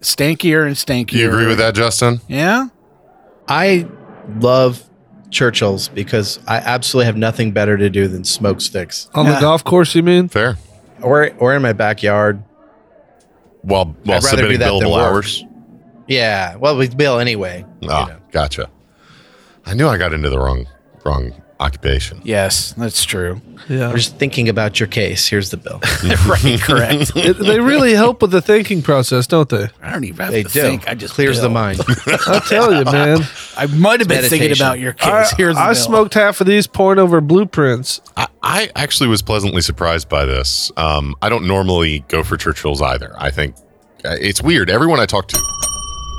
stankier 0.00 0.66
and 0.66 0.74
stankier. 0.74 1.10
Do 1.10 1.18
you 1.18 1.28
agree 1.28 1.46
with 1.46 1.58
that, 1.58 1.74
Justin? 1.74 2.20
Yeah. 2.28 2.68
I 3.48 3.86
love 4.40 4.82
Churchill's 5.30 5.88
because 5.88 6.40
I 6.48 6.56
absolutely 6.56 7.06
have 7.06 7.16
nothing 7.16 7.52
better 7.52 7.76
to 7.78 7.88
do 7.88 8.08
than 8.08 8.24
smoke 8.24 8.60
sticks, 8.60 9.08
On 9.14 9.26
the 9.26 9.32
Yeah. 9.32 9.40
golf 9.40 9.62
course, 9.64 9.94
you 9.94 10.02
mean? 10.02 10.28
Fair. 10.28 10.56
or 11.00 11.30
or 11.38 11.54
in 11.56 11.62
my 11.62 11.72
backyard. 11.72 12.42
While 13.62 13.94
while 14.04 14.18
I'd 14.18 14.24
rather 14.24 14.36
do 14.48 14.54
submitting 14.54 14.58
that 14.60 14.66
than 14.72 14.80
billable 14.82 14.92
work. 14.92 15.02
hours. 15.14 15.44
Yeah, 16.08 16.56
well, 16.56 16.76
we 16.76 16.88
bill 16.88 17.18
anyway. 17.20 17.64
Ah, 17.88 18.16
gotcha. 18.32 18.68
I 19.64 19.74
knew 19.74 19.86
I 19.88 19.96
got 19.98 20.12
into 20.12 20.28
the 20.30 20.38
wrong 20.38 20.66
wrong 21.04 21.32
occupation. 21.62 22.20
Yes, 22.24 22.72
that's 22.72 23.04
true. 23.04 23.40
Yeah. 23.68 23.88
We're 23.90 23.96
just 23.96 24.16
thinking 24.16 24.48
about 24.48 24.80
your 24.80 24.88
case. 24.88 25.28
Here's 25.28 25.50
the 25.50 25.56
bill. 25.56 25.80
right, 26.26 26.60
correct. 26.60 27.12
It- 27.16 27.38
they 27.38 27.60
really 27.60 27.94
help 27.94 28.20
with 28.22 28.32
the 28.32 28.42
thinking 28.42 28.82
process, 28.82 29.26
don't 29.26 29.48
they? 29.48 29.68
I 29.80 29.92
don't 29.92 30.04
even 30.04 30.18
have 30.24 30.32
they 30.32 30.42
to 30.42 30.48
do. 30.48 30.60
think. 30.60 30.88
I 30.88 30.94
just 30.94 31.14
clears 31.14 31.36
the 31.40 31.48
bill. 31.48 31.54
mind. 31.54 31.80
I'll 32.26 32.40
tell 32.40 32.74
you, 32.74 32.84
man. 32.84 33.20
I 33.56 33.66
might 33.66 34.00
have 34.00 34.08
been 34.08 34.20
thinking 34.22 34.40
meditation. 34.40 34.66
about 34.66 34.80
your 34.80 34.92
case. 34.92 35.32
I, 35.32 35.36
Here's 35.36 35.54
the 35.54 35.60
I 35.62 35.66
bill. 35.72 35.74
smoked 35.76 36.14
half 36.14 36.40
of 36.40 36.46
these 36.46 36.66
pouring 36.66 36.98
over 36.98 37.20
blueprints. 37.20 38.00
I, 38.16 38.26
I 38.42 38.70
actually 38.74 39.08
was 39.08 39.22
pleasantly 39.22 39.60
surprised 39.62 40.08
by 40.08 40.24
this. 40.24 40.72
Um, 40.76 41.14
I 41.22 41.28
don't 41.28 41.46
normally 41.46 42.00
go 42.08 42.24
for 42.24 42.36
Churchills 42.36 42.82
either. 42.82 43.14
I 43.16 43.30
think 43.30 43.54
uh, 44.04 44.16
it's 44.20 44.42
weird. 44.42 44.68
Everyone 44.68 44.98
I 44.98 45.06
talk 45.06 45.28
to 45.28 45.40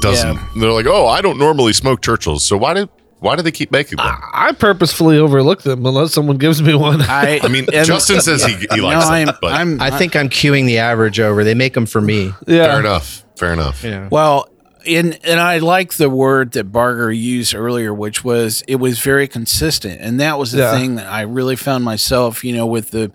doesn't. 0.02 0.36
Yeah. 0.36 0.48
They're 0.58 0.72
like, 0.72 0.86
"Oh, 0.86 1.08
I 1.08 1.22
don't 1.22 1.38
normally 1.38 1.74
smoke 1.74 2.02
Churchills." 2.02 2.42
So 2.42 2.56
why 2.58 2.74
do 2.74 2.90
why 3.24 3.38
do 3.38 3.42
they 3.42 3.52
keep 3.52 3.72
making 3.72 3.98
them? 3.98 4.16
I 4.34 4.52
purposefully 4.52 5.18
overlook 5.18 5.62
them 5.64 5.86
unless 5.86 6.14
someone 6.14 6.38
gives 6.38 6.62
me 6.62 6.76
one. 6.76 7.02
I, 7.08 7.40
I 7.42 7.48
mean, 7.48 7.66
and- 7.74 7.88
Justin 7.88 8.20
says 8.20 8.44
he, 8.44 8.54
he 8.54 8.68
no, 8.76 8.84
likes 8.84 9.06
I'm, 9.06 9.28
them, 9.28 9.36
but 9.42 9.54
I'm, 9.54 9.82
I 9.82 9.98
think 9.98 10.16
I'm 10.18 10.28
queuing 10.28 10.66
the 10.66 10.80
average 10.80 11.22
over. 11.22 11.46
They 11.46 11.54
make 11.54 11.74
them 11.74 11.86
for 11.86 12.02
me. 12.02 12.34
yeah. 12.48 12.66
fair 12.66 12.80
enough. 12.82 13.24
Fair 13.38 13.54
enough. 13.54 13.82
Yeah. 13.84 14.10
Well, 14.12 14.50
and 14.86 15.18
and 15.24 15.40
I 15.40 15.60
like 15.60 15.94
the 15.94 16.10
word 16.10 16.52
that 16.52 16.66
Barger 16.66 17.10
used 17.12 17.56
earlier, 17.56 17.94
which 17.94 18.26
was 18.26 18.62
it 18.68 18.76
was 18.76 19.00
very 19.00 19.30
consistent, 19.30 20.02
and 20.02 20.20
that 20.20 20.38
was 20.38 20.52
the 20.52 20.60
Yeah. 20.60 20.78
thing 20.78 20.96
that 20.96 21.08
I 21.08 21.22
really 21.22 21.56
found 21.56 21.86
myself, 21.86 22.44
you 22.44 22.54
know, 22.54 22.66
with 22.66 22.92
the 22.92 23.12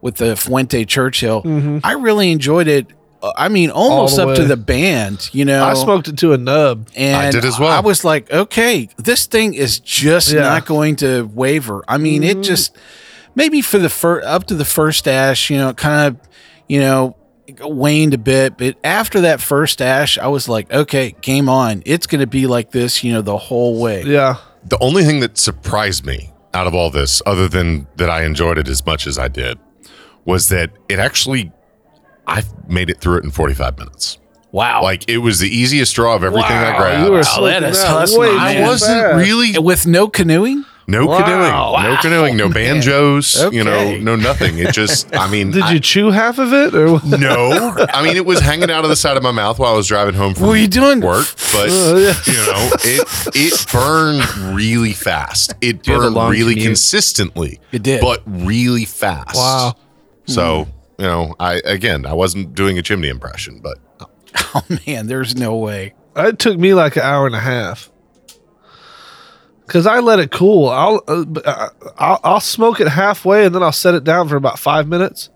with 0.00 0.16
the 0.16 0.34
Fuente 0.34 0.84
Churchill. 0.84 1.42
Mm-hmm. 1.44 1.78
I 1.84 1.92
really 1.92 2.32
enjoyed 2.32 2.66
it 2.66 2.88
I 3.36 3.48
mean, 3.48 3.70
almost 3.70 4.16
the 4.16 4.26
up 4.28 4.36
to 4.36 4.44
the 4.44 4.56
band. 4.56 5.28
You 5.32 5.44
know, 5.44 5.64
I 5.64 5.74
smoked 5.74 6.08
it 6.08 6.18
to 6.18 6.32
a 6.32 6.38
nub. 6.38 6.88
and 6.96 7.16
I 7.16 7.30
did 7.30 7.44
as 7.44 7.58
well. 7.58 7.70
I 7.70 7.80
was 7.80 8.04
like, 8.04 8.30
okay, 8.32 8.88
this 8.96 9.26
thing 9.26 9.54
is 9.54 9.78
just 9.80 10.32
Yeah. 10.32 10.40
not 10.42 10.66
going 10.66 10.96
to 10.96 11.22
waver. 11.32 11.84
I 11.88 11.98
mean, 11.98 12.22
Mm-hmm. 12.22 12.40
it 12.40 12.42
just 12.44 12.76
maybe 13.34 13.60
for 13.62 13.78
the 13.78 13.88
first 13.88 14.26
up 14.26 14.44
to 14.48 14.54
the 14.54 14.64
first 14.64 15.08
ash, 15.08 15.50
you 15.50 15.56
know, 15.58 15.68
it 15.70 15.76
kind 15.76 16.14
of, 16.14 16.28
you 16.68 16.80
know, 16.80 17.16
waned 17.60 18.14
a 18.14 18.18
bit, 18.18 18.56
but 18.56 18.76
after 18.82 19.20
that 19.22 19.40
first 19.40 19.82
ash, 19.82 20.16
I 20.18 20.28
was 20.28 20.48
like, 20.48 20.72
okay, 20.72 21.14
game 21.20 21.48
on. 21.48 21.82
It's 21.84 22.06
going 22.06 22.20
to 22.20 22.26
be 22.26 22.46
like 22.46 22.70
this, 22.70 23.04
you 23.04 23.12
know, 23.12 23.20
the 23.22 23.36
whole 23.36 23.78
way. 23.80 24.02
Yeah. 24.02 24.36
The 24.66 24.78
only 24.80 25.04
thing 25.04 25.20
that 25.20 25.36
surprised 25.36 26.06
me 26.06 26.32
out 26.54 26.66
of 26.66 26.74
all 26.74 26.88
this, 26.90 27.20
other 27.26 27.46
than 27.48 27.86
that 27.96 28.08
I 28.08 28.24
enjoyed 28.24 28.56
it 28.56 28.66
as 28.68 28.84
much 28.86 29.06
as 29.06 29.18
I 29.18 29.28
did, 29.28 29.58
was 30.24 30.48
that 30.48 30.70
it 30.88 30.98
actually, 30.98 31.52
I 32.26 32.42
made 32.68 32.90
it 32.90 33.00
through 33.00 33.18
it 33.18 33.24
in 33.24 33.30
45 33.30 33.78
minutes. 33.78 34.18
Wow. 34.52 34.82
Like 34.82 35.08
it 35.08 35.18
was 35.18 35.40
the 35.40 35.48
easiest 35.48 35.94
draw 35.94 36.14
of 36.14 36.22
everything 36.24 36.52
I 36.52 36.76
grabbed. 36.76 37.04
you 37.06 37.10
were 37.12 37.18
Wow, 37.18 37.22
smoking 37.22 37.60
that 37.60 37.62
is 37.64 37.78
that 37.82 37.88
hustling, 37.88 38.20
way 38.30 38.36
man. 38.36 38.54
too 38.56 38.62
I 38.62 38.66
wasn't 38.66 39.00
fast. 39.02 39.16
really 39.18 39.58
with 39.58 39.86
no 39.86 40.08
canoeing? 40.08 40.64
no 40.86 41.06
Wow. 41.06 41.24
canoeing, 41.24 41.90
no 41.90 41.96
canoeing, 42.02 42.36
no 42.36 42.48
banjos, 42.50 43.34
you 43.52 43.64
know, 43.64 43.96
no 43.98 44.14
nothing. 44.16 44.58
It 44.58 44.72
just, 44.74 45.16
I 45.16 45.28
mean, 45.30 45.50
Did 45.50 45.62
I- 45.62 45.72
you 45.72 45.80
chew 45.80 46.10
half 46.12 46.38
of 46.38 46.52
it 46.52 46.74
or 46.74 46.92
what? 46.98 47.18
No, 47.18 47.74
I 47.92 48.04
mean 48.04 48.16
it 48.16 48.24
was 48.26 48.38
hanging 48.40 48.70
out 48.70 48.84
of 48.84 48.90
the 48.90 48.96
side 48.96 49.16
of 49.16 49.22
my 49.24 49.32
mouth 49.32 49.58
while 49.58 49.72
I 49.72 49.76
was 49.76 49.88
driving 49.88 50.14
home 50.14 50.34
from 50.34 50.44
What 50.44 50.50
were 50.50 50.56
you 50.56 50.68
doing? 50.68 51.00
work, 51.00 51.26
but 51.52 51.68
Oh, 51.70 51.96
you 52.26 52.34
know 52.34 52.70
it 52.84 53.08
it 53.34 53.66
burned 53.72 54.54
really 54.54 54.92
fast. 54.92 55.54
It 55.62 55.86
you 55.88 55.98
burned 55.98 56.14
really 56.30 56.52
commute? 56.54 56.66
consistently. 56.68 57.60
It 57.72 57.82
did. 57.82 58.00
but 58.00 58.22
really 58.26 58.84
fast. 58.84 59.34
Wow. 59.34 59.74
So 60.26 60.64
hmm. 60.64 60.70
You 60.98 61.04
know, 61.06 61.34
I 61.40 61.54
again, 61.64 62.06
I 62.06 62.12
wasn't 62.14 62.54
doing 62.54 62.78
a 62.78 62.82
chimney 62.82 63.08
impression, 63.08 63.60
but 63.62 63.78
Oh 64.54 64.62
man, 64.86 65.06
there's 65.06 65.36
no 65.36 65.56
way. 65.56 65.94
It 66.16 66.38
took 66.38 66.58
me 66.58 66.74
like 66.74 66.96
an 66.96 67.02
hour 67.02 67.26
and 67.26 67.34
a 67.34 67.40
half. 67.40 67.90
Cause 69.66 69.86
I 69.86 70.00
let 70.00 70.18
it 70.18 70.30
cool. 70.30 70.68
I'll, 70.68 71.02
uh, 71.08 71.24
uh, 71.42 71.68
I'll 71.96 72.20
I'll 72.22 72.40
smoke 72.40 72.80
it 72.80 72.88
halfway 72.88 73.46
and 73.46 73.54
then 73.54 73.62
I'll 73.62 73.72
set 73.72 73.94
it 73.94 74.04
down 74.04 74.28
for 74.28 74.36
about 74.36 74.58
five 74.58 74.86
minutes, 74.86 75.30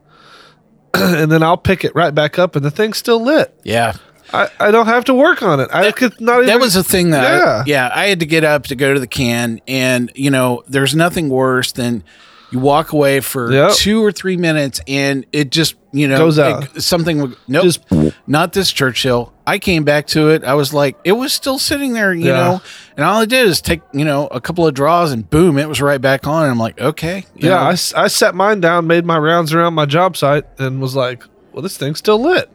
and 0.95 1.33
then 1.33 1.43
I'll 1.43 1.57
pick 1.57 1.83
it 1.83 1.95
right 1.95 2.15
back 2.15 2.39
up 2.39 2.55
and 2.55 2.63
the 2.63 2.71
thing's 2.71 2.99
still 2.99 3.23
lit. 3.23 3.59
Yeah. 3.65 3.95
I, 4.31 4.51
I 4.61 4.71
don't 4.71 4.85
have 4.85 5.07
to 5.07 5.15
work 5.15 5.43
on 5.43 5.59
it. 5.59 5.71
I 5.73 5.91
could 5.91 6.21
not. 6.21 6.45
that 6.45 6.61
was 6.61 6.75
the 6.75 6.85
thing 6.85 7.11
that 7.11 7.23
Yeah. 7.39 7.45
I, 7.45 7.63
yeah 7.67 7.91
I 7.95 8.07
had 8.09 8.21
to 8.21 8.27
get 8.27 8.45
up 8.45 8.65
to 8.65 8.77
go 8.77 8.93
to 8.93 9.01
the 9.01 9.07
can 9.07 9.63
and 9.67 10.13
you 10.15 10.29
know 10.31 10.63
there's 10.69 10.95
nothing 10.95 11.31
worse 11.31 11.73
than 11.73 12.05
you 12.51 12.59
walk 12.59 12.93
away 12.93 13.21
for 13.21 13.53
Yep. 13.53 13.73
two 13.75 14.03
or 14.05 14.11
three 14.13 14.37
minutes 14.37 14.81
and 14.89 15.27
it 15.33 15.51
just 15.51 15.75
you 15.93 16.07
know 16.09 16.19
Goes 16.19 16.39
out. 16.39 16.65
it- 16.77 16.81
something 16.83 17.21
would- 17.21 17.37
nope 17.47 17.65
Just- 17.65 17.81
not 18.27 18.53
this 18.53 18.71
Churchill 18.73 19.33
I 19.47 19.59
came 19.59 19.85
back 19.85 20.07
to 20.09 20.29
it 20.31 20.45
I 20.45 20.55
was 20.55 20.73
like 20.75 20.97
it 21.05 21.13
was 21.13 21.33
still 21.33 21.59
sitting 21.59 21.93
there 21.93 22.13
you 22.13 22.27
Yeah. 22.27 22.33
know 22.33 22.63
and 22.97 23.05
all 23.05 23.21
I 23.21 23.25
did 23.27 23.47
is 23.47 23.61
take 23.61 23.81
you 23.93 24.05
know 24.05 24.27
a 24.29 24.41
couple 24.41 24.67
of 24.67 24.75
draws 24.75 25.13
and 25.13 25.29
boom 25.29 25.59
it 25.59 25.69
was 25.69 25.81
right 25.83 26.01
back 26.01 26.27
on 26.27 26.43
and 26.45 26.51
I'm 26.53 26.59
like 26.59 26.81
okay 26.81 27.27
Yeah, 27.37 27.51
know. 27.51 27.57
I, 27.57 27.71
I 27.71 28.07
set 28.09 28.35
mine 28.35 28.61
down, 28.61 28.87
made 28.87 29.05
my 29.05 29.19
rounds 29.19 29.53
around 29.53 29.75
my 29.75 29.87
job 29.87 30.17
site, 30.17 30.45
and 30.59 30.81
was 30.81 30.95
like, 30.97 31.25
"Well, 31.53 31.63
this 31.63 31.77
thing's 31.77 31.99
still 31.99 32.21
lit. 32.23 32.51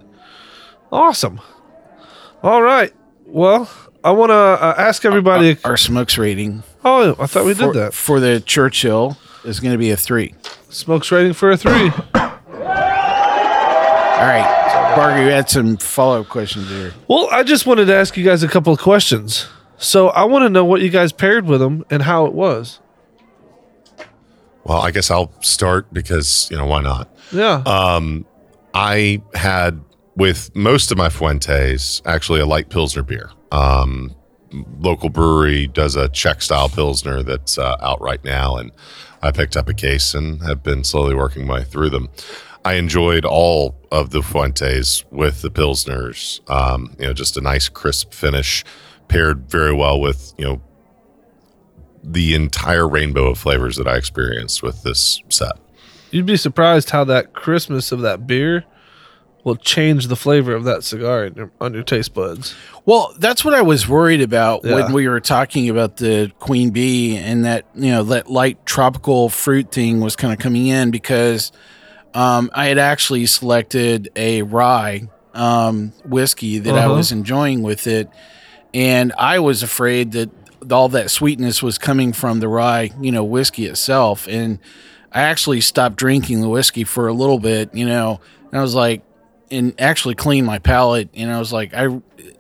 Awesome. 0.91 1.39
All 2.43 2.61
right. 2.61 2.91
Well, 3.25 3.69
I 4.03 4.11
want 4.11 4.29
to 4.31 4.35
uh, 4.35 4.75
ask 4.77 5.05
everybody. 5.05 5.57
our 5.63 5.77
smokes 5.77 6.17
rating 6.17 6.63
oh, 6.85 7.15
I 7.19 7.25
thought 7.27 7.45
we 7.45 7.53
did 7.53 7.73
that. 7.73 7.93
for 7.93 8.19
the 8.19 8.41
Churchill 8.41 9.17
is 9.45 9.59
going 9.59 9.73
to 9.73 9.77
be 9.77 9.91
a 9.91 9.97
three 9.97 10.33
Smokes 10.69 11.11
writing 11.11 11.33
for 11.33 11.51
a 11.51 11.57
three. 11.57 11.91
all 12.15 12.29
right 14.29 14.59
Barger 14.95 15.23
you 15.23 15.29
had 15.31 15.49
some 15.49 15.77
follow 15.77 16.21
up 16.21 16.29
questions 16.29 16.69
here. 16.69 16.93
Well, 17.07 17.27
I 17.31 17.41
just 17.41 17.65
wanted 17.65 17.85
to 17.85 17.95
ask 17.95 18.15
you 18.15 18.23
guys 18.23 18.43
a 18.43 18.47
couple 18.47 18.71
of 18.71 18.79
questions. 18.79 19.47
So 19.77 20.09
I 20.09 20.25
want 20.25 20.43
to 20.43 20.49
know 20.49 20.63
what 20.65 20.81
you 20.81 20.89
guys 20.91 21.11
paired 21.11 21.45
with 21.47 21.59
them 21.59 21.83
and 21.89 22.03
how 22.03 22.25
it 22.27 22.33
was. 22.33 22.79
well, 24.63 24.81
I 24.81 24.91
guess 24.91 25.09
I'll 25.09 25.31
start 25.41 25.91
because 25.91 26.47
you 26.51 26.57
know 26.57 26.65
why 26.65 26.81
not. 26.81 27.09
Yeah. 27.31 27.63
Um, 27.65 28.25
I 28.73 29.21
had 29.33 29.83
with 30.15 30.55
most 30.55 30.91
of 30.91 30.97
my 30.97 31.09
Fuentes 31.09 32.01
actually 32.05 32.39
a 32.39 32.45
light 32.45 32.69
Pilsner 32.69 33.03
beer. 33.03 33.31
Um, 33.51 34.15
local 34.79 35.09
brewery 35.09 35.67
does 35.67 35.95
a 35.95 36.07
Czech 36.09 36.41
style 36.43 36.69
Pilsner 36.69 37.23
that's 37.23 37.57
uh, 37.57 37.75
out 37.81 37.99
right 37.99 38.23
now, 38.23 38.57
and 38.57 38.71
I 39.23 39.31
picked 39.31 39.55
up 39.55 39.69
a 39.69 39.73
case 39.73 40.13
and 40.13 40.41
have 40.43 40.61
been 40.61 40.83
slowly 40.83 41.15
working 41.15 41.47
my 41.47 41.59
way 41.59 41.63
through 41.63 41.89
them. 41.91 42.09
I 42.65 42.73
enjoyed 42.73 43.23
all 43.23 43.75
of 43.89 44.09
the 44.09 44.21
Fuentes 44.21 45.05
with 45.11 45.41
the 45.41 45.49
Pilsners. 45.49 46.47
Um, 46.49 46.95
you 46.99 47.07
know, 47.07 47.13
just 47.13 47.37
a 47.37 47.41
nice 47.41 47.69
crisp 47.69 48.13
finish, 48.13 48.65
paired 49.07 49.49
very 49.49 49.73
well 49.73 49.99
with 49.99 50.33
you 50.37 50.45
know 50.45 50.61
the 52.03 52.35
entire 52.35 52.87
rainbow 52.87 53.29
of 53.29 53.37
flavors 53.37 53.77
that 53.77 53.87
I 53.87 53.95
experienced 53.95 54.61
with 54.61 54.83
this 54.83 55.21
set. 55.29 55.53
You'd 56.11 56.25
be 56.25 56.37
surprised 56.37 56.89
how 56.89 57.05
that 57.05 57.33
Christmas 57.33 57.93
of 57.93 58.01
that 58.01 58.27
beer 58.27 58.65
will 59.43 59.55
change 59.57 60.07
the 60.07 60.15
flavor 60.15 60.53
of 60.55 60.63
that 60.63 60.83
cigar 60.83 61.25
in 61.25 61.33
your, 61.35 61.51
on 61.59 61.73
your 61.73 61.83
taste 61.83 62.13
buds. 62.13 62.55
Well, 62.85 63.13
that's 63.19 63.43
what 63.43 63.53
I 63.53 63.61
was 63.61 63.87
worried 63.87 64.21
about 64.21 64.63
Yeah. 64.63 64.75
when 64.75 64.93
we 64.93 65.07
were 65.07 65.19
talking 65.19 65.69
about 65.69 65.97
the 65.97 66.31
Queen 66.39 66.69
B 66.69 67.17
and 67.17 67.43
that, 67.45 67.65
you 67.75 67.91
know, 67.91 68.03
that 68.03 68.29
light 68.29 68.65
tropical 68.65 69.27
fruit 69.29 69.71
thing 69.71 69.99
was 69.99 70.15
kind 70.15 70.31
of 70.31 70.39
coming 70.39 70.67
in 70.67 70.91
because 70.91 71.51
um, 72.13 72.51
I 72.53 72.65
had 72.67 72.77
actually 72.77 73.25
selected 73.25 74.09
a 74.15 74.43
rye 74.43 75.09
um, 75.33 75.91
whiskey 76.05 76.59
that 76.59 76.75
I 76.75 76.85
Uh-huh. 76.85 76.95
was 76.95 77.11
enjoying 77.11 77.63
with 77.63 77.87
it. 77.87 78.09
And 78.73 79.11
I 79.17 79.39
was 79.39 79.61
afraid 79.63 80.11
that 80.13 80.29
all 80.71 80.87
that 80.89 81.11
sweetness 81.11 81.61
was 81.61 81.77
coming 81.77 82.13
from 82.13 82.39
the 82.39 82.47
rye, 82.47 82.91
you 83.01 83.11
know, 83.11 83.23
whiskey 83.23 83.65
itself. 83.65 84.27
And 84.29 84.59
I 85.11 85.21
actually 85.23 85.59
stopped 85.61 85.95
drinking 85.97 86.41
the 86.41 86.49
whiskey 86.49 86.83
for 86.83 87.07
a 87.07 87.13
little 87.13 87.39
bit, 87.39 87.73
you 87.75 87.85
know, 87.85 88.19
and 88.51 88.59
I 88.59 88.61
was 88.61 88.73
like, 88.75 89.01
and 89.53 89.79
actually 89.79 90.15
cleaned 90.15 90.47
my 90.47 90.59
palate. 90.59 91.09
And 91.13 91.31
I 91.31 91.39
was 91.39 91.53
like, 91.53 91.73
I, 91.73 91.85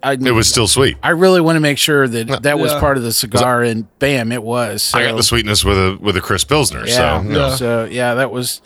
I, 0.01 0.13
It 0.13 0.33
was 0.33 0.49
still 0.49 0.67
sweet. 0.67 0.97
I 1.01 1.11
really 1.11 1.39
want 1.41 1.55
to 1.55 1.59
make 1.61 1.77
sure 1.77 2.07
that 2.07 2.43
that 2.43 2.59
was 2.59 2.71
Yeah. 2.71 2.79
part 2.79 2.97
of 2.97 3.03
the 3.03 3.13
cigar, 3.13 3.61
and 3.63 3.87
bam, 3.99 4.31
it 4.31 4.43
was. 4.43 4.83
So, 4.83 4.97
I 4.99 5.03
got 5.05 5.15
the 5.15 5.23
sweetness 5.23 5.63
with 5.63 5.77
a 5.77 5.97
with 6.01 6.17
a 6.17 6.21
crisp 6.21 6.49
pilsner. 6.49 6.85
yeah, 6.85 7.21
so 7.21 7.23
no. 7.23 7.49
so 7.55 7.85
yeah, 7.85 8.15
that 8.15 8.31
was 8.31 8.61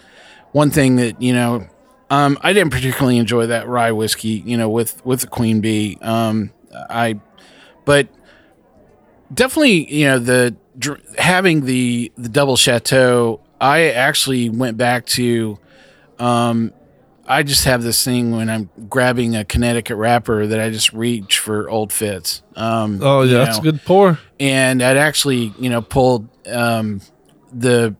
one 0.53 0.71
thing 0.71 0.95
that 0.95 1.21
you 1.21 1.33
know. 1.33 1.67
Um, 2.09 2.37
I 2.41 2.53
didn't 2.53 2.71
particularly 2.71 3.17
enjoy 3.17 3.47
that 3.47 3.67
rye 3.67 3.91
whiskey, 3.91 4.41
you 4.45 4.55
know, 4.57 4.69
with 4.69 5.05
with 5.05 5.19
the 5.21 5.27
Queen 5.27 5.59
B. 5.59 5.97
Um, 6.01 6.51
I, 6.89 7.19
but 7.83 8.07
definitely, 9.33 9.93
you 9.93 10.05
know, 10.07 10.19
the 10.19 10.55
dr- 10.77 11.01
having 11.17 11.65
the 11.65 12.11
the 12.17 12.29
double 12.29 12.55
chateau. 12.57 13.41
I 13.59 13.89
actually 13.89 14.49
went 14.49 14.77
back 14.77 15.05
to. 15.07 15.59
Um, 16.19 16.73
I 17.27 17.43
just 17.43 17.65
have 17.65 17.83
this 17.83 18.03
thing 18.03 18.31
when 18.31 18.49
I'm 18.49 18.69
grabbing 18.89 19.35
a 19.35 19.43
Connecticut 19.43 19.97
wrapper 19.97 20.47
that 20.47 20.59
I 20.59 20.69
just 20.69 20.93
reach 20.93 21.39
for 21.39 21.69
old 21.69 21.91
Fitz. 21.91 22.41
Um, 22.55 22.99
Oh 23.01 23.23
you 23.23 23.33
yeah, 23.37 23.45
that's 23.45 23.57
a 23.57 23.61
good 23.61 23.83
pour. 23.83 24.17
And 24.39 24.81
I'd 24.81 24.97
actually, 24.97 25.53
you 25.59 25.69
know, 25.69 25.81
pulled 25.81 26.29
um, 26.47 27.01
the 27.51 27.95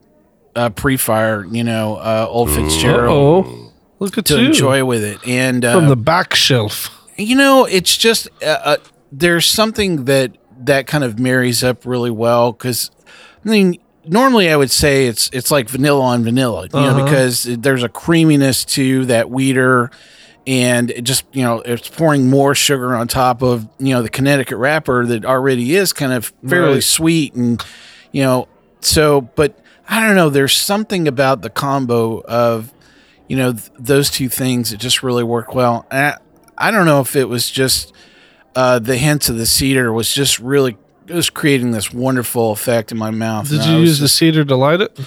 uh, 0.55 0.69
pre-fire, 0.69 1.45
you 1.45 1.63
know, 1.63 1.97
uh, 1.97 2.25
old 2.29 2.49
Fitzgerald 2.51 3.45
Oh, 3.47 3.73
look 3.99 4.17
at 4.17 4.25
to 4.27 4.39
you 4.39 4.47
enjoy 4.47 4.85
with 4.85 5.03
it. 5.03 5.19
And 5.27 5.65
uh, 5.65 5.73
from 5.73 5.89
the 5.89 5.97
back 5.97 6.33
shelf. 6.33 6.89
you 7.17 7.35
know, 7.35 7.65
it's 7.65 7.97
just 7.97 8.29
uh, 8.41 8.45
uh, 8.63 8.77
there's 9.11 9.45
something 9.45 10.05
that 10.05 10.37
that 10.59 10.87
kind 10.87 11.03
of 11.03 11.19
marries 11.19 11.63
up 11.63 11.85
really 11.85 12.11
well 12.11 12.51
because 12.53 12.91
I 13.45 13.49
mean, 13.49 13.79
normally 14.07 14.49
I 14.49 14.55
would 14.55 14.71
say 14.71 15.07
it's 15.07 15.29
it's 15.33 15.51
like 15.51 15.69
vanilla 15.69 16.01
on 16.01 16.23
vanilla, 16.23 16.63
you 16.73 16.79
know, 16.79 16.87
Uh-huh. 16.89 17.03
because 17.05 17.43
there's 17.43 17.83
a 17.83 17.89
creaminess 17.89 18.65
to 18.65 19.05
that 19.05 19.29
wheater. 19.29 19.91
And 20.45 20.91
it 20.91 21.01
just 21.01 21.25
you 21.33 21.43
know, 21.43 21.59
it's 21.59 21.89
pouring 21.89 22.29
more 22.29 22.55
sugar 22.55 22.95
on 22.95 23.07
top 23.09 23.41
of 23.41 23.67
you 23.79 23.93
know 23.93 24.01
the 24.01 24.09
Connecticut 24.09 24.57
wrapper 24.57 25.05
that 25.05 25.25
already 25.25 25.75
is 25.75 25.91
kind 25.91 26.13
of 26.13 26.31
fairly 26.47 26.75
Right. 26.75 26.83
sweet, 26.83 27.33
and 27.35 27.61
you 28.13 28.23
know, 28.23 28.47
so 28.79 29.21
but 29.35 29.59
I 29.89 29.99
don't 29.99 30.15
know. 30.15 30.29
There's 30.29 30.53
something 30.55 31.05
about 31.05 31.41
the 31.41 31.49
combo 31.49 32.21
of 32.21 32.73
you 33.27 33.35
know 33.35 33.51
th- 33.53 33.69
those 33.77 34.09
two 34.09 34.29
things 34.29 34.71
that 34.71 34.77
just 34.77 35.03
really 35.03 35.23
work 35.25 35.53
well. 35.53 35.85
I, 35.91 36.15
I 36.57 36.71
don't 36.71 36.85
know 36.85 37.01
if 37.01 37.17
it 37.17 37.27
was 37.27 37.49
just 37.51 37.91
uh, 38.55 38.79
the 38.79 38.95
hints 38.95 39.27
of 39.27 39.37
the 39.37 39.45
cedar 39.45 39.91
was 39.91 40.13
just 40.13 40.39
really 40.39 40.77
it 41.07 41.13
was 41.13 41.29
creating 41.29 41.71
this 41.71 41.91
wonderful 41.93 42.51
effect 42.51 42.91
in 42.91 42.97
my 42.97 43.11
mouth. 43.11 43.49
Did 43.49 43.65
you 43.65 43.77
I 43.77 43.79
was 43.79 43.89
use 43.89 43.99
the 43.99 44.07
cedar 44.09 44.43
to 44.45 44.55
light 44.55 44.81
it? 44.81 44.99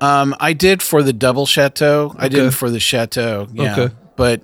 um, 0.00 0.34
I 0.40 0.52
did 0.52 0.82
for 0.82 1.02
the 1.02 1.12
double 1.12 1.46
chateau. 1.46 2.14
I 2.18 2.28
didn't 2.28 2.50
for 2.52 2.70
the 2.70 2.80
chateau. 2.80 3.48
Yeah, 3.52 3.72
Okay. 3.80 3.94
but 4.16 4.42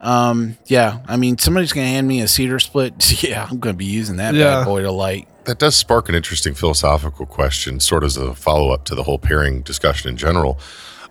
um, 0.00 0.56
yeah. 0.66 1.00
I 1.08 1.16
mean, 1.16 1.38
somebody's 1.38 1.72
gonna 1.72 1.86
hand 1.86 2.06
me 2.08 2.20
a 2.20 2.28
cedar 2.28 2.58
split. 2.60 2.94
Yeah, 3.22 3.46
I'm 3.50 3.58
gonna 3.58 3.74
be 3.74 3.84
using 3.84 4.16
that 4.16 4.34
Yeah. 4.34 4.58
bad 4.60 4.64
boy 4.66 4.82
to 4.82 4.92
light. 4.92 5.28
That 5.44 5.58
does 5.58 5.74
spark 5.74 6.08
an 6.08 6.14
interesting 6.14 6.54
philosophical 6.54 7.26
question, 7.26 7.80
sort 7.80 8.04
of 8.04 8.08
as 8.08 8.16
a 8.16 8.32
follow 8.34 8.70
up 8.70 8.84
to 8.84 8.94
the 8.94 9.02
whole 9.02 9.18
pairing 9.18 9.62
discussion 9.62 10.08
in 10.08 10.16
general. 10.16 10.58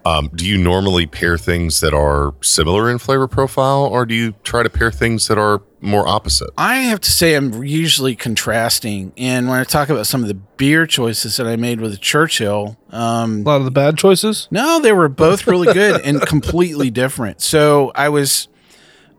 Um, 0.03 0.29
do 0.33 0.47
you 0.47 0.57
normally 0.57 1.05
pair 1.05 1.37
things 1.37 1.79
that 1.81 1.93
are 1.93 2.33
similar 2.41 2.89
in 2.89 2.97
flavor 2.97 3.27
profile, 3.27 3.85
or 3.85 4.05
do 4.05 4.15
you 4.15 4.33
try 4.43 4.63
to 4.63 4.69
pair 4.69 4.91
things 4.91 5.27
that 5.27 5.37
are 5.37 5.61
more 5.79 6.07
opposite? 6.07 6.49
I 6.57 6.77
have 6.77 7.01
to 7.01 7.11
say, 7.11 7.35
I'm 7.35 7.63
usually 7.63 8.15
contrasting. 8.15 9.13
And 9.17 9.47
when 9.47 9.59
I 9.59 9.63
talk 9.63 9.89
about 9.89 10.07
some 10.07 10.21
of 10.23 10.27
the 10.27 10.33
beer 10.33 10.87
choices 10.87 11.37
that 11.37 11.45
I 11.45 11.55
made 11.55 11.81
with 11.81 11.91
the 11.91 11.97
Churchill, 11.97 12.77
um, 12.89 13.41
A 13.41 13.43
lot 13.43 13.57
of 13.57 13.65
the 13.65 13.71
bad 13.71 13.97
choices. 13.97 14.47
no, 14.49 14.79
they 14.81 14.91
were 14.93 15.07
both 15.09 15.45
really 15.45 15.71
good 15.73 16.01
and 16.01 16.19
completely 16.27 16.89
different. 16.89 17.41
So 17.41 17.91
I 17.93 18.09
was, 18.09 18.47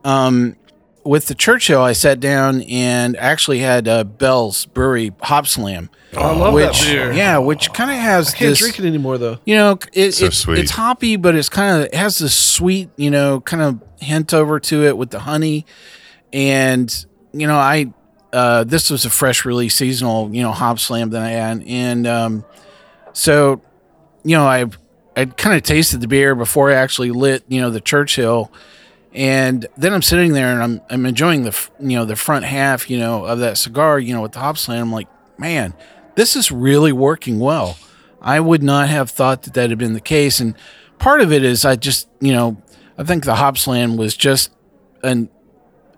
um, 0.04 0.56
with 1.04 1.26
the 1.26 1.34
Churchill, 1.34 1.82
I 1.82 1.92
sat 1.92 2.20
down 2.20 2.62
and 2.62 3.16
actually 3.16 3.58
had 3.58 3.88
uh, 3.88 4.04
Bell's 4.04 4.66
Brewery 4.66 5.10
Hopslam. 5.22 5.88
I 6.16 6.34
love 6.34 6.54
which, 6.54 6.80
that 6.80 6.86
beer. 6.86 7.12
Yeah, 7.12 7.38
which 7.38 7.72
kind 7.72 7.90
of 7.90 7.96
has 7.96 8.34
I 8.34 8.36
can't 8.36 8.50
this, 8.50 8.58
drink 8.58 8.78
it 8.78 8.84
anymore 8.84 9.18
though. 9.18 9.38
You 9.44 9.56
know, 9.56 9.78
it, 9.92 10.12
So 10.12 10.26
it's, 10.26 10.38
sweet. 10.38 10.58
it's 10.58 10.72
hoppy, 10.72 11.16
but 11.16 11.34
it's 11.34 11.48
kind 11.48 11.78
of 11.78 11.86
it 11.86 11.94
has 11.94 12.18
this 12.18 12.34
sweet, 12.36 12.90
you 12.96 13.10
know, 13.10 13.40
kind 13.40 13.62
of 13.62 13.82
hint 14.00 14.34
over 14.34 14.60
to 14.60 14.84
it 14.84 14.96
with 14.96 15.10
the 15.10 15.20
honey. 15.20 15.66
And 16.32 17.06
you 17.32 17.46
know, 17.46 17.56
I 17.56 17.92
uh, 18.32 18.64
this 18.64 18.90
was 18.90 19.04
a 19.04 19.10
fresh 19.10 19.44
release 19.44 19.74
seasonal, 19.74 20.34
you 20.34 20.42
know, 20.42 20.52
Hopslam 20.52 21.10
that 21.10 21.22
I 21.22 21.30
had, 21.30 21.62
and 21.66 22.06
um, 22.06 22.44
so 23.12 23.62
you 24.24 24.36
know, 24.36 24.46
I 24.46 24.66
I 25.16 25.26
kind 25.26 25.56
of 25.56 25.62
tasted 25.62 26.00
the 26.00 26.08
beer 26.08 26.34
before 26.34 26.70
I 26.70 26.74
actually 26.74 27.10
lit, 27.10 27.44
you 27.48 27.60
know, 27.60 27.70
the 27.70 27.80
Churchill, 27.80 28.52
and 29.14 29.66
then 29.76 29.92
I'm 29.92 30.02
sitting 30.02 30.32
there 30.32 30.52
and 30.52 30.62
I'm 30.62 30.80
I'm 30.90 31.06
enjoying 31.06 31.42
the 31.44 31.68
you 31.80 31.96
know 31.98 32.04
the 32.04 32.16
front 32.16 32.44
half, 32.44 32.88
you 32.90 32.98
know, 32.98 33.24
of 33.24 33.38
that 33.40 33.58
cigar, 33.58 33.98
you 33.98 34.14
know, 34.14 34.22
with 34.22 34.32
the 34.32 34.40
Hopslam. 34.40 34.80
I'm 34.80 34.92
like, 34.92 35.08
man, 35.38 35.74
this 36.14 36.36
is 36.36 36.50
really 36.52 36.92
working 36.92 37.38
well. 37.38 37.76
I 38.20 38.40
would 38.40 38.62
not 38.62 38.88
have 38.88 39.10
thought 39.10 39.42
that 39.42 39.54
that 39.54 39.70
had 39.70 39.78
been 39.78 39.94
the 39.94 40.00
case, 40.00 40.38
and 40.40 40.54
part 40.98 41.20
of 41.20 41.32
it 41.32 41.42
is 41.44 41.64
I 41.64 41.76
just 41.76 42.08
you 42.20 42.32
know 42.32 42.60
I 42.96 43.04
think 43.04 43.24
the 43.24 43.34
Hopslam 43.34 43.96
was 43.96 44.16
just 44.16 44.50
an 45.02 45.28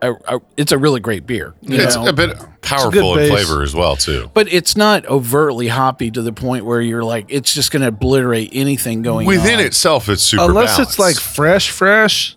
a, 0.02 0.12
a, 0.26 0.40
it's 0.56 0.72
a 0.72 0.76
really 0.78 1.00
great 1.00 1.26
beer. 1.26 1.54
you 1.62 1.78
It's 1.80 1.96
know? 1.96 2.06
a 2.08 2.12
bit 2.12 2.36
powerful 2.60 3.16
in 3.18 3.28
flavor 3.30 3.62
as 3.62 3.74
well, 3.74 3.96
too. 3.96 4.30
but 4.34 4.52
it's 4.52 4.76
not 4.76 5.06
overtly 5.06 5.68
hoppy 5.68 6.10
to 6.10 6.20
the 6.20 6.32
point 6.32 6.66
where 6.66 6.80
you're 6.80 7.04
like 7.04 7.24
it's 7.28 7.54
just 7.54 7.70
going 7.70 7.80
to 7.82 7.88
obliterate 7.88 8.50
anything 8.52 9.00
going 9.02 9.26
Within 9.26 9.60
on. 9.60 9.64
itself, 9.66 10.08
it's 10.10 10.22
super. 10.22 10.42
Unless 10.44 10.78
it's 10.78 10.98
like 10.98 11.16
fresh, 11.16 11.70
fresh. 11.70 12.36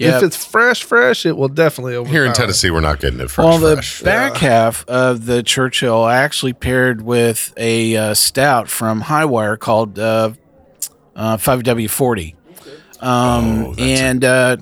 Yep. 0.00 0.14
If 0.16 0.22
it's 0.22 0.44
fresh, 0.44 0.82
fresh, 0.84 1.26
it 1.26 1.36
will 1.36 1.48
definitely 1.48 1.96
overpower. 1.96 2.12
here 2.12 2.24
in. 2.26 2.32
Tennessee, 2.32 2.70
we're 2.70 2.80
not 2.80 3.00
getting 3.00 3.20
it 3.20 3.30
fresh. 3.30 3.44
well, 3.44 3.58
the 3.58 3.76
fresh. 3.76 4.02
back 4.02 4.36
half 4.36 4.84
of 4.88 5.26
the 5.26 5.42
Churchill 5.42 6.02
I 6.04 6.16
actually 6.18 6.52
paired 6.52 7.02
with 7.02 7.52
a 7.56 7.96
uh, 7.96 8.14
stout 8.14 8.68
from 8.68 9.00
Hi-Wire 9.02 9.56
called 9.56 9.98
uh, 9.98 10.32
uh, 11.16 11.36
5W40. 11.36 12.34
Um, 13.00 13.66
Oh, 13.66 13.74
and 13.78 14.24
uh, 14.24 14.56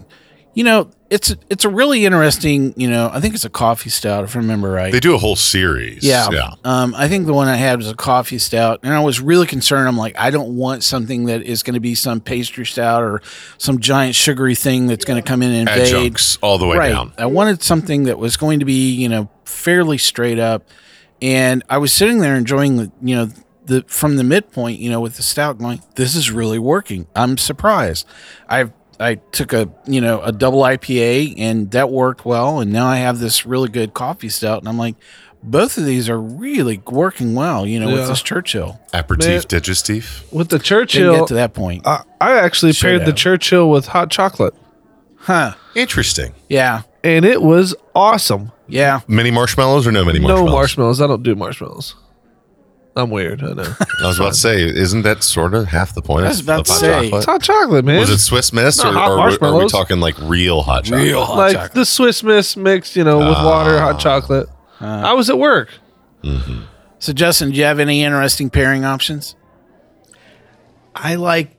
you 0.55 0.65
know, 0.65 0.91
it's 1.11 1.35
it's 1.49 1.65
a 1.65 1.69
really 1.69 2.05
interesting. 2.05 2.75
You 2.77 2.91
know, 2.91 3.11
I 3.13 3.21
think 3.21 3.35
it's 3.35 3.45
a 3.45 3.51
coffee 3.51 3.91
stout 3.91 4.25
if 4.25 4.35
I 4.35 4.41
remember 4.41 4.71
right. 4.71 4.93
They 4.93 5.01
do 5.01 5.15
a 5.15 5.19
whole 5.19 5.37
series. 5.37 6.05
Yeah. 6.05 6.29
Yeah. 6.31 6.55
Um, 6.65 6.95
I 6.95 7.09
think 7.09 7.27
the 7.27 7.33
one 7.33 7.49
I 7.49 7.57
had 7.57 7.79
was 7.79 7.91
a 7.91 7.95
coffee 7.95 8.39
stout, 8.39 8.81
and 8.83 8.93
I 8.93 9.01
was 9.01 9.21
really 9.21 9.47
concerned. 9.47 9.89
I'm 9.89 9.97
like, 9.97 10.19
I 10.19 10.31
don't 10.31 10.57
want 10.57 10.83
something 10.83 11.27
that 11.27 11.43
is 11.43 11.63
going 11.63 11.75
to 11.75 11.81
be 11.81 11.95
some 11.95 12.21
pastry 12.21 12.67
stout 12.67 13.03
or 13.03 13.23
some 13.59 13.79
giant 13.79 14.15
sugary 14.15 14.55
thing 14.55 14.87
that's 14.87 15.05
going 15.05 15.23
to 15.23 15.27
come 15.27 15.43
in 15.43 15.51
and 15.51 15.69
invade. 15.69 15.95
Adjuncts 15.95 16.39
all 16.43 16.59
the 16.59 16.67
way 16.67 16.77
right. 16.77 16.89
down. 16.89 17.13
I 17.19 17.27
wanted 17.27 17.63
something 17.63 18.05
that 18.05 18.19
was 18.19 18.37
going 18.37 18.59
to 18.59 18.65
be, 18.65 18.93
you 18.93 19.09
know, 19.09 19.31
fairly 19.45 19.99
straight 19.99 20.39
up. 20.39 20.69
And 21.23 21.63
I 21.71 21.79
was 21.79 21.93
sitting 21.93 22.19
there 22.19 22.37
enjoying 22.37 22.77
the, 22.77 22.93
you 23.01 23.17
know, 23.17 23.29
the 23.65 23.85
from 23.89 24.17
the 24.17 24.25
midpoint, 24.25 24.81
you 24.81 24.91
know, 24.91 25.01
with 25.01 25.17
the 25.17 25.23
stout 25.23 25.59
going, 25.59 25.83
this 25.95 26.15
is 26.15 26.31
really 26.31 26.59
working. 26.59 27.07
I'm 27.15 27.39
surprised. 27.39 28.07
I 28.49 28.71
I 28.99 29.17
took 29.17 29.53
a, 29.53 29.69
you 29.87 30.01
know, 30.01 30.21
a 30.23 30.33
double 30.33 30.61
IPA 30.63 31.35
and 31.39 31.71
that 31.73 31.91
worked 31.91 32.25
well 32.25 32.61
and 32.61 32.73
now 32.73 32.87
I 32.87 32.97
have 32.97 33.19
this 33.19 33.45
really 33.47 33.69
good 33.69 33.93
coffee 33.95 34.29
stout 34.29 34.61
and 34.61 34.69
I'm 34.69 34.79
like 34.79 34.97
both 35.43 35.77
of 35.79 35.85
these 35.85 36.09
are 36.09 36.21
really 36.21 36.83
working 36.87 37.35
well, 37.35 37.67
you 37.67 37.79
know, 37.79 37.93
with 37.93 38.09
this 38.09 38.21
Churchill. 38.23 38.81
Aperitif, 38.93 39.47
digestif. 39.47 40.33
with 40.33 40.49
the 40.49 40.57
Didn't 40.59 40.65
Churchill. 40.67 41.15
get 41.19 41.29
to 41.29 41.35
that 41.35 41.55
point. 41.55 41.87
I, 41.87 42.03
I 42.21 42.39
actually 42.39 42.73
Should 42.73 42.87
paired 42.87 43.05
the. 43.07 43.13
Churchill 43.13 43.71
with 43.71 43.87
hot 43.87 44.11
chocolate, 44.11 44.55
Huh. 45.17 45.55
Interesting. 45.75 46.35
Yeah. 46.49 46.83
and 47.05 47.25
it 47.25 47.43
was 47.43 47.75
awesome. 47.95 48.51
Yeah. 48.67 49.01
Many 49.07 49.31
marshmallows 49.31 49.87
or 49.87 49.93
no 49.93 50.05
many 50.05 50.19
marshmallows? 50.19 50.47
No 50.47 50.53
marshmallows. 50.53 51.01
I 51.01 51.07
don't 51.07 51.23
do 51.23 51.37
marshmallows. 51.37 51.95
I'm 52.97 53.11
weird. 53.11 53.43
I 53.43 53.53
know. 53.53 53.63
I 54.03 54.07
was 54.07 54.19
about 54.19 54.33
to 54.33 54.39
say, 54.39 54.63
isn't 54.63 55.03
that 55.03 55.23
sort 55.23 55.53
of 55.55 55.67
half 55.67 55.95
the 55.95 56.01
point 56.01 56.25
I 56.25 56.29
was 56.29 56.41
about 56.41 56.61
of 56.61 56.67
to 56.67 56.73
hot 56.73 56.81
say. 56.81 56.99
it's 56.99 57.11
chocolate? 57.11 57.25
hot 57.27 57.43
chocolate, 57.43 57.85
man. 57.85 58.01
Was 58.01 58.11
it 58.11 58.19
Swiss 58.19 58.53
Miss 58.55 58.79
Not 58.79 58.87
or, 58.87 58.93
hot 58.95 59.11
or, 59.11 59.17
were- 59.17 59.21
are 59.21 59.25
we 59.25 59.29
marshmallows. 59.29 59.73
talking 59.73 60.01
like 60.01 60.19
real 60.21 60.63
hot 60.63 60.85
chocolate? 60.85 61.03
Real 61.03 61.25
hot 61.25 61.37
like 61.37 61.53
chocolate. 61.53 61.75
the 61.75 61.85
Swiss 61.85 62.23
Miss 62.23 62.57
mixed, 62.57 62.97
you 62.97 63.05
know, 63.05 63.19
with 63.19 63.29
water, 63.29 63.79
hot 63.79 63.97
ah. 63.97 63.99
chocolate. 63.99 64.49
Uh. 64.81 64.87
I 64.87 65.13
was 65.13 65.29
at 65.29 65.39
work. 65.39 65.69
Mm-hmm. 66.23 66.63
So 66.99 67.13
Justin, 67.13 67.51
do 67.51 67.57
you 67.59 67.65
have 67.65 67.79
any 67.79 68.03
interesting 68.03 68.49
pairing 68.49 68.85
options? 68.87 69.37
I 70.95 71.17
like 71.17 71.55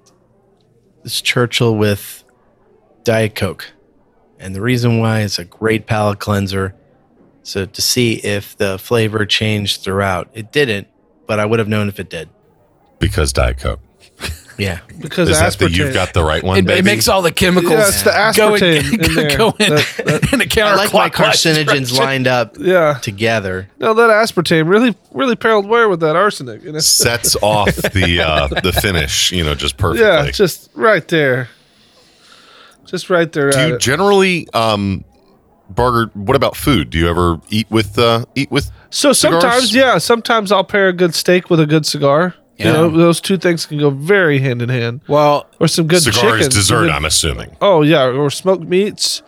this 1.04 1.22
Churchill 1.22 1.76
with 1.76 2.24
Diet 3.04 3.36
Coke. 3.36 3.72
And 4.40 4.56
the 4.56 4.62
reason 4.62 5.00
why 5.00 5.22
it's 5.22 5.38
a 5.40 5.46
great 5.46 5.86
palate 5.86 6.20
cleanser. 6.20 6.76
So 7.44 7.66
to 7.66 7.82
see 7.82 8.16
if 8.16 8.58
the 8.58 8.78
flavor 8.78 9.26
changed 9.26 9.84
throughout. 9.84 10.30
It 10.34 10.52
didn't, 10.52 10.88
but 11.28 11.40
I 11.40 11.46
would 11.46 11.60
have 11.60 11.68
known 11.68 11.88
if 11.90 12.00
it 12.00 12.10
did. 12.10 12.30
Because 13.00 13.32
Diet 13.34 13.58
Coke. 13.60 13.80
Yeah. 14.58 14.80
Because 15.00 15.30
Is 15.30 15.40
that 15.40 15.54
the 15.60 15.70
you've 15.70 15.94
got 15.94 16.14
the 16.14 16.24
right 16.24 16.42
one, 16.42 16.58
It, 16.58 16.66
baby? 16.66 16.80
it 16.80 16.86
makes 16.86 17.08
all 17.08 17.22
the 17.22 17.32
chemicals 17.32 17.74
Yeah, 17.74 17.88
it's 17.90 18.02
the 18.02 18.34
go 18.36 18.56
in, 18.56 18.62
aspartame 18.62 19.32
in 19.32 19.38
go 19.38 19.50
in, 19.60 19.76
That- 19.76 20.04
that- 20.06 20.34
in 20.34 20.42
a 20.42 20.64
I 20.64 20.76
like 20.76 20.94
my 20.94 21.10
carcinogens 21.12 21.96
lined 21.96 22.26
up 22.26 22.56
yeah. 22.60 22.96
together. 22.96 23.70
No, 23.78 23.94
that 23.94 24.10
aspartame 24.10 24.68
really, 24.68 24.96
really 25.12 25.36
paralleled 25.36 25.68
where 25.68 25.88
with 25.88 26.00
that 26.00 26.16
arsenic. 26.16 26.64
You 26.64 26.72
know? 26.72 26.80
Sets 26.80 27.36
off 27.44 27.76
the 27.76 28.22
uh, 28.22 28.48
the 28.48 28.74
finish, 28.74 29.32
you 29.32 29.44
know, 29.44 29.54
just 29.54 29.78
perfectly. 29.78 30.08
Yeah, 30.08 30.32
just 30.32 30.72
right 30.74 31.08
there. 31.08 31.50
Just 32.88 33.10
right 33.10 33.32
there. 33.32 33.52
Do 33.52 33.68
you 33.68 33.76
it. 33.76 33.82
generally, 33.82 34.48
um, 34.54 35.04
Barger? 35.70 36.10
What 36.14 36.36
about 36.36 36.56
food? 36.56 36.90
Do 36.90 36.98
you 36.98 37.10
ever 37.10 37.40
eat 37.50 37.70
with 37.70 38.00
uh, 38.00 38.26
eat 38.34 38.50
with? 38.50 38.72
So 38.90 39.14
cigars? 39.14 39.42
sometimes, 39.42 39.76
yeah, 39.76 39.98
sometimes 39.98 40.52
I'll 40.52 40.64
pair 40.64 40.88
a 40.90 40.94
good 40.94 41.14
steak 41.14 41.50
with 41.50 41.60
a 41.60 41.66
good 41.66 41.86
cigar. 41.86 42.36
Yeah. 42.58 42.68
You 42.68 42.74
know, 42.74 42.90
those 42.90 43.22
two 43.22 43.38
things 43.38 43.66
can 43.68 43.78
go 43.78 43.90
very 43.92 44.40
hand 44.40 44.62
in 44.62 44.70
hand. 44.70 45.02
Well, 45.08 45.46
Or 45.60 45.68
some 45.68 45.86
good 45.88 46.02
cigar 46.02 46.38
is 46.38 46.46
chicken. 46.46 46.58
dessert. 46.58 46.82
Good- 46.86 46.92
I'm 46.92 47.06
assuming. 47.06 47.56
oh 47.62 47.82
yeah, 47.84 48.06
or 48.06 48.30
smoked 48.32 48.64
meats. 48.64 49.22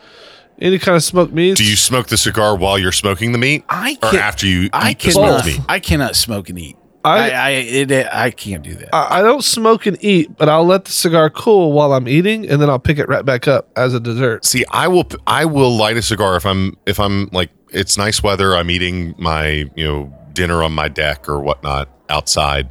Any 0.62 0.78
kind 0.80 0.96
of 0.98 1.04
smoked 1.04 1.32
meats. 1.32 1.58
Do 1.60 1.64
you 1.66 1.76
smoke 1.78 2.08
the 2.08 2.18
cigar 2.18 2.58
while 2.58 2.78
you're 2.78 2.92
smoking 2.92 3.32
the 3.32 3.38
meat, 3.38 3.64
I 3.70 3.98
or 4.04 4.10
can- 4.10 4.20
after 4.20 4.46
you 4.48 4.70
I 4.74 4.92
eat 4.92 5.00
the 5.00 5.12
cannot. 5.12 5.42
smoked 5.44 5.46
meat? 5.46 5.66
I 5.70 5.80
cannot 5.80 6.16
smoke 6.16 6.50
and 6.50 6.60
eat. 6.60 6.76
I 7.06 7.30
I- 7.30 7.30
I, 7.30 7.50
it, 7.52 7.92
I 8.12 8.32
can't 8.32 8.62
do 8.64 8.74
that. 8.74 8.94
I 8.94 9.20
I 9.20 9.22
don't 9.22 9.44
smoke 9.44 9.86
and 9.86 9.96
eat, 10.04 10.36
but 10.38 10.50
I'll 10.50 10.66
let 10.66 10.84
the 10.86 10.92
cigar 10.92 11.30
cool 11.30 11.72
while 11.72 11.94
I'm 11.94 12.10
eating, 12.10 12.50
and 12.50 12.62
then 12.62 12.70
I'll 12.70 12.78
pick 12.80 12.98
it 13.00 13.08
right 13.08 13.24
back 13.24 13.48
up 13.48 13.70
as 13.78 13.94
a 13.94 14.00
dessert. 14.02 14.44
See, 14.44 14.66
I 14.72 14.88
will 14.90 15.08
I 15.28 15.46
will 15.46 15.70
light 15.78 15.96
a 15.98 16.02
cigar 16.02 16.36
if 16.36 16.46
I'm 16.46 16.76
if 16.86 17.00
I'm 17.00 17.30
like 17.32 17.52
it's 17.72 17.98
nice 17.98 18.22
weather. 18.24 18.56
I'm 18.56 18.70
eating 18.70 19.16
my 19.18 19.70
you 19.76 19.86
know 19.86 20.14
dinner 20.34 20.64
on 20.64 20.74
my 20.74 20.88
deck 20.88 21.28
or 21.28 21.40
whatnot 21.40 21.90
outside. 22.10 22.70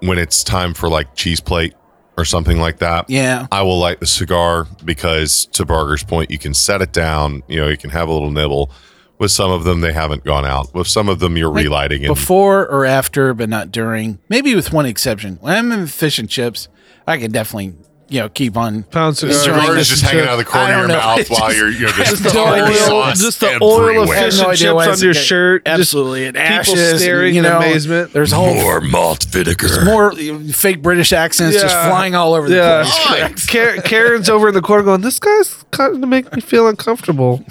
When 0.00 0.18
it's 0.18 0.44
time 0.44 0.74
for 0.74 0.88
like 0.88 1.14
cheese 1.14 1.40
plate 1.40 1.74
or 2.18 2.24
something 2.24 2.58
like 2.58 2.78
that, 2.78 3.08
yeah. 3.08 3.46
I 3.50 3.62
will 3.62 3.78
light 3.78 4.00
the 4.00 4.06
cigar 4.06 4.66
because 4.84 5.46
to 5.52 5.64
Barger's 5.64 6.04
point, 6.04 6.30
you 6.30 6.38
can 6.38 6.54
set 6.54 6.82
it 6.82 6.92
down. 6.92 7.42
You 7.48 7.60
know, 7.60 7.68
you 7.68 7.76
can 7.76 7.90
have 7.90 8.08
a 8.08 8.12
little 8.12 8.30
nibble. 8.30 8.70
With 9.18 9.30
some 9.30 9.50
of 9.50 9.64
them, 9.64 9.80
they 9.80 9.94
haven't 9.94 10.24
gone 10.24 10.44
out. 10.44 10.74
With 10.74 10.86
some 10.86 11.08
of 11.08 11.20
them, 11.20 11.38
you're 11.38 11.50
relighting 11.50 12.02
it 12.02 12.08
Before 12.08 12.68
or 12.68 12.84
after, 12.84 13.32
but 13.32 13.48
not 13.48 13.72
during. 13.72 14.18
Maybe 14.28 14.54
with 14.54 14.74
one 14.74 14.84
exception. 14.84 15.36
When 15.40 15.54
I'm 15.54 15.72
in 15.72 15.86
fish 15.86 16.18
and 16.18 16.28
chips, 16.28 16.68
I 17.06 17.16
can 17.16 17.30
definitely, 17.32 17.74
you 18.08 18.20
know, 18.20 18.28
keep 18.28 18.56
on. 18.56 18.84
Pound 18.84 19.16
cigar. 19.16 19.36
Enjoying 19.36 19.60
cigar 19.60 19.76
is 19.78 19.88
just 19.88 20.02
hanging 20.02 20.22
out 20.24 20.30
of 20.34 20.38
the 20.38 20.44
corner 20.44 20.72
of 20.74 20.78
your 20.78 20.88
know. 20.88 20.96
mouth 20.96 21.28
while 21.28 21.52
you're 21.52 21.70
you 21.70 21.86
know 21.86 21.88
just, 21.92 22.10
Just 22.10 22.22
the 22.22 22.30
throwing 22.30 22.62
oil- 22.62 22.74
sauce 22.74 23.20
just 23.20 23.40
the 23.40 23.58
oil 23.60 23.80
of 23.80 24.08
everywhere. 24.10 24.30
fish 24.30 24.40
and 24.40 24.56
chips 24.56 24.86
on 24.86 24.98
your 25.04 25.14
shirt. 25.14 25.62
Absolutely. 25.66 26.26
And 26.26 26.36
people 26.36 26.74
ashes. 26.74 27.00
staring 27.02 27.34
you 27.34 27.40
in 27.40 27.44
know, 27.48 27.56
amazement. 27.58 28.12
There's 28.12 28.30
whole 28.32 28.54
More 28.54 28.80
malt 28.80 29.24
vinegar. 29.24 29.84
more 29.84 30.12
fake 30.14 30.82
British 30.82 31.12
accents 31.12 31.56
just 31.60 31.74
flying 31.74 32.14
all 32.14 32.34
over 32.34 32.48
the 32.48 32.54
Yeah, 32.56 32.84
place. 33.06 33.46
Ka- 33.46 33.82
Karen's 33.84 34.28
over 34.30 34.48
in 34.48 34.54
the 34.54 34.62
corner 34.62 34.84
going, 34.84 35.00
"This 35.00 35.18
guy's 35.18 35.64
kind 35.72 36.02
of 36.02 36.08
make 36.08 36.32
me 36.34 36.40
feel 36.40 36.68
uncomfortable." 36.68 37.44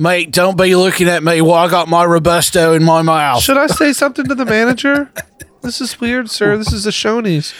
Mate, 0.00 0.30
don't 0.30 0.56
be 0.56 0.76
looking 0.76 1.08
at 1.08 1.24
me 1.24 1.40
while 1.40 1.66
I 1.66 1.68
got 1.68 1.88
my 1.88 2.04
Robusto 2.04 2.72
in 2.74 2.84
my 2.84 3.02
mouth. 3.02 3.42
Should 3.42 3.56
I 3.58 3.66
say 3.66 3.92
something 3.92 4.26
to 4.28 4.34
the 4.36 4.44
manager? 4.44 5.10
This 5.62 5.80
is 5.80 6.00
weird, 6.00 6.30
sir. 6.30 6.56
This 6.56 6.72
is 6.72 6.86
a 6.86 6.90
Shoney's. 6.90 7.52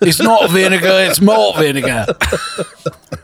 It's 0.00 0.20
not 0.20 0.50
vinegar, 0.50 0.88
it's 0.88 1.20
malt 1.20 1.56
vinegar. 1.56 2.06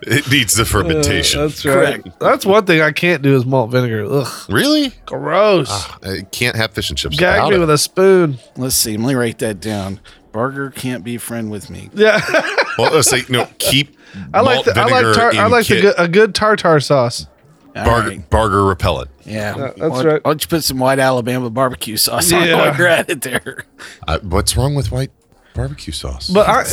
It 0.03 0.31
needs 0.31 0.55
the 0.55 0.65
fermentation. 0.65 1.41
Uh, 1.41 1.49
that's 1.49 1.65
right. 1.65 2.03
Correct. 2.03 2.21
That's 2.21 2.47
one 2.47 2.65
thing 2.67 2.81
I 2.81 2.93
can't 2.93 3.23
do 3.23 3.37
is 3.37 3.45
malt 3.45 3.71
vinegar. 3.71 4.05
Ugh, 4.09 4.51
really? 4.51 4.93
gross. 5.07 5.69
Ah, 5.71 5.99
I 6.03 6.23
can't 6.31 6.57
have 6.57 6.71
fish 6.73 6.89
and 6.89 6.99
chips. 6.99 7.17
Gag 7.17 7.37
without 7.37 7.51
me 7.51 7.57
it. 7.57 7.59
with 7.61 7.71
a 7.71 7.79
spoon. 7.79 8.39
Let's 8.57 8.77
see. 8.77 8.97
Let 8.97 9.09
me 9.09 9.15
write 9.15 9.39
that 9.41 9.61
down. 9.61 10.01
Burger 10.33 10.71
can't 10.71 11.03
be 11.03 11.19
friend 11.19 11.51
with 11.51 11.69
me. 11.69 11.91
Yeah. 11.95 12.21
Well, 12.79 12.93
let's 12.95 13.11
say 13.11 13.25
no. 13.29 13.49
Keep. 13.59 13.97
I 14.33 14.41
like 14.41 14.55
malt 14.55 14.67
the, 14.67 14.81
I 14.81 14.85
like 14.85 14.91
vinegar 15.03 15.15
tar- 15.15 15.35
I 15.35 15.47
like 15.49 15.67
the 15.67 15.81
good, 15.81 15.95
a 15.99 16.07
good 16.07 16.35
tartar 16.35 16.79
sauce. 16.81 17.27
All 17.79 17.85
barger, 17.85 18.09
right. 18.09 18.31
barger 18.31 18.65
repellent. 18.65 19.11
Yeah, 19.25 19.53
that's 19.57 19.79
why, 19.79 19.89
right. 20.05 20.25
Why 20.25 20.31
don't 20.31 20.43
you 20.43 20.49
put 20.49 20.65
some 20.65 20.79
white 20.79 20.99
Alabama 20.99 21.51
barbecue 21.51 21.97
sauce 21.97 22.33
on 22.33 22.47
Yeah. 22.47 22.57
while 22.57 22.77
you're 22.77 22.87
at 22.87 23.11
it 23.11 23.23
there? 23.23 23.65
Uh, 24.07 24.19
what's 24.23 24.57
wrong 24.57 24.75
with 24.75 24.91
white 24.91 25.11
barbecue 25.55 25.93
sauce? 25.93 26.29
But 26.31 26.49
I, 26.49 26.65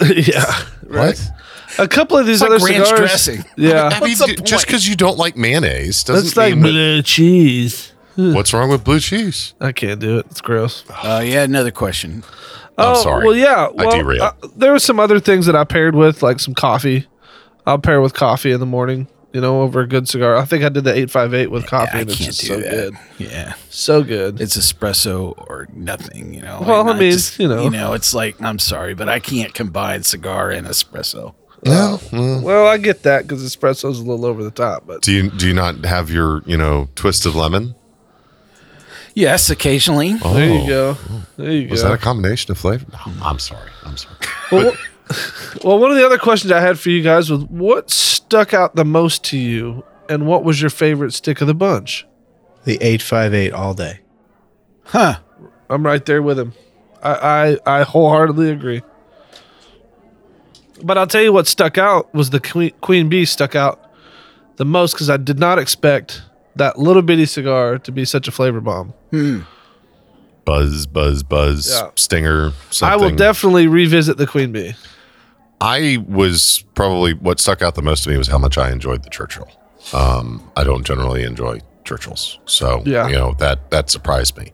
yeah, 0.14 0.52
what? 0.88 1.30
a 1.78 1.88
couple 1.88 2.18
of 2.18 2.26
these 2.26 2.42
It's 2.42 2.50
other 2.50 2.58
like 2.58 2.70
ranch 2.72 2.86
cigars. 2.86 2.98
dressing. 3.00 3.44
Yeah, 3.56 3.84
I 3.92 4.00
mean, 4.04 4.16
What's 4.18 4.26
d- 4.26 4.42
just 4.42 4.66
because 4.66 4.86
you 4.88 4.94
don't 4.96 5.16
like 5.16 5.36
mayonnaise 5.36 6.04
doesn't 6.04 6.24
that's 6.24 6.36
like 6.36 6.54
mean 6.54 6.62
that- 6.64 6.68
blue 6.70 7.02
cheese. 7.02 7.92
what's 8.16 8.52
wrong 8.52 8.68
with 8.70 8.84
blue 8.84 9.00
cheese. 9.00 9.54
I 9.60 9.72
can't 9.72 10.00
do 10.00 10.18
it. 10.18 10.26
It's 10.30 10.40
gross. 10.40 10.84
Uh, 10.90 11.22
yeah, 11.24 11.42
another 11.44 11.70
question. 11.70 12.24
I'm 12.78 12.94
oh, 12.96 13.02
sorry. 13.02 13.24
Well, 13.24 13.34
yeah. 13.34 13.66
I 13.66 13.70
Well, 13.72 13.90
derailed. 13.90 14.20
uh, 14.20 14.32
there 14.54 14.72
were 14.72 14.78
some 14.78 15.00
other 15.00 15.18
things 15.18 15.46
that 15.46 15.56
I 15.56 15.64
paired 15.64 15.94
with, 15.94 16.22
like 16.22 16.40
some 16.40 16.52
coffee. 16.52 17.06
I'll 17.66 17.78
pair 17.78 18.00
with 18.02 18.12
coffee 18.12 18.52
in 18.52 18.60
the 18.60 18.66
morning. 18.66 19.08
You 19.36 19.42
know, 19.42 19.60
over 19.60 19.80
a 19.80 19.86
good 19.86 20.08
cigar. 20.08 20.34
I 20.34 20.46
think 20.46 20.64
I 20.64 20.70
did 20.70 20.84
the 20.84 20.94
eight 20.96 21.10
five 21.10 21.34
eight 21.34 21.48
with 21.50 21.66
coffee, 21.66 21.98
I 21.98 22.00
and 22.00 22.08
it's 22.08 22.18
can't 22.18 22.30
just 22.30 22.40
do 22.40 22.46
so 22.46 22.56
that. 22.60 22.70
good, 22.70 22.94
Yeah, 23.18 23.52
so 23.68 24.02
good. 24.02 24.40
it's 24.40 24.56
espresso 24.56 25.34
or 25.50 25.68
nothing. 25.74 26.32
You 26.32 26.40
know. 26.40 26.62
Well, 26.66 26.80
And 26.80 26.90
I 26.90 26.98
mean, 26.98 27.18
you 27.38 27.46
know. 27.48 27.64
you 27.64 27.70
know, 27.70 27.92
it's 27.92 28.14
like 28.14 28.40
I'm 28.40 28.58
sorry, 28.58 28.94
but 28.94 29.10
I 29.10 29.18
can't 29.20 29.52
combine 29.52 30.04
cigar 30.04 30.50
and 30.50 30.66
espresso. 30.66 31.34
Uh, 31.66 31.70
no, 31.70 32.00
well, 32.12 32.40
well, 32.42 32.66
I 32.66 32.78
get 32.78 33.02
that 33.02 33.24
because 33.26 33.42
espresso's 33.42 33.98
a 33.98 34.04
little 34.04 34.24
over 34.24 34.42
the 34.42 34.50
top, 34.50 34.86
but 34.86 35.02
do 35.02 35.12
you 35.12 35.30
do 35.30 35.46
you 35.48 35.54
not 35.54 35.84
have 35.84 36.10
your 36.10 36.42
you 36.46 36.56
know 36.56 36.88
twist 36.94 37.26
of 37.26 37.36
lemon? 37.36 37.74
Yes, 39.14 39.48
occasionally. 39.50 40.14
Oh, 40.22 40.34
there 40.34 40.48
you 40.48 40.66
go. 40.66 40.96
Oh. 41.10 41.26
There 41.36 41.50
you 41.52 41.68
Was 41.68 41.82
go. 41.82 41.88
that 41.88 41.94
a 41.94 41.98
combination 41.98 42.50
of 42.52 42.58
flavor? 42.58 42.86
No, 42.92 43.12
I'm 43.22 43.38
sorry. 43.38 43.70
I'm 43.84 43.96
sorry. 43.96 44.16
well, 44.52 44.72
wh- 44.72 44.76
well, 45.64 45.78
one 45.78 45.90
of 45.90 45.96
the 45.96 46.04
other 46.04 46.18
questions 46.18 46.50
I 46.52 46.60
had 46.60 46.78
for 46.78 46.90
you 46.90 47.02
guys 47.02 47.30
was 47.30 47.44
what 47.44 47.90
stuck 47.90 48.52
out 48.54 48.74
the 48.76 48.84
most 48.84 49.24
to 49.24 49.38
you, 49.38 49.84
and 50.08 50.26
what 50.26 50.44
was 50.44 50.60
your 50.60 50.70
favorite 50.70 51.12
stick 51.12 51.40
of 51.40 51.46
the 51.46 51.54
bunch? 51.54 52.06
The 52.64 52.74
858 52.74 53.52
all 53.52 53.74
day. 53.74 54.00
Huh. 54.84 55.18
I'm 55.70 55.84
right 55.84 56.04
there 56.04 56.22
with 56.22 56.38
him. 56.38 56.52
I, 57.02 57.56
I, 57.66 57.80
I 57.80 57.82
wholeheartedly 57.84 58.50
agree. 58.50 58.82
But 60.82 60.98
I'll 60.98 61.06
tell 61.06 61.22
you 61.22 61.32
what 61.32 61.46
stuck 61.46 61.78
out 61.78 62.12
was 62.14 62.30
the 62.30 62.40
Queen, 62.40 62.72
Queen 62.80 63.08
B 63.08 63.24
stuck 63.24 63.54
out 63.54 63.90
the 64.56 64.64
most 64.64 64.92
because 64.92 65.08
I 65.10 65.16
did 65.16 65.38
not 65.38 65.58
expect 65.58 66.22
that 66.56 66.78
little 66.78 67.02
bitty 67.02 67.26
cigar 67.26 67.78
to 67.78 67.92
be 67.92 68.04
such 68.04 68.28
a 68.28 68.32
flavor 68.32 68.60
bomb. 68.60 68.92
Hmm. 69.10 69.40
Buzz, 70.44 70.86
buzz, 70.86 71.22
buzz, 71.22 71.68
Yeah. 71.70 71.90
stinger. 71.96 72.52
Something. 72.70 72.92
I 72.92 72.96
will 72.96 73.14
definitely 73.14 73.66
revisit 73.66 74.16
the 74.16 74.26
Queen 74.26 74.52
B. 74.52 74.74
I 75.60 76.04
was 76.08 76.64
probably 76.74 77.14
what 77.14 77.40
stuck 77.40 77.62
out 77.62 77.74
the 77.74 77.82
most 77.82 78.04
to 78.04 78.10
me 78.10 78.16
was 78.18 78.28
how 78.28 78.38
much 78.38 78.58
I 78.58 78.70
enjoyed 78.70 79.02
the 79.02 79.10
Churchill. 79.10 79.48
Um, 79.92 80.50
I 80.56 80.64
don't 80.64 80.84
generally 80.84 81.22
enjoy 81.24 81.60
Churchills, 81.84 82.38
so 82.46 82.82
Yeah. 82.84 83.06
you 83.08 83.14
know 83.14 83.34
that 83.38 83.70
that 83.70 83.88
surprised 83.90 84.36
me. 84.36 84.52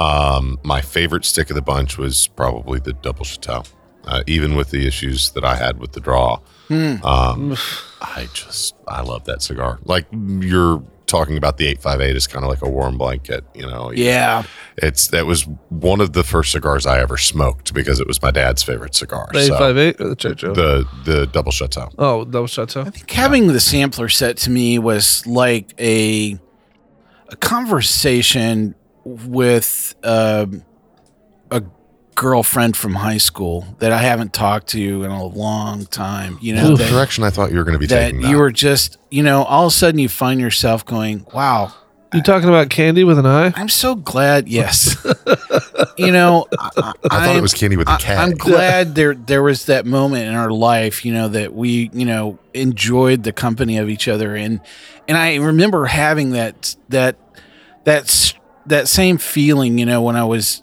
Um, 0.00 0.58
my 0.64 0.80
favorite 0.80 1.24
stick 1.24 1.50
of 1.50 1.56
the 1.56 1.62
bunch 1.62 1.98
was 1.98 2.26
probably 2.28 2.80
the 2.80 2.94
Double 2.94 3.24
Chateau, 3.24 3.62
uh, 4.06 4.22
even 4.26 4.56
with 4.56 4.70
the 4.70 4.86
issues 4.86 5.30
that 5.32 5.44
I 5.44 5.54
had 5.54 5.78
with 5.78 5.92
the 5.92 6.00
draw. 6.00 6.40
Um, 6.70 7.56
I 8.00 8.26
just 8.32 8.74
I 8.88 9.02
love 9.02 9.24
that 9.26 9.42
cigar. 9.42 9.78
Like 9.84 10.06
you're 10.12 10.82
talking 11.06 11.36
about 11.36 11.58
the 11.58 11.66
858 11.66 12.16
is 12.16 12.26
kind 12.26 12.44
of 12.44 12.50
like 12.50 12.62
a 12.62 12.68
warm 12.68 12.96
blanket, 12.98 13.44
you 13.54 13.66
know. 13.66 13.92
Yeah. 13.92 14.44
It's 14.78 15.06
that 15.08 15.26
was 15.26 15.42
one 15.68 16.00
of 16.00 16.12
the 16.14 16.22
first 16.24 16.52
cigars 16.52 16.86
I 16.86 16.98
ever 17.00 17.16
smoked 17.16 17.74
because 17.74 18.00
it 18.00 18.06
was 18.06 18.20
my 18.22 18.30
dad's 18.30 18.62
favorite 18.62 18.94
cigar. 18.94 19.28
The 19.32 19.44
So, 19.44 19.54
858 19.54 20.00
or 20.00 20.08
the 20.08 20.16
Churchill? 20.16 20.54
the 20.54 20.88
the 21.04 21.26
double 21.26 21.52
chateau. 21.52 21.90
oh, 21.98 22.24
Double 22.24 22.46
Chateau. 22.46 22.82
I 22.82 22.90
think 22.90 23.10
having 23.10 23.48
the 23.48 23.60
sampler 23.60 24.08
set 24.08 24.36
to 24.38 24.50
me 24.50 24.78
was 24.78 25.26
like 25.26 25.74
a 25.78 26.38
a 27.28 27.36
conversation 27.36 28.74
with 29.04 29.94
um, 30.02 30.62
a 30.62 30.64
girlfriend 32.14 32.76
from 32.76 32.94
high 32.94 33.18
school 33.18 33.66
that 33.80 33.92
I 33.92 33.98
haven't 33.98 34.32
talked 34.32 34.68
to 34.68 35.02
in 35.04 35.10
a 35.10 35.24
long 35.24 35.86
time. 35.86 36.38
You 36.40 36.54
know, 36.54 36.76
the 36.76 36.86
direction 36.86 37.24
I 37.24 37.30
thought 37.30 37.50
you 37.50 37.58
were 37.58 37.64
going 37.64 37.74
to 37.74 37.78
be 37.78 37.86
that 37.86 38.12
taking. 38.12 38.20
you 38.22 38.28
that. 38.32 38.36
were 38.38 38.50
just, 38.52 38.98
you 39.10 39.22
know, 39.22 39.42
all 39.44 39.66
of 39.66 39.72
a 39.72 39.74
sudden 39.74 39.98
you 39.98 40.08
find 40.08 40.40
yourself 40.40 40.84
going, 40.86 41.26
"Wow, 41.34 41.72
You 42.12 42.22
talking 42.22 42.48
about 42.48 42.70
candy 42.70 43.04
with 43.04 43.18
an 43.18 43.26
eye? 43.26 43.52
I'm 43.56 43.68
so 43.68 43.94
glad." 43.94 44.48
Yes, 44.48 44.96
you 45.98 46.10
know, 46.12 46.46
I, 46.58 46.68
I 46.68 46.70
thought 46.80 46.96
I'm- 47.12 47.36
it 47.38 47.42
was 47.42 47.54
candy 47.54 47.76
with 47.76 47.88
a 47.88 47.92
I- 47.92 47.96
cat. 47.98 48.18
I'm 48.18 48.34
glad 48.34 48.94
there 48.94 49.14
there 49.14 49.42
was 49.42 49.66
that 49.66 49.84
moment 49.86 50.26
in 50.28 50.34
our 50.34 50.50
life, 50.50 51.04
you 51.04 51.12
know, 51.12 51.28
that 51.28 51.54
we, 51.54 51.90
you 51.92 52.04
know, 52.04 52.38
enjoyed 52.54 53.22
the 53.24 53.32
company 53.32 53.78
of 53.78 53.88
each 53.90 54.08
other, 54.08 54.34
and 54.36 54.60
and 55.08 55.16
I 55.16 55.36
remember 55.36 55.86
having 55.86 56.30
that 56.30 56.76
that 56.90 57.16
that's 57.84 58.34
that 58.66 58.88
same 58.88 59.18
feeling, 59.18 59.76
you 59.78 59.84
know, 59.86 60.00
when 60.00 60.16
I 60.16 60.24
was 60.24 60.62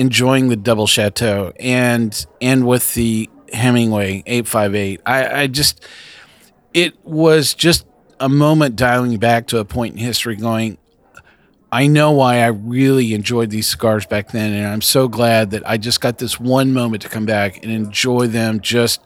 enjoying 0.00 0.48
the 0.48 0.56
double 0.56 0.86
chateau 0.86 1.52
and 1.60 2.26
and 2.40 2.66
with 2.66 2.94
the 2.94 3.28
Hemingway 3.52 4.22
eight 4.24 4.48
five 4.48 4.74
eight. 4.74 5.02
I 5.04 5.42
I 5.42 5.46
just 5.46 5.84
it 6.72 6.94
was 7.04 7.52
just 7.52 7.84
a 8.18 8.28
moment 8.28 8.76
dialing 8.76 9.18
back 9.18 9.46
to 9.48 9.58
a 9.58 9.64
point 9.64 9.94
in 9.94 10.00
history, 10.00 10.36
going. 10.36 10.78
I 11.72 11.86
know 11.86 12.12
why 12.12 12.38
I 12.38 12.46
really 12.46 13.12
enjoyed 13.14 13.50
these 13.50 13.68
cigars 13.68 14.06
back 14.06 14.30
then, 14.30 14.52
and 14.52 14.66
I'm 14.66 14.80
so 14.80 15.06
glad 15.06 15.50
that 15.50 15.62
I 15.68 15.76
just 15.76 16.00
got 16.00 16.18
this 16.18 16.40
one 16.40 16.72
moment 16.72 17.02
to 17.02 17.08
come 17.08 17.26
back 17.26 17.62
and 17.62 17.70
enjoy 17.70 18.26
them. 18.26 18.58
Just, 18.58 19.00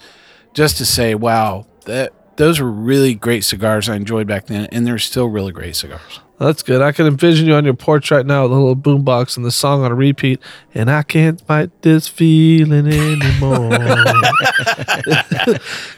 just 0.55 0.79
to 0.79 0.87
say, 0.87 1.15
wow, 1.15 1.67
that 1.85 2.37
those 2.39 2.61
were 2.61 2.71
really 2.71 3.15
great 3.15 3.45
cigars 3.45 3.89
I 3.89 3.97
enjoyed 3.97 4.27
back 4.27 4.47
then, 4.47 4.67
and 4.73 4.87
they're 4.87 4.99
still 4.99 5.27
really 5.27 5.53
great 5.53 5.77
cigars. 5.77 6.21
That's 6.39 6.63
good. 6.65 6.83
I 6.83 6.91
can 6.91 7.07
envision 7.07 7.47
you 7.47 7.55
on 7.55 7.65
your 7.65 7.75
porch 7.75 8.11
right 8.11 8.27
now 8.27 8.43
with 8.43 8.53
a 8.53 8.55
little 8.57 8.75
boombox 8.75 9.37
and 9.37 9.47
the 9.47 9.53
song 9.53 9.85
on 9.85 9.93
a 9.93 9.95
repeat. 9.95 10.41
And 10.75 10.91
I 10.91 11.05
can't 11.05 11.41
fight 11.41 11.71
this 11.83 12.09
feeling 12.09 12.89
anymore. 12.89 13.71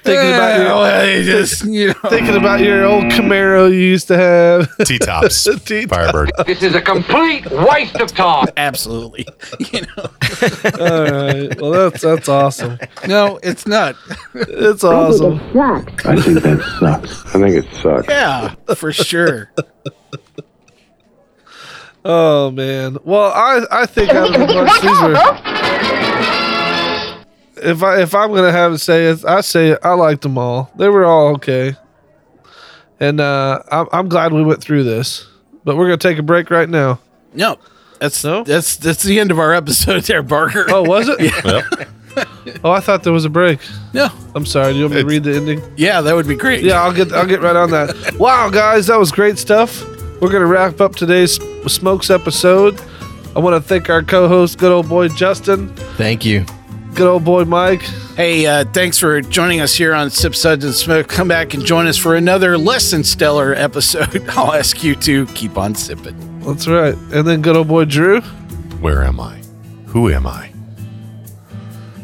thinking 0.03 0.35
about 0.35 0.59
your 0.61 1.23
just 1.23 1.65
you 1.67 1.89
know, 1.89 1.95
thinking 2.11 2.37
about 2.37 2.61
your 2.61 2.85
old 2.85 3.05
Camaro 3.05 3.71
you 3.71 3.79
used 3.79 4.09
to 4.09 4.17
have. 4.17 4.69
T 4.85 4.99
tops, 4.99 5.43
T-tops. 5.45 5.91
Firebird. 5.91 6.33
This 6.47 6.63
is 6.63 6.75
a 6.75 6.83
complete 6.83 7.51
waste 7.51 7.97
of 7.97 8.13
time. 8.13 8.49
absolutely. 8.57 9.27
You 9.73 9.81
know, 9.81 10.11
All 10.81 11.03
right. 11.03 11.61
Well, 11.61 11.71
that's 11.71 12.03
that's 12.03 12.29
awesome. 12.29 12.79
no, 13.07 13.41
it's 13.43 13.67
not. 13.67 13.97
It's 14.35 14.85
awesome. 14.85 15.41
I 15.59 16.21
think 16.21 16.43
that 16.43 16.77
sucks. 16.79 17.27
I 17.35 17.41
think 17.41 17.65
it 17.65 17.75
sucks. 17.81 18.09
Yeah, 18.09 18.55
for 18.75 18.93
sure. 18.93 19.51
Oh 22.05 22.51
man. 22.53 22.99
Well, 23.05 23.33
I 23.33 23.63
I 23.71 23.87
think 23.87 24.11
out 24.11 24.33
of 24.35 24.41
the 24.41 24.47
bunch, 24.47 24.81
these 24.81 25.01
were. 25.03 25.17
If 27.73 27.83
I 27.83 28.01
if 28.03 28.15
I'm 28.15 28.33
gonna 28.33 28.53
have 28.53 28.73
to 28.73 28.79
say 28.79 29.07
it, 29.07 29.25
I 29.25 29.41
say 29.41 29.71
it, 29.71 29.79
I 29.83 29.95
liked 29.95 30.23
them 30.23 30.39
all. 30.39 30.71
They 30.77 30.89
were 30.89 31.05
all 31.05 31.29
okay, 31.37 31.75
and 33.01 33.21
uh, 33.21 33.63
I'm 33.73 33.87
I'm 33.93 34.09
glad 34.09 34.33
we 34.33 34.45
went 34.45 34.61
through 34.63 34.85
this. 34.85 35.27
But 35.65 35.77
we're 35.77 35.87
gonna 35.87 35.97
take 35.97 36.19
a 36.19 36.23
break 36.23 36.51
right 36.51 36.69
now. 36.69 37.01
No, 37.33 37.59
that's 37.99 38.23
No? 38.23 38.45
that's 38.45 38.77
that's 38.77 39.03
the 39.03 39.19
end 39.19 39.31
of 39.33 39.39
our 39.41 39.53
episode 39.53 40.03
there, 40.05 40.23
Barger. 40.23 40.67
Oh, 40.69 40.83
was 40.83 41.09
it? 41.09 41.19
Well, 41.45 41.63
Oh, 42.65 42.71
I 42.71 42.81
thought 42.81 43.03
there 43.03 43.13
was 43.13 43.27
a 43.27 43.31
break. 43.31 43.59
no, 43.93 44.09
I'm 44.35 44.47
sorry. 44.47 44.73
Do 44.73 44.79
you 44.79 44.85
want 44.85 44.95
me 44.95 45.01
to 45.03 45.07
read 45.07 45.23
the 45.25 45.35
ending? 45.37 45.61
yeah, 45.77 46.01
that 46.01 46.15
would 46.15 46.27
be 46.27 46.35
great. 46.37 46.63
Yeah, 46.63 46.81
I'll 46.83 46.93
get 46.93 47.13
I'll 47.13 47.27
get 47.27 47.41
right 47.43 47.57
on 47.57 47.71
that. 47.73 48.17
Wow, 48.19 48.49
guys, 48.49 48.87
that 48.87 48.99
was 48.99 49.11
great 49.11 49.37
stuff. 49.39 49.83
We're 50.21 50.31
gonna 50.33 50.47
wrap 50.47 50.81
up 50.81 50.95
today's 50.97 51.39
Smokes 51.71 52.11
episode. 52.11 52.81
I 53.35 53.39
want 53.39 53.55
to 53.63 53.67
thank 53.69 53.91
our 53.91 54.03
co-host, 54.03 54.59
good 54.59 54.73
old 54.73 54.89
boy 54.89 55.09
Justin, 55.09 55.69
Thank 55.99 56.25
you. 56.25 56.45
good 56.95 57.07
old 57.07 57.25
boy 57.25 57.45
Mike. 57.45 57.83
Hey, 58.17 58.47
uh, 58.47 58.65
thanks 58.73 58.99
for 58.99 59.21
joining 59.21 59.61
us 59.61 59.75
here 59.75 59.93
on 59.95 60.09
Sip 60.09 60.35
Suds 60.35 60.65
and 60.65 60.73
Smoke. 60.73 61.09
Come 61.09 61.29
back 61.29 61.53
and 61.53 61.63
join 61.63 61.87
us 61.87 61.99
for 61.99 62.17
another 62.17 62.57
less 62.57 62.91
than 62.93 63.05
stellar 63.05 63.53
episode. 63.55 64.25
I'll 64.31 64.55
ask 64.55 64.83
you 64.83 64.95
to 64.97 65.27
keep 65.27 65.59
on 65.59 65.75
sipping. 65.75 66.41
That's 66.41 66.67
right. 66.67 66.95
And 67.13 67.27
then 67.27 67.43
good 67.43 67.57
old 67.57 67.69
boy 67.69 67.85
Drew. 67.85 68.23
where 68.81 69.03
am 69.05 69.21
I? 69.21 69.43
Who 69.89 70.09
am 70.11 70.27
I? 70.27 70.51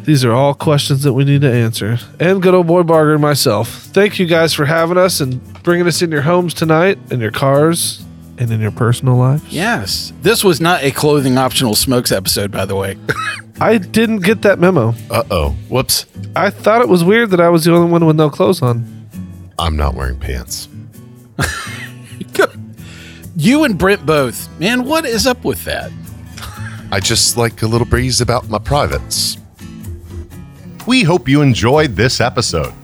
These 0.05 0.23
are 0.25 0.33
all 0.33 0.53
questions 0.53 1.05
that 1.05 1.13
we 1.15 1.25
need 1.25 1.41
to 1.43 1.51
answer. 1.53 1.99
And 2.21 2.43
good 2.43 2.53
old 2.55 2.67
boy 2.67 2.83
Barger 2.83 3.15
and 3.15 3.23
myself. 3.23 3.69
Thank 3.71 4.19
you 4.19 4.27
guys 4.27 4.53
for 4.53 4.67
having 4.67 4.99
us 4.99 5.21
and 5.21 5.41
bringing 5.63 5.87
us 5.87 6.03
in 6.03 6.11
your 6.11 6.23
homes 6.23 6.55
tonight, 6.55 6.99
in 7.11 7.21
your 7.21 7.31
cars, 7.31 8.05
and 8.39 8.51
in 8.51 8.61
your 8.61 8.71
personal 8.71 9.17
lives. 9.17 9.45
Yes, 9.49 10.13
this 10.23 10.43
was 10.43 10.61
not 10.61 10.83
a 10.83 10.91
clothing 10.91 11.39
optional 11.39 11.75
smokes 11.75 12.11
episode, 12.13 12.51
by 12.51 12.65
the 12.65 12.75
way. 12.75 12.97
I 13.61 13.79
didn't 13.79 14.19
get 14.19 14.43
that 14.43 14.59
memo. 14.59 14.95
Uh 15.11 15.23
oh. 15.31 15.51
Whoops. 15.69 16.07
I 16.35 16.51
thought 16.51 16.83
it 16.83 16.89
was 16.89 17.05
weird 17.05 17.31
that 17.31 17.41
I 17.41 17.49
was 17.49 17.65
the 17.65 17.73
only 17.73 17.91
one 17.91 18.05
with 18.05 18.17
no 18.17 18.31
clothes 18.31 18.63
on. 18.63 19.09
I'm 19.59 19.77
not 19.77 19.95
wearing 19.95 20.19
pants. 20.19 20.69
you 23.37 23.65
and 23.65 23.79
Brent 23.79 24.05
both. 24.05 24.49
Man, 24.59 24.85
what 24.85 25.05
is 25.05 25.27
up 25.27 25.45
with 25.45 25.65
that? 25.65 25.93
I 26.91 27.01
just 27.01 27.37
like 27.37 27.63
a 27.63 27.67
little 27.67 27.87
breeze 27.87 28.21
about 28.21 28.49
my 28.49 28.59
privates. 28.59 29.37
We 30.87 31.05
hope 31.05 31.29
you 31.29 31.43
enjoyed 31.43 31.95
this 31.95 32.21
episode. 32.21 32.75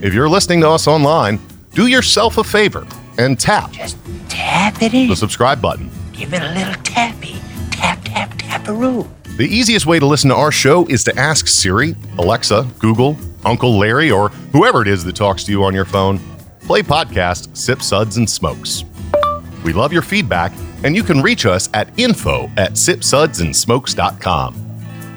If 0.00 0.14
you're 0.14 0.28
listening 0.28 0.62
to 0.62 0.70
us 0.70 0.86
online, 0.86 1.38
do 1.76 1.86
yourself 1.86 2.38
a 2.38 2.42
favor 2.44 2.84
and 3.18 3.38
tap 3.38 3.70
Just 3.70 3.96
tap 4.28 4.82
it 4.82 4.92
in. 4.94 5.08
the 5.08 5.14
subscribe 5.16 5.60
button. 5.62 5.90
Give 6.12 6.32
it 6.34 6.42
a 6.42 6.52
little 6.52 6.74
tappy. 6.82 7.36
Tap, 7.70 8.00
tap, 8.04 8.30
taparoo. 8.38 9.06
The 9.36 9.44
easiest 9.46 9.84
way 9.84 9.98
to 9.98 10.06
listen 10.06 10.30
to 10.30 10.36
our 10.36 10.50
show 10.50 10.86
is 10.86 11.04
to 11.04 11.14
ask 11.18 11.46
Siri, 11.46 11.94
Alexa, 12.18 12.66
Google, 12.78 13.16
Uncle 13.44 13.76
Larry, 13.78 14.10
or 14.10 14.30
whoever 14.52 14.80
it 14.80 14.88
is 14.88 15.04
that 15.04 15.14
talks 15.14 15.44
to 15.44 15.52
you 15.52 15.62
on 15.64 15.74
your 15.74 15.84
phone. 15.84 16.18
Play 16.60 16.80
podcast 16.82 17.54
Sip 17.56 17.82
Suds 17.82 18.16
and 18.16 18.28
Smokes. 18.28 18.84
We 19.62 19.72
love 19.74 19.92
your 19.92 20.00
feedback, 20.02 20.52
and 20.84 20.96
you 20.96 21.02
can 21.02 21.20
reach 21.20 21.44
us 21.44 21.68
at 21.74 21.90
info 21.98 22.50
at 22.56 22.72
sipsudsandsmokes.com. 22.72 24.62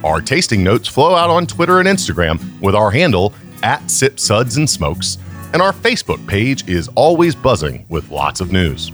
Our 0.03 0.21
tasting 0.21 0.63
notes 0.63 0.87
flow 0.87 1.15
out 1.15 1.29
on 1.29 1.45
Twitter 1.47 1.79
and 1.79 1.87
Instagram 1.87 2.39
with 2.61 2.75
our 2.75 2.91
handle 2.91 3.33
at 3.63 3.89
Sip 3.89 4.19
Suds 4.19 4.57
and 4.57 4.69
Smokes, 4.69 5.17
and 5.53 5.61
our 5.61 5.73
Facebook 5.73 6.25
page 6.27 6.67
is 6.67 6.87
always 6.95 7.35
buzzing 7.35 7.85
with 7.89 8.09
lots 8.09 8.41
of 8.41 8.51
news. 8.51 8.91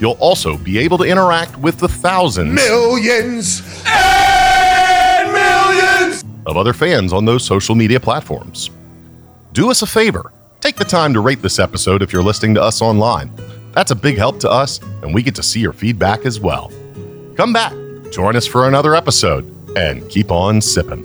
You'll 0.00 0.18
also 0.20 0.56
be 0.58 0.78
able 0.78 0.98
to 0.98 1.04
interact 1.04 1.56
with 1.58 1.78
the 1.78 1.88
thousands 1.88 2.54
Millions 2.54 3.60
and 3.86 5.32
millions. 5.32 6.24
of 6.46 6.56
other 6.56 6.72
fans 6.74 7.12
on 7.12 7.24
those 7.24 7.44
social 7.44 7.74
media 7.74 7.98
platforms. 7.98 8.70
Do 9.52 9.70
us 9.70 9.82
a 9.82 9.86
favor 9.86 10.32
take 10.60 10.76
the 10.76 10.84
time 10.84 11.12
to 11.14 11.20
rate 11.20 11.40
this 11.42 11.58
episode 11.60 12.02
if 12.02 12.12
you're 12.12 12.22
listening 12.24 12.52
to 12.54 12.60
us 12.62 12.82
online. 12.82 13.30
That's 13.72 13.92
a 13.92 13.94
big 13.94 14.16
help 14.16 14.40
to 14.40 14.50
us, 14.50 14.80
and 15.02 15.14
we 15.14 15.22
get 15.22 15.34
to 15.36 15.42
see 15.42 15.60
your 15.60 15.72
feedback 15.72 16.24
as 16.26 16.40
well. 16.40 16.72
Come 17.36 17.52
back, 17.52 17.72
join 18.10 18.34
us 18.34 18.46
for 18.48 18.66
another 18.66 18.96
episode, 18.96 19.44
and 19.76 20.08
keep 20.10 20.32
on 20.32 20.60
sipping. 20.60 21.04